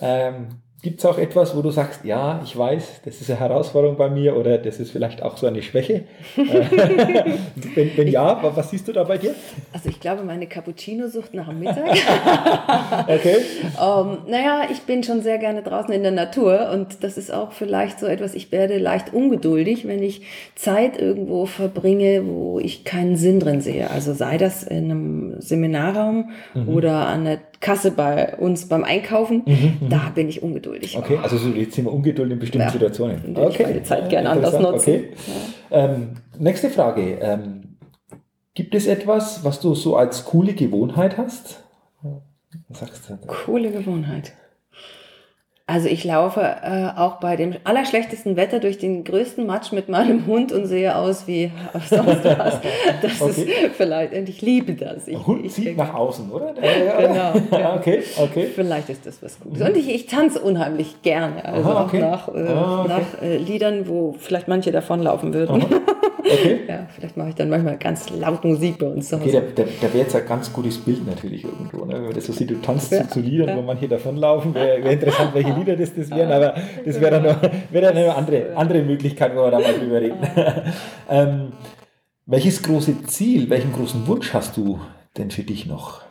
Ähm, 0.00 0.48
Gibt 0.84 0.98
es 0.98 1.06
auch 1.06 1.16
etwas, 1.16 1.56
wo 1.56 1.62
du 1.62 1.70
sagst, 1.70 2.04
ja, 2.04 2.42
ich 2.44 2.54
weiß, 2.58 3.00
das 3.06 3.18
ist 3.18 3.30
eine 3.30 3.40
Herausforderung 3.40 3.96
bei 3.96 4.10
mir 4.10 4.36
oder 4.36 4.58
das 4.58 4.80
ist 4.80 4.90
vielleicht 4.90 5.22
auch 5.22 5.38
so 5.38 5.46
eine 5.46 5.62
Schwäche? 5.62 6.02
wenn, 6.36 7.96
wenn 7.96 8.06
ja, 8.06 8.38
was 8.54 8.68
siehst 8.68 8.86
du 8.86 8.92
da 8.92 9.02
bei 9.04 9.16
dir? 9.16 9.34
Also 9.72 9.88
ich 9.88 9.98
glaube, 9.98 10.24
meine 10.24 10.46
Cappuccino-Sucht 10.46 11.32
nach 11.32 11.48
dem 11.48 11.60
Mittag. 11.60 11.88
okay. 13.08 13.36
um, 13.80 14.10
ähm, 14.10 14.18
naja, 14.28 14.64
ich 14.70 14.82
bin 14.82 15.02
schon 15.02 15.22
sehr 15.22 15.38
gerne 15.38 15.62
draußen 15.62 15.90
in 15.94 16.02
der 16.02 16.12
Natur 16.12 16.68
und 16.74 17.02
das 17.02 17.16
ist 17.16 17.32
auch 17.32 17.52
vielleicht 17.52 17.98
so 17.98 18.04
etwas, 18.04 18.34
ich 18.34 18.52
werde 18.52 18.76
leicht 18.76 19.14
ungeduldig, 19.14 19.88
wenn 19.88 20.02
ich 20.02 20.20
Zeit 20.54 21.00
irgendwo 21.00 21.46
verbringe, 21.46 22.26
wo 22.26 22.58
ich 22.58 22.84
keinen 22.84 23.16
Sinn 23.16 23.40
drin 23.40 23.62
sehe. 23.62 23.90
Also 23.90 24.12
sei 24.12 24.36
das 24.36 24.62
in 24.62 24.90
einem 24.90 25.40
Seminarraum 25.40 26.32
mhm. 26.52 26.68
oder 26.68 27.06
an 27.06 27.24
der 27.24 27.38
Kasse 27.64 27.92
bei 27.92 28.36
uns 28.36 28.68
beim 28.68 28.84
Einkaufen, 28.84 29.42
mhm, 29.46 29.78
mhm. 29.80 29.88
da 29.88 30.12
bin 30.14 30.28
ich 30.28 30.42
ungeduldig. 30.42 30.98
Okay, 30.98 31.18
also 31.22 31.38
so, 31.38 31.48
jetzt 31.48 31.74
sind 31.74 31.86
wir 31.86 31.94
ungeduldig 31.94 32.34
in 32.34 32.38
bestimmten 32.38 32.66
ja, 32.66 32.72
Situationen. 32.72 33.34
Okay. 33.34 33.48
Ich 33.48 33.58
meine 33.66 33.82
Zeit 33.82 34.10
gerne 34.10 34.28
anders 34.28 34.58
nutzen. 34.58 34.90
Okay. 34.90 35.08
Ja. 35.70 35.84
Ähm, 35.84 36.10
nächste 36.38 36.68
Frage. 36.68 37.18
Ähm, 37.22 37.78
gibt 38.52 38.74
es 38.74 38.86
etwas, 38.86 39.44
was 39.44 39.60
du 39.60 39.74
so 39.74 39.96
als 39.96 40.26
coole 40.26 40.52
Gewohnheit 40.52 41.16
hast? 41.16 41.64
Was 42.68 42.80
sagst 42.80 43.08
du? 43.08 43.16
Coole 43.26 43.70
Gewohnheit. 43.70 44.34
Also 45.66 45.88
ich 45.88 46.04
laufe 46.04 46.42
äh, 46.42 46.90
auch 46.94 47.20
bei 47.20 47.36
dem 47.36 47.54
allerschlechtesten 47.64 48.36
Wetter 48.36 48.60
durch 48.60 48.76
den 48.76 49.02
größten 49.02 49.46
Matsch 49.46 49.72
mit 49.72 49.88
meinem 49.88 50.26
Hund 50.26 50.52
und 50.52 50.66
sehe 50.66 50.94
aus 50.94 51.26
wie 51.26 51.52
sonst 51.88 52.22
was. 52.22 52.60
Das 53.00 53.22
okay. 53.22 53.30
ist 53.30 53.74
vielleicht, 53.74 54.12
und 54.12 54.28
ich 54.28 54.42
liebe 54.42 54.74
das. 54.74 55.08
Ich, 55.08 55.26
Hund 55.26 55.46
ich, 55.46 55.52
zieht 55.52 55.68
ich, 55.68 55.76
nach 55.78 55.94
außen, 55.94 56.30
oder? 56.30 56.52
genau. 56.52 57.58
Ja. 57.58 57.76
okay, 57.76 58.02
okay. 58.18 58.48
Vielleicht 58.54 58.90
ist 58.90 59.06
das 59.06 59.22
was 59.22 59.40
Gutes. 59.40 59.66
Und 59.66 59.74
ich, 59.74 59.88
ich 59.88 60.04
tanze 60.04 60.40
unheimlich 60.40 61.00
gerne. 61.00 61.42
Also 61.42 61.70
Aha, 61.70 61.84
okay. 61.84 62.02
auch 62.02 62.10
nach, 62.10 62.28
äh, 62.28 62.46
ah, 62.46 62.80
okay. 62.82 62.88
nach 62.88 63.22
äh, 63.22 63.36
Liedern, 63.38 63.88
wo 63.88 64.14
vielleicht 64.18 64.48
manche 64.48 64.70
davonlaufen 64.70 65.32
würden. 65.32 65.64
Okay. 66.24 66.60
ja, 66.68 66.86
vielleicht 66.94 67.16
mache 67.16 67.28
ich 67.30 67.34
dann 67.34 67.50
manchmal 67.50 67.76
ganz 67.76 68.08
laut 68.10 68.44
Musik 68.44 68.78
bei 68.78 68.86
uns 68.86 69.08
zu 69.08 69.20
Hause. 69.20 69.28
Okay, 69.28 69.52
da, 69.54 69.62
da, 69.62 69.68
da 69.80 69.88
wäre 69.88 70.04
jetzt 70.04 70.16
ein 70.16 70.26
ganz 70.26 70.52
gutes 70.52 70.78
Bild 70.78 71.06
natürlich 71.06 71.44
irgendwo. 71.44 71.84
Ne? 71.84 71.94
Wenn 71.94 72.04
man 72.04 72.14
das 72.14 72.26
so 72.26 72.32
sieht, 72.32 72.50
du 72.50 72.60
tanzt 72.60 72.92
ja. 72.92 73.08
zu, 73.08 73.20
Liedern, 73.20 73.48
ja. 73.48 73.56
wo 73.56 73.62
manche 73.62 73.88
davonlaufen. 73.88 74.54
Wäre 74.54 74.82
wär 74.82 74.92
interessant, 74.92 75.34
welche 75.34 75.52
Lieder 75.58 75.76
das, 75.76 75.94
das 75.94 76.10
wären, 76.10 76.32
aber 76.32 76.54
das 76.84 77.00
wäre 77.00 77.10
dann, 77.10 77.22
noch, 77.24 77.42
wär 77.70 77.80
dann 77.80 77.96
eine 77.96 78.14
andere, 78.14 78.56
andere 78.56 78.82
Möglichkeit, 78.82 79.34
wo 79.34 79.42
wir 79.42 79.50
da 79.50 79.60
mal 79.60 79.74
drüber 79.74 80.00
reden. 80.00 80.18
ähm, 81.10 81.52
welches 82.26 82.62
große 82.62 83.02
Ziel, 83.02 83.50
welchen 83.50 83.72
großen 83.72 84.06
Wunsch 84.06 84.32
hast 84.32 84.56
du 84.56 84.80
denn 85.18 85.30
für 85.30 85.42
dich 85.42 85.66
noch? 85.66 86.03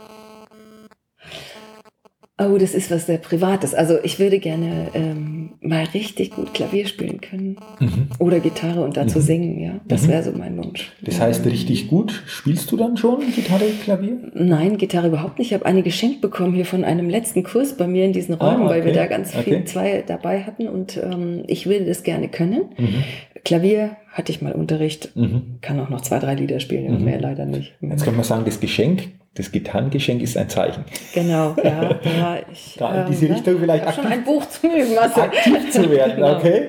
Oh, 2.39 2.57
das 2.57 2.73
ist 2.73 2.89
was 2.89 3.05
sehr 3.05 3.19
Privates. 3.19 3.75
Also 3.75 3.99
ich 4.01 4.17
würde 4.17 4.39
gerne 4.39 4.89
ähm, 4.95 5.51
mal 5.61 5.83
richtig 5.93 6.31
gut 6.31 6.55
Klavier 6.55 6.87
spielen 6.87 7.21
können. 7.21 7.57
Mhm. 7.79 8.07
Oder 8.17 8.39
Gitarre 8.39 8.83
und 8.83 8.97
dazu 8.97 9.19
mhm. 9.19 9.23
singen, 9.23 9.59
ja. 9.59 9.81
Das 9.87 10.03
mhm. 10.03 10.07
wäre 10.07 10.23
so 10.23 10.31
mein 10.31 10.57
Wunsch. 10.57 10.91
Das 11.03 11.19
heißt, 11.19 11.45
richtig 11.45 11.89
gut 11.89 12.23
spielst 12.25 12.71
du 12.71 12.77
dann 12.77 12.97
schon 12.97 13.19
Gitarre, 13.35 13.65
Klavier? 13.83 14.17
Nein, 14.33 14.77
Gitarre 14.77 15.09
überhaupt 15.09 15.37
nicht. 15.37 15.49
Ich 15.49 15.53
habe 15.53 15.67
eine 15.67 15.83
geschenkt 15.83 16.21
bekommen 16.21 16.55
hier 16.55 16.65
von 16.65 16.83
einem 16.83 17.07
letzten 17.07 17.43
Kurs 17.43 17.77
bei 17.77 17.85
mir 17.85 18.05
in 18.05 18.13
diesen 18.13 18.33
Räumen, 18.33 18.63
ah, 18.63 18.65
okay. 18.65 18.69
weil 18.69 18.85
wir 18.85 18.93
da 18.93 19.05
ganz 19.05 19.35
okay. 19.35 19.43
viel 19.43 19.65
zwei 19.65 20.03
dabei 20.05 20.41
hatten 20.41 20.67
und 20.67 20.97
ähm, 20.97 21.43
ich 21.45 21.67
würde 21.67 21.85
das 21.85 22.01
gerne 22.01 22.29
können. 22.29 22.63
Mhm. 22.79 23.03
Klavier 23.45 23.97
hatte 24.11 24.31
ich 24.31 24.41
mal 24.41 24.53
Unterricht, 24.53 25.15
mhm. 25.15 25.59
kann 25.61 25.79
auch 25.79 25.89
noch 25.89 26.01
zwei, 26.01 26.17
drei 26.17 26.33
Lieder 26.33 26.59
spielen, 26.59 26.97
mhm. 26.97 27.05
mehr 27.05 27.21
leider 27.21 27.45
nicht. 27.45 27.73
Jetzt 27.79 28.05
kann 28.05 28.15
man 28.15 28.23
sagen, 28.23 28.43
das 28.45 28.59
Geschenk 28.59 29.09
das 29.35 29.51
Gitarrengeschenk 29.51 30.21
ist 30.21 30.37
ein 30.37 30.49
Zeichen. 30.49 30.85
Genau, 31.13 31.55
ja. 31.63 31.99
ja 32.03 32.39
ich, 32.51 32.75
da 32.77 33.03
in 33.03 33.11
diese 33.11 33.25
ähm, 33.25 33.33
Richtung 33.33 33.59
vielleicht 33.59 33.87
aktiv, 33.87 34.03
schon 34.03 34.11
ein 34.11 34.23
Buch 34.23 34.45
zu 34.45 34.67
üben, 34.67 34.97
also. 34.97 35.21
aktiv 35.21 35.71
zu 35.71 35.89
werden, 35.89 36.15
genau. 36.15 36.37
okay? 36.37 36.67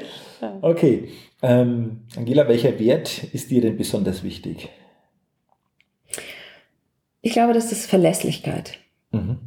Okay. 0.61 1.09
Ähm, 1.43 2.01
Angela, 2.17 2.49
welcher 2.49 2.79
Wert 2.79 3.25
ist 3.33 3.51
dir 3.51 3.61
denn 3.61 3.77
besonders 3.77 4.23
wichtig? 4.25 4.69
Ich 7.21 7.33
glaube, 7.33 7.53
das 7.53 7.73
ist 7.73 7.87
Verlässlichkeit. 7.87 8.79
Mhm. 9.11 9.39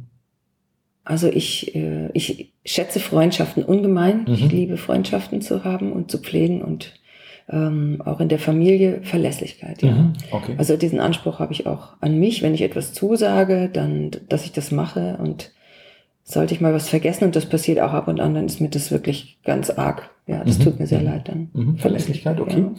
Also 1.04 1.28
ich, 1.28 1.74
äh, 1.74 2.10
ich 2.12 2.52
schätze 2.64 3.00
Freundschaften 3.00 3.64
ungemein. 3.64 4.24
Mhm. 4.24 4.34
Ich 4.34 4.52
liebe 4.52 4.76
Freundschaften 4.76 5.40
zu 5.40 5.64
haben 5.64 5.92
und 5.92 6.10
zu 6.10 6.18
pflegen 6.18 6.62
und 6.62 6.97
ähm, 7.50 8.02
auch 8.04 8.20
in 8.20 8.28
der 8.28 8.38
Familie 8.38 9.00
Verlässlichkeit. 9.02 9.82
Ja. 9.82 9.92
Mhm, 9.92 10.12
okay. 10.30 10.54
Also 10.58 10.76
diesen 10.76 11.00
Anspruch 11.00 11.38
habe 11.38 11.52
ich 11.52 11.66
auch 11.66 11.94
an 12.00 12.18
mich, 12.18 12.42
wenn 12.42 12.54
ich 12.54 12.62
etwas 12.62 12.92
zusage, 12.92 13.70
dann, 13.72 14.10
dass 14.28 14.44
ich 14.44 14.52
das 14.52 14.70
mache 14.70 15.18
und 15.20 15.52
sollte 16.24 16.52
ich 16.52 16.60
mal 16.60 16.74
was 16.74 16.90
vergessen 16.90 17.24
und 17.24 17.36
das 17.36 17.46
passiert 17.46 17.80
auch 17.80 17.94
ab 17.94 18.06
und 18.06 18.20
an, 18.20 18.34
dann 18.34 18.44
ist 18.44 18.60
mir 18.60 18.68
das 18.68 18.90
wirklich 18.90 19.38
ganz 19.44 19.70
arg. 19.70 20.10
Ja, 20.26 20.44
das 20.44 20.58
mhm. 20.58 20.64
tut 20.64 20.78
mir 20.78 20.86
sehr 20.86 21.00
leid 21.00 21.26
dann. 21.28 21.48
Mhm. 21.54 21.78
Verlässlichkeit, 21.78 22.38
okay. 22.38 22.60
Ja. 22.60 22.70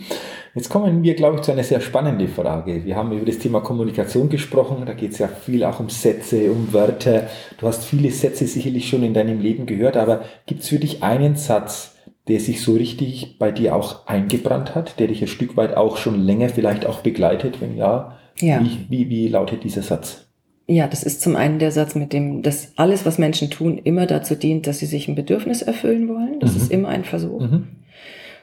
Jetzt 0.53 0.69
kommen 0.69 1.01
wir, 1.01 1.15
glaube 1.15 1.37
ich, 1.37 1.41
zu 1.41 1.51
einer 1.51 1.63
sehr 1.63 1.81
spannenden 1.81 2.27
Frage. 2.27 2.85
Wir 2.85 2.95
haben 2.95 3.11
über 3.11 3.25
das 3.25 3.39
Thema 3.39 3.59
Kommunikation 3.61 4.29
gesprochen. 4.29 4.83
Da 4.85 4.93
geht 4.93 5.13
es 5.13 5.17
ja 5.17 5.27
viel 5.27 5.63
auch 5.63 5.79
um 5.79 5.89
Sätze, 5.89 6.51
um 6.51 6.71
Wörter. 6.73 7.27
Du 7.57 7.65
hast 7.65 7.85
viele 7.85 8.11
Sätze 8.11 8.45
sicherlich 8.45 8.87
schon 8.87 9.01
in 9.01 9.15
deinem 9.15 9.41
Leben 9.41 9.65
gehört, 9.65 9.97
aber 9.97 10.21
gibt 10.45 10.61
es 10.61 10.69
für 10.69 10.77
dich 10.77 11.01
einen 11.01 11.37
Satz, 11.37 11.95
der 12.27 12.39
sich 12.39 12.61
so 12.61 12.73
richtig 12.73 13.37
bei 13.39 13.51
dir 13.51 13.75
auch 13.75 14.07
eingebrannt 14.07 14.75
hat, 14.75 14.99
der 14.99 15.07
dich 15.07 15.21
ein 15.21 15.27
Stück 15.27 15.57
weit 15.57 15.75
auch 15.75 15.97
schon 15.97 16.19
länger 16.19 16.49
vielleicht 16.49 16.85
auch 16.85 16.99
begleitet? 16.99 17.61
Wenn 17.61 17.75
ja, 17.75 18.19
ja. 18.41 18.61
Wie, 18.61 18.85
wie, 18.89 19.09
wie 19.09 19.27
lautet 19.27 19.63
dieser 19.63 19.81
Satz? 19.81 20.25
Ja, 20.67 20.87
das 20.87 21.03
ist 21.03 21.21
zum 21.21 21.35
einen 21.35 21.59
der 21.59 21.71
Satz 21.71 21.95
mit 21.95 22.13
dem, 22.13 22.43
dass 22.43 22.73
alles, 22.75 23.05
was 23.05 23.17
Menschen 23.17 23.49
tun, 23.49 23.79
immer 23.83 24.05
dazu 24.05 24.35
dient, 24.35 24.67
dass 24.67 24.79
sie 24.79 24.85
sich 24.85 25.07
ein 25.07 25.15
Bedürfnis 25.15 25.61
erfüllen 25.61 26.07
wollen. 26.07 26.39
Das 26.39 26.53
mhm. 26.53 26.57
ist 26.57 26.71
immer 26.71 26.89
ein 26.89 27.03
Versuch. 27.03 27.41
Mhm. 27.41 27.67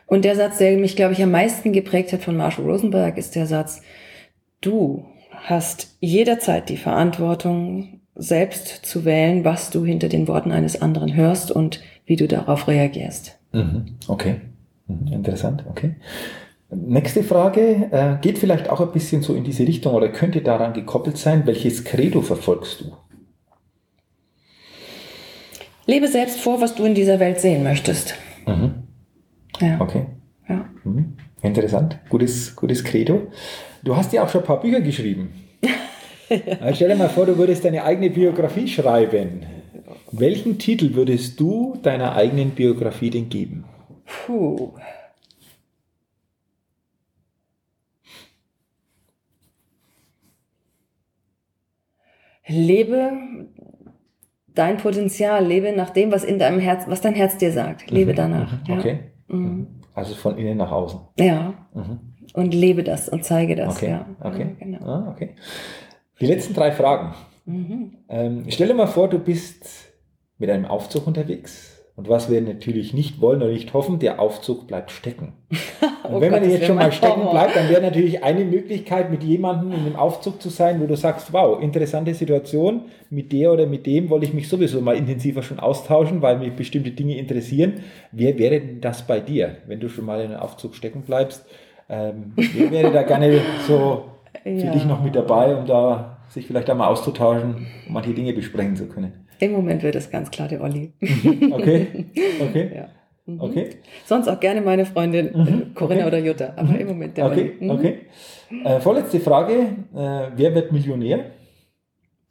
Und 0.07 0.25
der 0.25 0.37
Satz, 0.37 0.59
der 0.59 0.77
mich, 0.77 0.97
glaube 0.97 1.15
ich, 1.15 1.23
am 1.23 1.31
meisten 1.31 1.73
geprägt 1.73 2.13
hat 2.13 2.23
von 2.23 2.37
Marshall 2.37 2.65
Rosenberg, 2.65 3.17
ist 3.17 3.37
der 3.37 3.47
Satz, 3.47 3.83
du 4.61 5.05
hast 5.31 5.97
jederzeit 6.01 6.69
die 6.69 6.77
Verantwortung, 6.77 8.01
selbst 8.15 8.69
zu 8.87 9.05
wählen, 9.05 9.45
was 9.45 9.71
du 9.71 9.85
hinter 9.85 10.09
den 10.09 10.27
Worten 10.27 10.51
eines 10.51 10.81
anderen 10.81 11.15
hörst 11.15 11.51
und 11.51 11.83
wie 12.07 12.17
du 12.17 12.27
darauf 12.27 12.67
reagierst. 12.67 13.36
Mhm. 13.53 13.97
Okay, 14.09 14.41
mhm. 14.87 15.13
interessant, 15.13 15.65
okay. 15.69 15.97
Nächste 16.69 17.23
Frage 17.23 17.89
äh, 17.93 18.17
geht 18.21 18.39
vielleicht 18.39 18.69
auch 18.71 18.81
ein 18.81 18.91
bisschen 18.91 19.23
so 19.23 19.35
in 19.35 19.45
diese 19.45 19.67
Richtung 19.67 19.95
oder 19.95 20.09
könnte 20.09 20.41
daran 20.41 20.73
gekoppelt 20.73 21.17
sein, 21.17 21.47
welches 21.47 21.85
Credo 21.85 22.23
verfolgst 22.23 22.81
du? 22.81 22.93
Lebe 25.87 26.09
selbst 26.09 26.41
vor, 26.41 26.61
was 26.61 26.75
du 26.75 26.85
in 26.85 26.95
dieser 26.95 27.21
Welt 27.21 27.41
sehen 27.41 27.63
möchtest. 27.63 28.15
Mhm. 28.47 28.83
Ja. 29.61 29.81
Okay. 29.81 30.07
Ja. 30.49 30.69
Mhm. 30.83 31.17
Interessant. 31.43 32.01
Gutes, 32.09 32.57
gutes 32.57 32.83
Credo. 32.83 33.29
Du 33.85 33.97
hast 33.97 34.13
ja 34.13 34.25
auch 34.25 34.29
schon 34.29 34.41
ein 34.41 34.47
paar 34.47 34.61
Bücher 34.61 34.81
geschrieben. 34.81 35.33
ja. 36.29 36.75
Stell 36.75 36.89
dir 36.89 36.97
mal 36.97 37.09
vor, 37.09 37.27
du 37.27 37.39
würdest 37.39 37.65
deine 37.65 37.85
eigene 37.85 38.11
Biografie 38.11 38.67
schreiben. 38.67 39.47
Welchen 40.13 40.59
Titel 40.59 40.95
würdest 40.95 41.39
du 41.41 41.77
deiner 41.83 42.15
eigenen 42.15 42.51
Biografie 42.51 43.11
denn 43.11 43.29
geben? 43.29 43.65
Puh. 44.05 44.73
Lebe 52.49 53.13
dein 54.55 54.77
Potenzial, 54.79 55.45
lebe 55.45 55.73
nach 55.77 55.91
dem, 55.91 56.13
was 56.13 56.25
in 56.25 56.39
deinem 56.39 56.61
Herz, 56.61 56.85
was 56.87 57.01
dein 57.01 57.15
Herz 57.15 57.37
dir 57.39 57.53
sagt. 57.53 57.91
Lebe 57.91 58.13
Mhm, 58.13 58.17
danach. 58.17 58.53
mhm, 58.53 58.59
Ja. 58.69 58.79
Okay. 58.79 58.99
Mhm. 59.29 59.67
Also 59.95 60.15
von 60.15 60.37
innen 60.39 60.59
nach 60.59 60.71
außen. 60.71 61.01
ja. 61.19 61.55
Mhm. 61.75 62.01
Und 62.35 62.53
lebe 62.53 62.83
das 62.83 63.09
und 63.09 63.25
zeige 63.25 63.55
das. 63.57 63.77
Okay. 63.77 63.91
Ja. 63.91 64.07
Okay. 64.21 64.47
Ja, 64.59 64.65
genau. 64.67 64.85
Ah, 64.85 65.11
okay. 65.11 65.37
Die 66.21 66.27
letzten 66.27 66.53
drei 66.53 66.71
Fragen. 66.71 67.15
Mhm. 67.47 67.97
Ähm, 68.09 68.45
stell 68.49 68.69
dir 68.69 68.75
mal 68.75 68.89
vor, 68.89 69.09
du 69.09 69.19
bist 69.19 69.86
mit 70.39 70.51
einem 70.51 70.65
Aufzug 70.67 71.07
unterwegs. 71.07 71.73
Und 71.97 72.11
was 72.11 72.31
wir 72.31 72.43
natürlich 72.43 72.93
nicht 72.93 73.23
wollen 73.23 73.41
oder 73.41 73.51
nicht 73.53 73.73
hoffen, 73.73 73.99
der 73.99 74.21
Aufzug 74.21 74.67
bleibt 74.67 74.91
stecken. 74.91 75.33
Und 76.03 76.17
Oh 76.17 76.21
wenn 76.21 76.31
Gott, 76.31 76.43
man 76.43 76.51
jetzt 76.51 76.67
schon 76.67 76.77
mal 76.77 76.93
stecken 76.93 77.17
Horror. 77.23 77.33
bleibt, 77.33 77.57
dann 77.57 77.69
wäre 77.71 77.81
natürlich 77.81 78.23
eine 78.23 78.45
Möglichkeit, 78.45 79.11
mit 79.11 79.25
jemandem 79.25 79.73
in 79.73 79.85
dem 79.87 79.97
Aufzug 79.97 80.41
zu 80.43 80.51
sein, 80.51 80.81
wo 80.81 80.87
du 80.87 80.95
sagst, 80.95 81.33
wow, 81.33 81.61
interessante 81.61 82.13
Situation, 82.15 82.83
mit 83.11 83.33
der 83.33 83.51
oder 83.51 83.67
mit 83.67 83.87
dem 83.87 84.11
wollte 84.11 84.27
ich 84.27 84.35
mich 84.35 84.47
sowieso 84.49 84.81
mal 84.83 84.95
intensiver 84.95 85.43
schon 85.43 85.59
austauschen, 85.59 86.21
weil 86.23 86.39
mich 86.39 86.53
bestimmte 86.53 86.91
Dinge 86.91 87.17
interessieren. 87.17 87.81
Wer 88.13 88.39
wäre 88.39 88.61
denn 88.61 88.81
das 88.83 89.07
bei 89.07 89.19
dir, 89.21 89.57
wenn 89.67 89.81
du 89.81 89.89
schon 89.89 90.05
mal 90.05 90.21
in 90.21 90.33
einem 90.33 90.41
Aufzug 90.41 90.75
stecken 90.77 91.01
bleibst? 91.03 91.45
Ähm, 91.89 92.35
wer 92.37 92.71
wäre 92.71 92.93
da 92.93 93.03
gerne 93.05 93.41
so 93.67 94.05
für 94.45 94.49
Ja. 94.51 94.71
dich 94.71 94.85
noch 94.85 95.03
mit 95.03 95.17
dabei, 95.17 95.57
um 95.57 95.67
da 95.67 96.19
sich 96.29 96.47
vielleicht 96.47 96.69
einmal 96.69 96.89
auszutauschen, 96.89 97.67
um 97.89 97.95
manche 97.95 98.13
Dinge 98.13 98.33
besprechen 98.35 98.77
zu 98.77 98.87
können? 98.87 99.26
Im 99.41 99.53
Moment 99.53 99.83
wird 99.83 99.95
es 99.97 100.11
ganz 100.11 100.31
klar 100.31 100.49
der 100.49 100.63
Olli. 100.63 100.93
Okay, 101.03 101.87
okay, 102.41 102.71
ja. 102.77 102.89
Mhm. 103.27 103.41
okay. 103.41 103.71
Sonst 104.05 104.29
auch 104.29 104.39
gerne 104.41 104.61
meine 104.61 104.87
Freundin 104.87 105.35
äh, 105.35 105.39
Mhm. 105.39 105.75
Corinna 105.75 106.07
Okay. 106.07 106.09
oder 106.09 106.19
Jutta, 106.19 106.53
aber 106.57 106.79
im 106.79 106.87
Moment 106.89 107.17
der 107.17 107.27
Okay, 107.27 107.53
Olli. 107.61 107.65
Mhm. 107.65 107.71
okay. 107.71 107.99
Äh, 108.65 108.81
vorletzte 108.81 109.21
Frage. 109.21 109.53
Äh, 109.95 110.31
wer 110.37 110.55
wird 110.55 110.73
Millionär? 110.73 111.33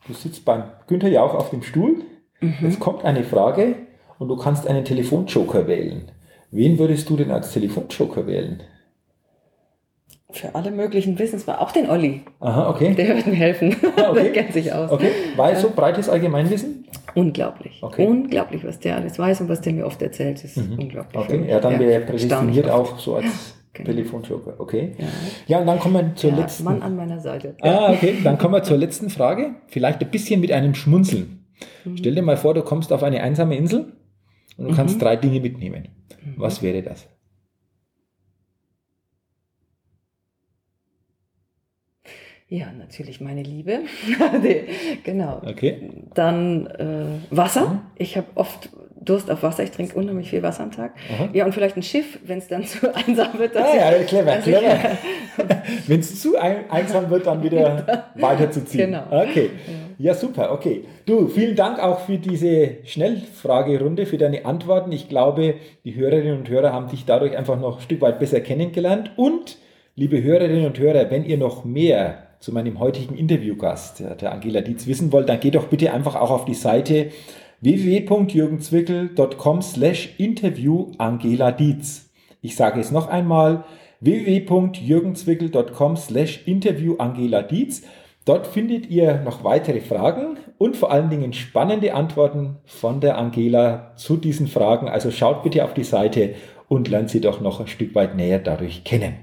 Du 0.08 0.14
sitzt 0.14 0.46
beim 0.46 0.64
Günther 0.88 1.10
Jauch 1.10 1.34
auf 1.34 1.50
dem 1.50 1.64
Stuhl. 1.64 2.04
Mhm. 2.42 2.54
Jetzt 2.62 2.80
kommt 2.80 3.04
eine 3.04 3.24
Frage 3.24 3.76
und 4.20 4.28
du 4.30 4.36
kannst 4.38 4.68
einen 4.68 4.86
Telefonjoker 4.86 5.68
wählen. 5.68 6.12
Wen 6.52 6.78
würdest 6.80 7.10
du 7.10 7.18
denn 7.18 7.32
als 7.32 7.52
Telefonjoker 7.52 8.26
wählen? 8.28 8.62
Für 10.36 10.54
alle 10.54 10.70
möglichen 10.72 11.18
Wissens 11.18 11.48
war 11.48 11.62
auch 11.62 11.72
den 11.72 11.90
Olli. 11.90 12.22
Aha, 12.42 12.70
okay. 12.70 12.94
Der 12.94 13.16
wird 13.16 13.26
mir 13.28 13.34
helfen. 13.36 13.76
Ah, 13.98 14.12
okay. 14.12 14.24
Der 14.24 14.32
kennt 14.34 14.54
sich 14.54 14.72
aus. 14.74 14.92
Okay, 14.92 15.10
weil 15.38 15.56
so 15.56 15.70
breites 15.70 16.10
Allgemeinwissen? 16.10 16.86
Unglaublich. 17.16 17.80
Okay. 17.82 18.06
Unglaublich, 18.06 18.64
was 18.66 18.80
der 18.80 18.98
alles 18.98 19.18
weiß 19.18 19.42
und 19.42 19.50
was 19.50 19.62
der 19.62 19.74
mir 19.74 19.86
oft 19.86 20.02
erzählt. 20.02 20.44
ist 20.44 20.58
Mhm. 20.58 20.78
unglaublich. 20.80 21.16
Okay, 21.24 21.46
ja, 21.48 21.60
dann 21.60 21.80
wäre 21.80 21.92
er 21.94 22.00
prädestiniert 22.02 22.70
auch 22.70 23.00
so 23.00 23.16
als 23.16 23.56
Genau. 23.74 23.90
Telefonjoker. 23.92 24.54
Okay. 24.58 24.94
Ja. 24.98 25.06
Ja, 25.48 25.60
und 25.60 25.68
dann 25.68 25.80
kommen 25.80 25.96
wir 25.96 26.16
zur 26.16 26.30
Ja, 26.32 26.38
letzten 26.38 26.64
Mann 26.64 26.82
an 26.82 26.96
meiner 26.96 27.20
Seite. 27.20 27.56
Ah, 27.62 27.92
okay. 27.92 28.16
Dann 28.24 28.38
kommen 28.38 28.54
wir 28.54 28.64
zur 28.64 28.78
letzten 28.78 29.10
Frage. 29.10 29.56
Vielleicht 29.68 30.02
ein 30.02 30.10
bisschen 30.10 30.40
mit 30.40 30.52
einem 30.54 30.76
Schmunzeln. 30.76 31.46
Mhm. 31.84 31.98
Stell 31.98 32.16
dir 32.16 32.22
mal 32.22 32.38
vor, 32.38 32.54
du 32.54 32.62
kommst 32.62 32.94
auf 32.94 33.04
eine 33.04 33.22
einsame 33.22 33.56
Insel 33.58 33.92
und 34.58 34.66
du 34.66 34.72
Mhm. 34.72 34.76
kannst 34.76 35.02
drei 35.02 35.16
Dinge 35.18 35.40
mitnehmen. 35.42 35.90
Was 36.38 36.62
wäre 36.64 36.82
das? 36.84 37.08
Ja, 42.48 42.68
natürlich 42.78 43.22
meine 43.22 43.42
Liebe. 43.44 43.80
Genau. 45.04 45.42
Okay. 45.46 45.90
Dann 46.14 46.68
äh, 46.68 47.36
Wasser. 47.36 47.82
Ich 47.98 48.18
habe 48.18 48.28
oft 48.36 48.70
Durst 49.02 49.30
auf 49.32 49.44
Wasser. 49.44 49.64
Ich 49.64 49.72
trinke 49.72 49.96
unheimlich 49.96 50.30
viel 50.30 50.42
Wasser 50.44 50.64
am 50.64 50.72
Tag. 50.72 50.94
Aha. 51.14 51.30
Ja, 51.34 51.46
und 51.46 51.54
vielleicht 51.54 51.76
ein 51.78 51.84
Schiff, 51.84 52.20
wenn 52.26 52.38
es 52.40 52.48
dann 52.48 52.64
zu 52.66 52.94
einsam 52.96 53.38
wird. 53.40 53.56
Ah, 53.58 53.76
ja, 53.76 53.96
ich- 53.98 54.08
clever, 54.08 54.38
ich- 54.38 54.44
clever. 54.44 54.78
Wenn 55.88 56.00
es 56.00 56.22
zu 56.22 56.38
ein, 56.38 56.70
einsam 56.70 57.10
wird, 57.10 57.26
dann 57.28 57.44
wieder 57.44 58.12
weiterzuziehen. 58.16 58.92
Genau. 58.92 59.04
Okay. 59.12 59.50
Ja, 59.98 60.14
super. 60.14 60.52
Okay. 60.54 60.86
Du, 61.06 61.28
vielen 61.28 61.56
Dank 61.56 61.80
auch 61.80 62.02
für 62.02 62.18
diese 62.18 62.78
Schnellfragerunde, 62.86 64.06
für 64.06 64.18
deine 64.18 64.46
Antworten. 64.46 64.92
Ich 64.92 65.10
glaube, 65.10 65.56
die 65.84 65.96
Hörerinnen 65.96 66.38
und 66.40 66.50
Hörer 66.50 66.72
haben 66.74 66.88
dich 66.90 67.06
dadurch 67.06 67.36
einfach 67.38 67.60
noch 67.60 67.78
ein 67.78 67.82
Stück 67.82 68.02
weit 68.02 68.20
besser 68.20 68.40
kennengelernt. 68.40 69.12
Und, 69.18 69.58
liebe 69.96 70.22
Hörerinnen 70.24 70.66
und 70.66 70.80
Hörer, 70.80 71.12
wenn 71.12 71.26
ihr 71.26 71.38
noch 71.38 71.66
mehr 71.66 72.25
zu 72.40 72.52
meinem 72.52 72.80
heutigen 72.80 73.16
Interviewgast, 73.16 74.04
der 74.22 74.32
Angela 74.32 74.62
Dietz, 74.62 74.88
wissen 74.88 75.12
wollt, 75.12 75.30
dann 75.30 75.40
geht 75.40 75.56
doch 75.56 75.68
bitte 75.68 75.94
einfach 75.94 76.16
auch 76.16 76.32
auf 76.32 76.46
die 76.46 76.54
Seite 76.54 77.12
www.jürgenzwickel.com 77.62 79.62
slash 79.62 80.16
interview 80.18 80.92
Angela 80.98 81.52
Dietz. 81.52 82.10
Ich 82.42 82.56
sage 82.56 82.80
es 82.80 82.92
noch 82.92 83.08
einmal, 83.08 83.64
www.jürgenzwickel.com 84.02 85.98
slash 85.98 86.42
interview 86.46 86.96
Angela 86.98 87.42
Dietz. 87.42 87.84
Dort 88.26 88.48
findet 88.48 88.90
ihr 88.90 89.22
noch 89.22 89.44
weitere 89.44 89.82
Fragen 89.82 90.38
und 90.58 90.78
vor 90.78 90.92
allen 90.92 91.10
Dingen 91.10 91.34
spannende 91.34 91.94
Antworten 91.94 92.58
von 92.66 93.00
der 93.00 93.18
Angela 93.18 93.94
zu 93.96 94.18
diesen 94.18 94.48
Fragen. 94.48 94.90
Also 94.90 95.12
schaut 95.12 95.44
bitte 95.44 95.64
auf 95.64 95.74
die 95.74 95.84
Seite 95.84 96.36
und 96.68 96.88
lernt 96.88 97.10
sie 97.10 97.22
doch 97.22 97.42
noch 97.42 97.60
ein 97.60 97.68
Stück 97.68 97.96
weit 97.96 98.16
näher 98.16 98.40
dadurch 98.40 98.84
kennen. 98.84 99.16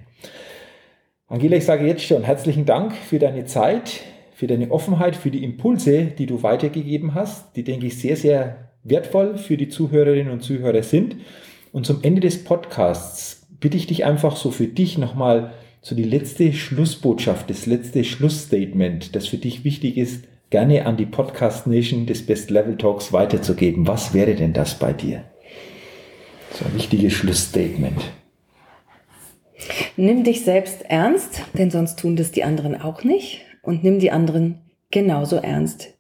Angela, 1.33 1.57
ich 1.57 1.65
sage 1.65 1.87
jetzt 1.87 2.05
schon 2.05 2.25
herzlichen 2.25 2.67
Dank 2.67 2.95
für 2.95 3.19
deine 3.19 3.47
Zeit, 3.47 4.03
für 4.35 4.47
deine 4.47 4.71
Offenheit, 4.71 5.17
für 5.17 5.31
die 5.31 5.43
Impulse, 5.43 6.09
die 6.19 6.27
du 6.27 6.43
weitergegeben 6.43 7.15
hast, 7.15 7.57
die, 7.57 7.65
denke 7.65 7.87
ich, 7.87 7.99
sehr, 7.99 8.17
sehr 8.17 8.69
wertvoll 8.85 9.39
für 9.39 9.57
die 9.57 9.71
Zuhörerinnen 9.71 10.31
und 10.31 10.43
Zuhörer 10.43 10.83
sind. 10.83 11.17
Und 11.73 11.87
zum 11.87 12.03
Ende 12.03 12.21
des 12.21 12.45
Podcasts 12.45 13.47
bitte 13.61 13.79
ich 13.79 13.87
dich 13.87 14.05
einfach 14.05 14.37
so 14.37 14.51
für 14.51 14.67
dich 14.67 14.99
nochmal 14.99 15.55
so 15.81 15.95
die 15.95 16.05
letzte 16.05 16.53
Schlussbotschaft, 16.53 17.49
das 17.49 17.65
letzte 17.65 18.05
Schlussstatement, 18.05 19.17
das 19.17 19.27
für 19.27 19.39
dich 19.39 19.65
wichtig 19.65 19.97
ist, 19.97 20.25
gerne 20.51 20.85
an 20.85 20.99
die 20.99 21.07
Podcast 21.07 21.67
Nation 21.67 22.05
des 22.05 22.27
Best 22.27 22.51
Level 22.51 22.77
Talks 22.77 23.11
weiterzugeben. 23.11 23.87
Was 23.87 24.13
wäre 24.13 24.35
denn 24.35 24.53
das 24.53 24.79
bei 24.79 24.93
dir? 24.93 25.25
So 26.53 26.67
ein 26.67 26.75
wichtiges 26.75 27.15
Schlussstatement. 27.15 28.03
Nimm 29.97 30.25
dich 30.25 30.45
selbst 30.45 30.83
ernst, 30.89 31.43
denn 31.55 31.71
sonst 31.71 31.99
tun 31.99 32.17
das 32.17 32.33
die 32.33 32.45
anderen 32.45 32.81
auch 32.81 33.05
nicht. 33.05 33.41
Und 33.63 33.85
nimm 33.85 33.99
die 33.99 34.11
anderen 34.11 34.61
genauso 34.91 35.37
ernst, 35.37 35.95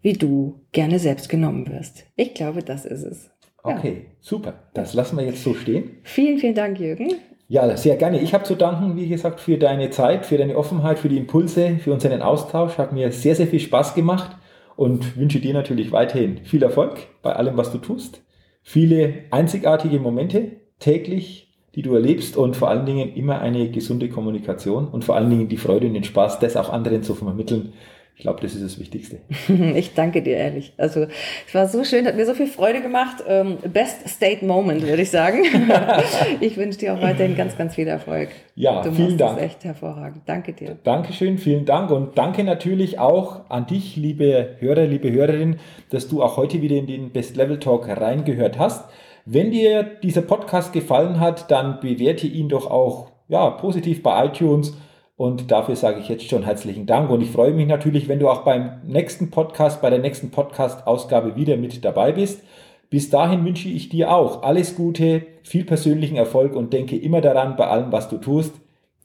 wie 0.00 0.14
du 0.14 0.60
gerne 0.72 0.98
selbst 0.98 1.28
genommen 1.28 1.68
wirst. 1.68 2.04
Ich 2.16 2.34
glaube, 2.34 2.62
das 2.62 2.84
ist 2.84 3.02
es. 3.02 3.30
Ja. 3.64 3.76
Okay, 3.76 4.06
super. 4.20 4.54
Das 4.74 4.94
lassen 4.94 5.16
wir 5.16 5.24
jetzt 5.24 5.42
so 5.42 5.54
stehen. 5.54 5.98
Vielen, 6.02 6.38
vielen 6.38 6.54
Dank, 6.54 6.80
Jürgen. 6.80 7.14
Ja, 7.48 7.76
sehr 7.76 7.96
gerne. 7.96 8.18
Ich 8.20 8.32
habe 8.32 8.44
zu 8.44 8.54
danken, 8.54 8.96
wie 8.96 9.08
gesagt, 9.08 9.40
für 9.40 9.58
deine 9.58 9.90
Zeit, 9.90 10.24
für 10.24 10.38
deine 10.38 10.56
Offenheit, 10.56 10.98
für 10.98 11.08
die 11.08 11.18
Impulse, 11.18 11.76
für 11.78 11.92
unseren 11.92 12.22
Austausch. 12.22 12.78
Hat 12.78 12.92
mir 12.92 13.12
sehr, 13.12 13.34
sehr 13.34 13.46
viel 13.46 13.60
Spaß 13.60 13.94
gemacht 13.94 14.36
und 14.74 15.16
wünsche 15.16 15.38
dir 15.38 15.52
natürlich 15.52 15.92
weiterhin 15.92 16.40
viel 16.44 16.62
Erfolg 16.62 16.96
bei 17.20 17.34
allem, 17.34 17.56
was 17.56 17.70
du 17.70 17.78
tust. 17.78 18.22
Viele 18.62 19.24
einzigartige 19.30 19.98
Momente 19.98 20.52
täglich, 20.78 21.41
die 21.74 21.82
du 21.82 21.94
erlebst 21.94 22.36
und 22.36 22.56
vor 22.56 22.68
allen 22.68 22.86
Dingen 22.86 23.14
immer 23.14 23.40
eine 23.40 23.70
gesunde 23.70 24.08
Kommunikation 24.08 24.88
und 24.88 25.04
vor 25.04 25.16
allen 25.16 25.30
Dingen 25.30 25.48
die 25.48 25.56
Freude 25.56 25.86
und 25.86 25.94
den 25.94 26.04
Spaß, 26.04 26.38
das 26.38 26.56
auch 26.56 26.70
anderen 26.70 27.02
zu 27.02 27.14
vermitteln. 27.14 27.72
Ich 28.14 28.24
glaube, 28.24 28.40
das 28.42 28.54
ist 28.54 28.62
das 28.62 28.78
Wichtigste. 28.78 29.18
Ich 29.74 29.94
danke 29.94 30.22
dir 30.22 30.36
ehrlich. 30.36 30.74
Also 30.76 31.06
es 31.46 31.54
war 31.54 31.66
so 31.66 31.82
schön, 31.82 32.06
hat 32.06 32.14
mir 32.14 32.26
so 32.26 32.34
viel 32.34 32.46
Freude 32.46 32.82
gemacht. 32.82 33.24
Ähm, 33.26 33.56
Best 33.72 34.06
State 34.06 34.44
Moment, 34.44 34.86
würde 34.86 35.02
ich 35.02 35.10
sagen. 35.10 35.44
Ich 36.40 36.56
wünsche 36.56 36.78
dir 36.78 36.94
auch 36.94 37.00
weiterhin 37.00 37.36
ganz, 37.36 37.56
ganz 37.56 37.74
viel 37.74 37.88
Erfolg. 37.88 38.28
Ja, 38.54 38.82
du 38.82 38.92
vielen 38.92 39.08
machst 39.08 39.20
Dank. 39.20 39.36
Das 39.36 39.44
echt 39.46 39.64
hervorragend. 39.64 40.22
Danke 40.26 40.52
dir. 40.52 40.76
Dankeschön, 40.84 41.38
vielen 41.38 41.64
Dank 41.64 41.90
und 41.90 42.16
danke 42.18 42.44
natürlich 42.44 42.98
auch 42.98 43.48
an 43.50 43.66
dich, 43.66 43.96
liebe 43.96 44.56
Hörer, 44.58 44.86
liebe 44.86 45.10
Hörerin, 45.10 45.56
dass 45.90 46.08
du 46.08 46.22
auch 46.22 46.36
heute 46.36 46.60
wieder 46.62 46.76
in 46.76 46.86
den 46.86 47.10
Best 47.10 47.36
Level 47.36 47.58
Talk 47.58 47.88
reingehört 47.88 48.58
hast. 48.58 48.84
Wenn 49.24 49.52
dir 49.52 49.84
dieser 50.02 50.22
Podcast 50.22 50.72
gefallen 50.72 51.20
hat, 51.20 51.50
dann 51.50 51.78
bewerte 51.80 52.26
ihn 52.26 52.48
doch 52.48 52.68
auch 52.68 53.12
ja, 53.28 53.50
positiv 53.50 54.02
bei 54.02 54.26
iTunes 54.26 54.76
und 55.16 55.50
dafür 55.52 55.76
sage 55.76 56.00
ich 56.00 56.08
jetzt 56.08 56.28
schon 56.28 56.42
herzlichen 56.42 56.86
Dank 56.86 57.08
und 57.08 57.22
ich 57.22 57.30
freue 57.30 57.52
mich 57.52 57.68
natürlich, 57.68 58.08
wenn 58.08 58.18
du 58.18 58.28
auch 58.28 58.42
beim 58.42 58.80
nächsten 58.84 59.30
Podcast, 59.30 59.80
bei 59.80 59.90
der 59.90 60.00
nächsten 60.00 60.30
Podcast-Ausgabe 60.30 61.36
wieder 61.36 61.56
mit 61.56 61.84
dabei 61.84 62.12
bist. 62.12 62.42
Bis 62.90 63.10
dahin 63.10 63.44
wünsche 63.44 63.68
ich 63.68 63.88
dir 63.88 64.12
auch 64.12 64.42
alles 64.42 64.74
Gute, 64.74 65.22
viel 65.44 65.64
persönlichen 65.64 66.16
Erfolg 66.16 66.56
und 66.56 66.72
denke 66.72 66.96
immer 66.96 67.20
daran, 67.20 67.56
bei 67.56 67.68
allem, 67.68 67.92
was 67.92 68.08
du 68.08 68.18
tust, 68.18 68.54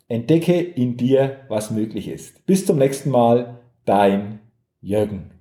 entdecke 0.08 0.60
in 0.60 0.98
dir, 0.98 1.38
was 1.48 1.72
möglich 1.72 2.08
ist. 2.08 2.46
Bis 2.46 2.66
zum 2.66 2.80
nächsten 2.80 3.12
Mal, 3.12 3.60
dein 3.86 4.40
Jürgen. 4.82 5.37